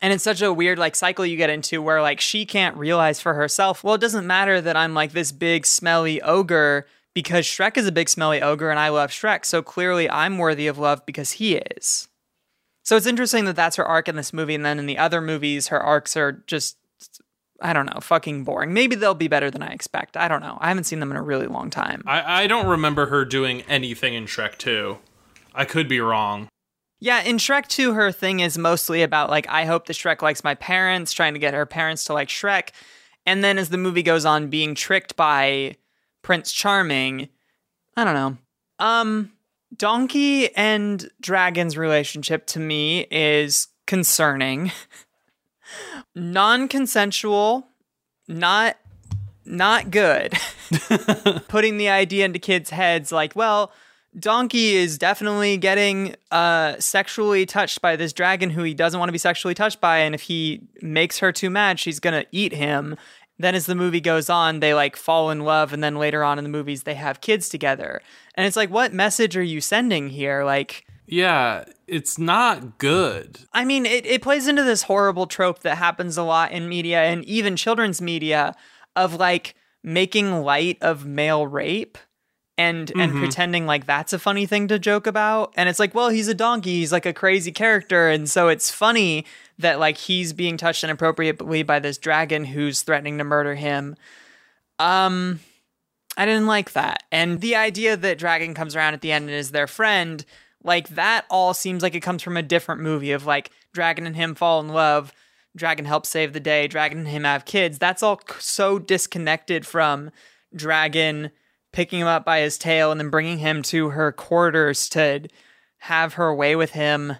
And 0.00 0.12
it's 0.12 0.24
such 0.24 0.42
a 0.42 0.52
weird 0.52 0.78
like 0.78 0.94
cycle 0.94 1.26
you 1.26 1.36
get 1.36 1.50
into 1.50 1.82
where 1.82 2.00
like 2.00 2.20
she 2.20 2.46
can't 2.46 2.76
realize 2.76 3.20
for 3.20 3.34
herself, 3.34 3.82
well, 3.82 3.94
it 3.94 4.00
doesn't 4.00 4.26
matter 4.26 4.60
that 4.60 4.76
I'm 4.76 4.94
like 4.94 5.12
this 5.12 5.32
big 5.32 5.66
smelly 5.66 6.22
ogre 6.22 6.86
because 7.14 7.46
Shrek 7.46 7.76
is 7.76 7.86
a 7.86 7.92
big 7.92 8.08
smelly 8.08 8.42
ogre 8.42 8.70
and 8.70 8.78
I 8.78 8.90
love 8.90 9.10
Shrek. 9.10 9.44
So 9.44 9.62
clearly 9.62 10.08
I'm 10.08 10.38
worthy 10.38 10.66
of 10.66 10.78
love 10.78 11.04
because 11.06 11.32
he 11.32 11.56
is. 11.56 12.08
So 12.86 12.96
it's 12.96 13.06
interesting 13.06 13.46
that 13.46 13.56
that's 13.56 13.74
her 13.74 13.84
arc 13.84 14.08
in 14.08 14.14
this 14.14 14.32
movie, 14.32 14.54
and 14.54 14.64
then 14.64 14.78
in 14.78 14.86
the 14.86 14.96
other 14.96 15.20
movies, 15.20 15.66
her 15.68 15.80
arcs 15.82 16.16
are 16.16 16.44
just, 16.46 16.76
I 17.60 17.72
don't 17.72 17.86
know, 17.86 17.98
fucking 17.98 18.44
boring. 18.44 18.72
Maybe 18.72 18.94
they'll 18.94 19.12
be 19.12 19.26
better 19.26 19.50
than 19.50 19.60
I 19.60 19.72
expect. 19.72 20.16
I 20.16 20.28
don't 20.28 20.40
know. 20.40 20.56
I 20.60 20.68
haven't 20.68 20.84
seen 20.84 21.00
them 21.00 21.10
in 21.10 21.16
a 21.16 21.22
really 21.22 21.48
long 21.48 21.68
time. 21.68 22.04
I, 22.06 22.44
I 22.44 22.46
don't 22.46 22.68
remember 22.68 23.06
her 23.06 23.24
doing 23.24 23.62
anything 23.62 24.14
in 24.14 24.26
Shrek 24.26 24.56
2. 24.58 24.98
I 25.52 25.64
could 25.64 25.88
be 25.88 25.98
wrong. 25.98 26.46
Yeah, 27.00 27.22
in 27.22 27.38
Shrek 27.38 27.66
2, 27.66 27.94
her 27.94 28.12
thing 28.12 28.38
is 28.38 28.56
mostly 28.56 29.02
about, 29.02 29.30
like, 29.30 29.48
I 29.48 29.64
hope 29.64 29.86
the 29.86 29.92
Shrek 29.92 30.22
likes 30.22 30.44
my 30.44 30.54
parents, 30.54 31.12
trying 31.12 31.32
to 31.32 31.40
get 31.40 31.54
her 31.54 31.66
parents 31.66 32.04
to 32.04 32.12
like 32.12 32.28
Shrek. 32.28 32.68
And 33.26 33.42
then 33.42 33.58
as 33.58 33.70
the 33.70 33.78
movie 33.78 34.04
goes 34.04 34.24
on, 34.24 34.46
being 34.46 34.76
tricked 34.76 35.16
by 35.16 35.74
Prince 36.22 36.52
Charming. 36.52 37.30
I 37.96 38.04
don't 38.04 38.14
know. 38.14 38.36
Um, 38.78 39.32
Donkey 39.74 40.54
and 40.54 41.08
Dragon's 41.20 41.76
relationship 41.76 42.46
to 42.48 42.60
me 42.60 43.06
is 43.10 43.68
concerning. 43.86 44.72
Non-consensual, 46.14 47.66
not 48.28 48.76
not 49.44 49.90
good. 49.90 50.34
Putting 51.48 51.78
the 51.78 51.88
idea 51.88 52.24
into 52.24 52.38
kids' 52.38 52.70
heads 52.70 53.12
like, 53.12 53.36
well, 53.36 53.72
Donkey 54.18 54.74
is 54.74 54.98
definitely 54.98 55.56
getting 55.56 56.16
uh, 56.30 56.76
sexually 56.78 57.46
touched 57.46 57.80
by 57.80 57.96
this 57.96 58.12
dragon 58.12 58.50
who 58.50 58.62
he 58.62 58.74
doesn't 58.74 58.98
want 58.98 59.08
to 59.08 59.12
be 59.12 59.18
sexually 59.18 59.54
touched 59.54 59.80
by, 59.80 59.98
and 59.98 60.14
if 60.14 60.22
he 60.22 60.62
makes 60.82 61.18
her 61.18 61.32
too 61.32 61.50
mad, 61.50 61.78
she's 61.78 62.00
gonna 62.00 62.24
eat 62.32 62.52
him. 62.52 62.96
Then, 63.38 63.54
as 63.54 63.66
the 63.66 63.74
movie 63.74 64.00
goes 64.00 64.30
on, 64.30 64.60
they 64.60 64.72
like 64.74 64.96
fall 64.96 65.30
in 65.30 65.40
love, 65.40 65.72
and 65.72 65.84
then 65.84 65.96
later 65.96 66.24
on 66.24 66.38
in 66.38 66.44
the 66.44 66.50
movies, 66.50 66.84
they 66.84 66.94
have 66.94 67.20
kids 67.20 67.48
together. 67.48 68.00
And 68.34 68.46
it's 68.46 68.56
like, 68.56 68.70
what 68.70 68.92
message 68.92 69.36
are 69.36 69.42
you 69.42 69.60
sending 69.60 70.08
here? 70.08 70.44
Like, 70.44 70.86
Yeah, 71.06 71.64
it's 71.86 72.18
not 72.18 72.78
good. 72.78 73.40
I 73.52 73.64
mean, 73.64 73.86
it, 73.86 74.06
it 74.06 74.22
plays 74.22 74.48
into 74.48 74.62
this 74.62 74.82
horrible 74.84 75.26
trope 75.26 75.60
that 75.60 75.76
happens 75.78 76.16
a 76.16 76.22
lot 76.22 76.52
in 76.52 76.68
media 76.68 77.02
and 77.02 77.24
even 77.24 77.56
children's 77.56 78.00
media 78.00 78.54
of 78.94 79.14
like 79.14 79.54
making 79.82 80.42
light 80.42 80.78
of 80.80 81.06
male 81.06 81.46
rape 81.46 81.98
and 82.58 82.90
and 82.96 83.12
pretending 83.12 83.66
like 83.66 83.86
that's 83.86 84.12
a 84.12 84.18
funny 84.18 84.46
thing 84.46 84.68
to 84.68 84.78
joke 84.78 85.06
about. 85.06 85.52
And 85.56 85.68
it's 85.68 85.78
like, 85.78 85.94
well, 85.94 86.08
he's 86.08 86.28
a 86.28 86.34
donkey, 86.34 86.78
he's 86.78 86.92
like 86.92 87.06
a 87.06 87.12
crazy 87.12 87.52
character, 87.52 88.08
and 88.08 88.28
so 88.28 88.48
it's 88.48 88.70
funny 88.70 89.26
that 89.58 89.78
like 89.78 89.96
he's 89.96 90.32
being 90.32 90.56
touched 90.56 90.84
inappropriately 90.84 91.62
by 91.62 91.78
this 91.78 91.98
dragon 91.98 92.44
who's 92.44 92.82
threatening 92.82 93.18
to 93.18 93.24
murder 93.24 93.54
him. 93.54 93.96
Um 94.78 95.40
I 96.16 96.24
didn't 96.24 96.46
like 96.46 96.72
that. 96.72 97.02
And 97.12 97.40
the 97.40 97.56
idea 97.56 97.96
that 97.96 98.18
Dragon 98.18 98.54
comes 98.54 98.74
around 98.74 98.94
at 98.94 99.02
the 99.02 99.12
end 99.12 99.26
and 99.26 99.34
is 99.34 99.50
their 99.50 99.66
friend, 99.66 100.24
like 100.64 100.88
that 100.90 101.26
all 101.30 101.52
seems 101.52 101.82
like 101.82 101.94
it 101.94 102.00
comes 102.00 102.22
from 102.22 102.36
a 102.36 102.42
different 102.42 102.80
movie 102.80 103.12
of 103.12 103.26
like 103.26 103.50
Dragon 103.74 104.06
and 104.06 104.16
him 104.16 104.34
fall 104.34 104.60
in 104.60 104.68
love, 104.68 105.12
Dragon 105.54 105.84
helps 105.84 106.08
save 106.08 106.32
the 106.32 106.40
day, 106.40 106.68
Dragon 106.68 106.98
and 106.98 107.08
him 107.08 107.24
have 107.24 107.44
kids. 107.44 107.78
That's 107.78 108.02
all 108.02 108.20
so 108.38 108.78
disconnected 108.78 109.66
from 109.66 110.10
Dragon 110.54 111.30
picking 111.76 112.00
him 112.00 112.06
up 112.06 112.24
by 112.24 112.40
his 112.40 112.56
tail 112.56 112.90
and 112.90 112.98
then 112.98 113.10
bringing 113.10 113.36
him 113.36 113.60
to 113.60 113.90
her 113.90 114.10
quarters 114.10 114.88
to 114.88 115.28
have 115.76 116.14
her 116.14 116.34
way 116.34 116.56
with 116.56 116.70
him. 116.70 117.14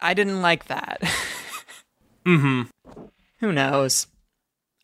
I 0.00 0.14
didn't 0.14 0.40
like 0.40 0.66
that. 0.66 1.02
Mm-hmm. 2.24 3.02
Who 3.40 3.50
knows? 3.50 4.06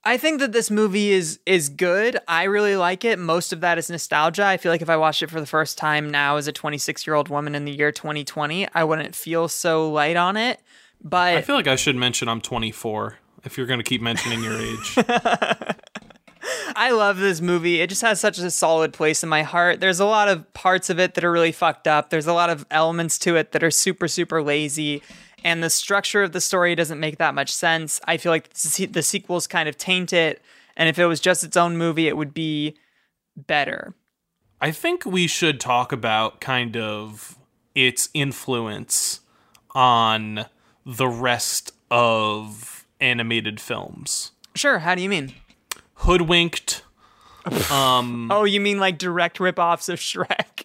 I 0.03 0.17
think 0.17 0.41
that 0.41 0.51
this 0.51 0.73
movie 0.73 1.13
is 1.13 1.39
is 1.47 1.69
good. 1.69 2.19
I 2.27 2.43
really 2.43 2.75
like 2.75 3.05
it. 3.05 3.17
Most 3.17 3.53
of 3.53 3.61
that 3.61 3.79
is 3.79 3.89
nostalgia. 3.89 4.45
I 4.45 4.57
feel 4.57 4.73
like 4.73 4.83
if 4.83 4.91
I 4.91 4.97
watched 4.97 5.23
it 5.23 5.31
for 5.31 5.39
the 5.39 5.47
first 5.47 5.79
time 5.79 6.11
now 6.11 6.37
as 6.37 6.49
a 6.49 6.53
26-year-old 6.53 7.29
woman 7.29 7.55
in 7.55 7.65
the 7.65 7.71
year 7.71 7.93
2020, 7.93 8.67
I 8.75 8.83
wouldn't 8.83 9.15
feel 9.15 9.47
so 9.47 9.89
light 9.89 10.17
on 10.17 10.37
it. 10.37 10.61
But 11.01 11.37
I 11.37 11.43
feel 11.43 11.55
like 11.55 11.69
I 11.69 11.77
should 11.77 11.95
mention 11.95 12.29
I'm 12.29 12.41
24 12.41 13.19
if 13.45 13.57
you're 13.57 13.69
going 13.69 13.79
to 13.79 13.85
keep 13.85 14.03
mentioning 14.03 14.43
your 14.43 14.59
age. 14.61 14.97
I 16.77 16.91
love 16.91 17.19
this 17.19 17.41
movie. 17.41 17.81
It 17.81 17.89
just 17.89 18.03
has 18.03 18.21
such 18.21 18.39
a 18.39 18.51
solid 18.51 18.93
place 18.93 19.23
in 19.23 19.29
my 19.29 19.43
heart. 19.43 19.81
There's 19.81 20.01
a 20.01 20.05
lot 20.07 20.29
of 20.29 20.53
parts 20.55 20.91
of 20.91 20.99
it 20.99 21.15
that 21.15 21.25
are 21.25 21.33
really 21.33 21.53
fucked 21.53 21.87
up. 21.87 22.11
There's 22.11 22.27
a 22.27 22.33
lot 22.33 22.51
of 22.51 22.67
elements 22.71 23.19
to 23.21 23.37
it 23.37 23.53
that 23.53 23.63
are 23.63 23.71
super, 23.71 24.09
super 24.09 24.43
lazy. 24.43 25.03
And 25.45 25.63
the 25.63 25.71
structure 25.71 26.23
of 26.23 26.33
the 26.33 26.41
story 26.41 26.75
doesn't 26.75 27.01
make 27.01 27.19
that 27.19 27.35
much 27.35 27.53
sense. 27.53 28.01
I 28.07 28.17
feel 28.17 28.33
like 28.33 28.53
the 28.53 29.03
sequels 29.03 29.47
kind 29.47 29.69
of 29.69 29.77
taint 29.77 30.13
it. 30.13 30.43
And 30.77 30.89
if 30.89 30.99
it 30.99 31.07
was 31.07 31.21
just 31.21 31.45
its 31.45 31.57
own 31.57 31.77
movie, 31.77 32.09
it 32.09 32.17
would 32.17 32.35
be 32.35 32.77
better. 33.37 33.95
I 34.61 34.71
think 34.73 35.05
we 35.05 35.27
should 35.27 35.61
talk 35.61 35.93
about 35.93 36.41
kind 36.41 36.77
of 36.77 37.39
its 37.75 38.09
influence 38.15 39.21
on 39.73 40.47
the 40.85 41.09
rest 41.09 41.73
of 41.91 42.85
animated 43.01 43.61
films. 43.61 44.33
Sure. 44.57 44.81
How 44.81 44.95
do 44.97 45.03
you 45.03 45.09
mean? 45.09 45.33
Hoodwinked. 45.99 46.83
Um, 47.71 48.29
Oh, 48.33 48.45
you 48.45 48.61
mean 48.61 48.79
like 48.79 48.99
direct 48.99 49.39
ripoffs 49.39 49.89
of 49.89 49.99
Shrek? 49.99 50.65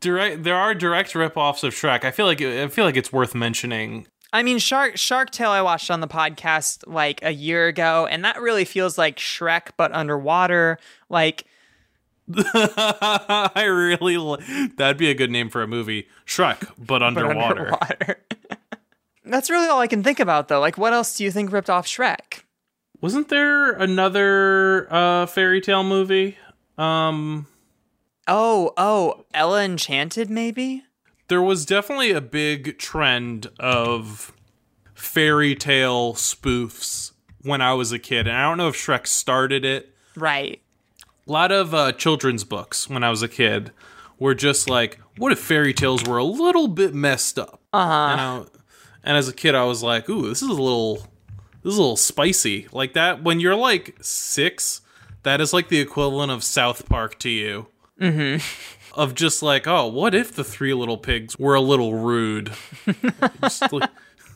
direct 0.00 0.42
there 0.42 0.56
are 0.56 0.74
direct 0.74 1.14
rip-offs 1.14 1.62
of 1.62 1.72
Shrek. 1.72 2.04
I 2.04 2.10
feel 2.10 2.26
like 2.26 2.40
I 2.42 2.66
feel 2.68 2.84
like 2.84 2.96
it's 2.96 3.12
worth 3.12 3.34
mentioning. 3.34 4.06
I 4.32 4.42
mean, 4.42 4.58
Shark 4.58 4.96
Shark 4.96 5.30
Tale 5.30 5.50
I 5.50 5.62
watched 5.62 5.90
on 5.90 6.00
the 6.00 6.08
podcast 6.08 6.84
like 6.86 7.20
a 7.22 7.30
year 7.32 7.68
ago, 7.68 8.06
and 8.10 8.24
that 8.24 8.40
really 8.40 8.64
feels 8.64 8.98
like 8.98 9.16
Shrek 9.18 9.68
but 9.76 9.92
underwater. 9.92 10.78
Like 11.08 11.44
I 12.34 13.64
really 13.66 14.16
li- 14.16 14.68
that'd 14.76 14.96
be 14.96 15.10
a 15.10 15.14
good 15.14 15.30
name 15.30 15.48
for 15.50 15.62
a 15.62 15.66
movie. 15.68 16.08
Shrek 16.26 16.60
but 16.78 16.86
but 16.86 17.02
underwater. 17.02 17.72
underwater. 17.72 18.16
That's 19.24 19.50
really 19.50 19.68
all 19.68 19.80
I 19.80 19.86
can 19.86 20.02
think 20.02 20.18
about, 20.18 20.48
though. 20.48 20.58
Like, 20.60 20.76
what 20.76 20.92
else 20.92 21.16
do 21.16 21.22
you 21.24 21.30
think 21.30 21.52
ripped 21.52 21.70
off 21.70 21.86
Shrek? 21.86 22.42
Wasn't 23.02 23.28
there 23.28 23.72
another 23.72 24.86
uh 24.92 25.26
fairy 25.26 25.60
tale 25.60 25.84
movie? 25.84 26.38
Um 26.78 27.46
Oh, 28.28 28.72
oh, 28.76 29.24
Ella 29.34 29.64
Enchanted, 29.64 30.30
maybe. 30.30 30.84
there 31.28 31.42
was 31.42 31.66
definitely 31.66 32.12
a 32.12 32.20
big 32.20 32.78
trend 32.78 33.48
of 33.58 34.32
fairy 34.94 35.56
tale 35.56 36.14
spoofs 36.14 37.10
when 37.42 37.60
I 37.60 37.74
was 37.74 37.90
a 37.90 37.98
kid, 37.98 38.28
and 38.28 38.36
I 38.36 38.42
don't 38.48 38.58
know 38.58 38.68
if 38.68 38.76
Shrek 38.76 39.08
started 39.08 39.64
it. 39.64 39.92
Right. 40.14 40.62
A 41.26 41.32
lot 41.32 41.50
of 41.50 41.74
uh, 41.74 41.90
children's 41.92 42.44
books 42.44 42.88
when 42.88 43.02
I 43.02 43.10
was 43.10 43.22
a 43.22 43.28
kid 43.28 43.72
were 44.20 44.34
just 44.36 44.70
like, 44.70 45.00
"What 45.18 45.32
if 45.32 45.40
fairy 45.40 45.74
tales 45.74 46.04
were 46.04 46.18
a 46.18 46.24
little 46.24 46.68
bit 46.68 46.94
messed 46.94 47.40
up?" 47.40 47.60
Uh 47.72 47.86
huh. 47.86 48.36
And, 48.42 48.50
and 49.02 49.16
as 49.16 49.26
a 49.28 49.32
kid, 49.32 49.56
I 49.56 49.64
was 49.64 49.82
like, 49.82 50.08
"Ooh, 50.08 50.28
this 50.28 50.42
is 50.42 50.48
a 50.48 50.52
little, 50.52 51.08
this 51.62 51.72
is 51.72 51.78
a 51.78 51.82
little 51.82 51.96
spicy." 51.96 52.68
Like 52.72 52.92
that 52.94 53.22
when 53.22 53.40
you're 53.40 53.56
like 53.56 53.96
six, 54.00 54.80
that 55.22 55.40
is 55.40 55.52
like 55.52 55.68
the 55.68 55.80
equivalent 55.80 56.30
of 56.32 56.42
South 56.44 56.88
Park 56.88 57.18
to 57.20 57.28
you. 57.30 57.66
Mm-hmm. 58.00 58.42
of 59.00 59.14
just 59.14 59.42
like, 59.42 59.66
oh, 59.68 59.86
what 59.86 60.14
if 60.14 60.34
the 60.34 60.42
three 60.42 60.74
little 60.74 60.98
pigs 60.98 61.38
were 61.38 61.54
a 61.54 61.60
little 61.60 61.94
rude? 61.94 62.52
just, 63.42 63.72
like, 63.72 63.88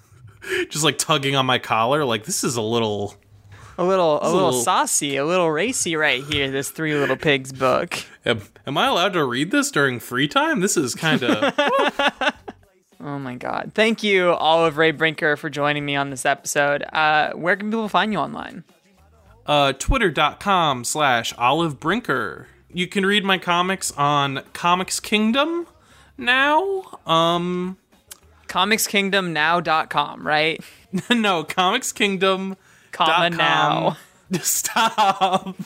just 0.71 0.85
like 0.85 0.99
tugging 0.99 1.35
on 1.35 1.47
my 1.47 1.59
collar, 1.59 2.05
like 2.05 2.25
this 2.25 2.45
is 2.45 2.55
a 2.57 2.63
little. 2.63 3.17
A 3.79 3.85
little, 3.85 4.21
a 4.21 4.25
a 4.25 4.31
little 4.31 4.45
little- 4.47 4.63
saucy, 4.63 5.17
a 5.17 5.25
little 5.27 5.51
racy 5.51 5.97
right 5.97 6.23
here. 6.25 6.51
This 6.51 6.71
Three 6.71 6.95
Little 6.95 7.17
Pigs 7.17 7.53
book. 7.53 7.99
Am, 8.25 8.41
am 8.67 8.79
I 8.79 8.87
allowed 8.87 9.13
to 9.15 9.25
read 9.25 9.51
this 9.51 9.71
during 9.71 9.99
free 10.01 10.29
time? 10.29 10.61
This 10.61 10.77
is 10.79 10.95
kind 10.95 11.23
of. 11.23 11.53
Oh 13.27 13.29
my 13.29 13.35
God! 13.35 13.73
Thank 13.75 14.05
you, 14.05 14.35
Olive 14.35 14.77
Ray 14.77 14.93
Brinker, 14.93 15.37
for 15.37 15.51
joining 15.51 15.85
me 15.85 15.97
on 15.97 16.11
this 16.11 16.25
episode. 16.25 16.85
Uh, 16.93 17.33
where 17.33 17.57
can 17.57 17.71
people 17.71 17.89
find 17.89 18.13
you 18.13 18.21
online? 18.21 18.63
uh, 19.47 19.73
twitter.com 19.73 20.85
slash 20.85 21.35
olive 21.39 21.81
brinker 21.81 22.47
you 22.73 22.87
can 22.87 23.05
read 23.05 23.25
my 23.25 23.37
comics 23.39 23.91
on 23.93 24.43
comics 24.53 25.01
kingdom 25.01 25.67
now 26.17 26.85
um 27.05 27.77
ComicsKingdomNow.com, 28.47 30.25
right? 30.25 30.61
no 31.11 31.43
comics 31.43 31.91
kingdom 31.91 32.57
Comma 32.93 33.31
now. 33.31 33.97
stop 34.41 35.57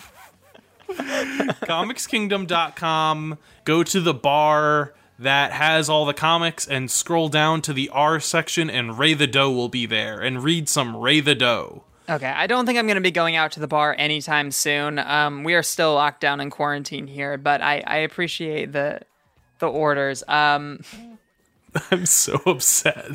comicskingdom.com 0.89 3.39
go 3.65 3.83
to 3.83 4.01
the 4.01 4.15
bar 4.15 4.95
that 5.21 5.53
has 5.53 5.89
all 5.89 6.07
the 6.07 6.15
comics 6.15 6.67
and 6.67 6.91
scroll 6.91 7.29
down 7.29 7.61
to 7.63 7.73
the 7.73 7.89
r 7.91 8.19
section 8.19 8.71
and 8.71 8.99
Rae 8.99 9.15
the 9.15 9.27
Doe 9.27 9.51
will 9.51 9.69
be 9.69 9.87
there 9.87 10.19
and 10.19 10.43
read 10.43 10.69
some 10.69 10.97
Rae 10.97 11.21
the 11.21 11.35
Doe 11.35 11.85
Okay, 12.09 12.27
I 12.27 12.49
don't 12.49 12.67
think 12.67 12.77
I'm 12.77 12.87
going 12.87 12.97
to 12.97 13.01
be 13.01 13.13
going 13.13 13.37
out 13.37 13.53
to 13.53 13.61
the 13.61 13.69
bar 13.69 13.95
anytime 13.97 14.51
soon. 14.51 14.99
Um, 14.99 15.45
we 15.45 15.55
are 15.55 15.63
still 15.63 15.95
locked 15.95 16.21
down 16.21 16.41
in 16.41 16.51
quarantine 16.51 17.07
here, 17.07 17.39
but 17.39 17.63
I, 17.63 17.85
I 17.87 17.99
appreciate 17.99 18.73
the 18.73 19.03
the 19.61 19.69
orders. 19.69 20.25
Um, 20.27 20.81
i'm 21.93 22.05
so 22.05 22.41
upset 22.47 23.07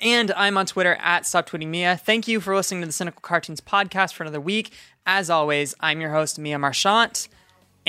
and 0.00 0.30
I'm 0.32 0.58
on 0.58 0.66
Twitter 0.66 0.96
at 1.00 1.26
Stop 1.26 1.48
Tweeting 1.48 1.68
Mia. 1.68 1.96
Thank 1.96 2.28
you 2.28 2.40
for 2.40 2.54
listening 2.54 2.82
to 2.82 2.86
the 2.86 2.92
Cynical 2.92 3.20
Cartoons 3.20 3.60
podcast 3.60 4.12
for 4.12 4.24
another 4.24 4.40
week. 4.40 4.72
As 5.06 5.30
always, 5.30 5.74
I'm 5.80 6.00
your 6.00 6.12
host 6.12 6.38
Mia 6.38 6.58
Marchant, 6.58 7.28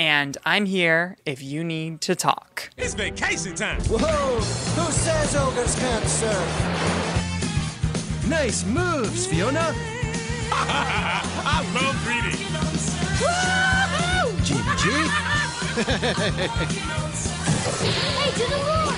and 0.00 0.38
I'm 0.46 0.64
here 0.64 1.18
if 1.26 1.42
you 1.42 1.62
need 1.62 2.00
to 2.00 2.14
talk. 2.14 2.70
It's 2.78 2.94
vacation 2.94 3.54
time. 3.54 3.82
Whoa! 3.82 4.36
Who 4.36 4.90
says 4.92 5.36
ogres 5.36 5.78
can't 5.78 6.06
surf? 6.06 6.48
Nice 8.26 8.64
moves, 8.64 9.26
Fiona. 9.26 9.74
I 10.52 11.60
love 11.74 12.08
reading. 12.08 12.40
Jimmy 14.42 14.74
G. 14.78 14.88
Hey, 18.00 18.30
to 18.32 18.44
the 18.48 18.56
lord! 18.56 18.96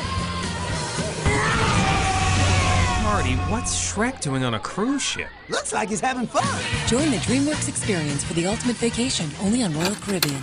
Marty, 3.03 3.35
what's 3.51 3.75
Shrek 3.75 4.21
doing 4.21 4.45
on 4.45 4.55
a 4.55 4.61
cruise 4.61 5.03
ship? 5.03 5.29
Looks 5.49 5.73
like 5.73 5.89
he's 5.89 6.01
having 6.01 6.29
fun. 6.29 6.45
Join 6.87 7.11
the 7.11 7.17
DreamWorks 7.17 7.69
experience 7.69 8.23
for 8.23 8.35
the 8.35 8.47
ultimate 8.47 8.77
vacation 8.77 9.29
only 9.43 9.65
on 9.65 9.75
Royal 9.75 9.97
Caribbean. 9.97 10.43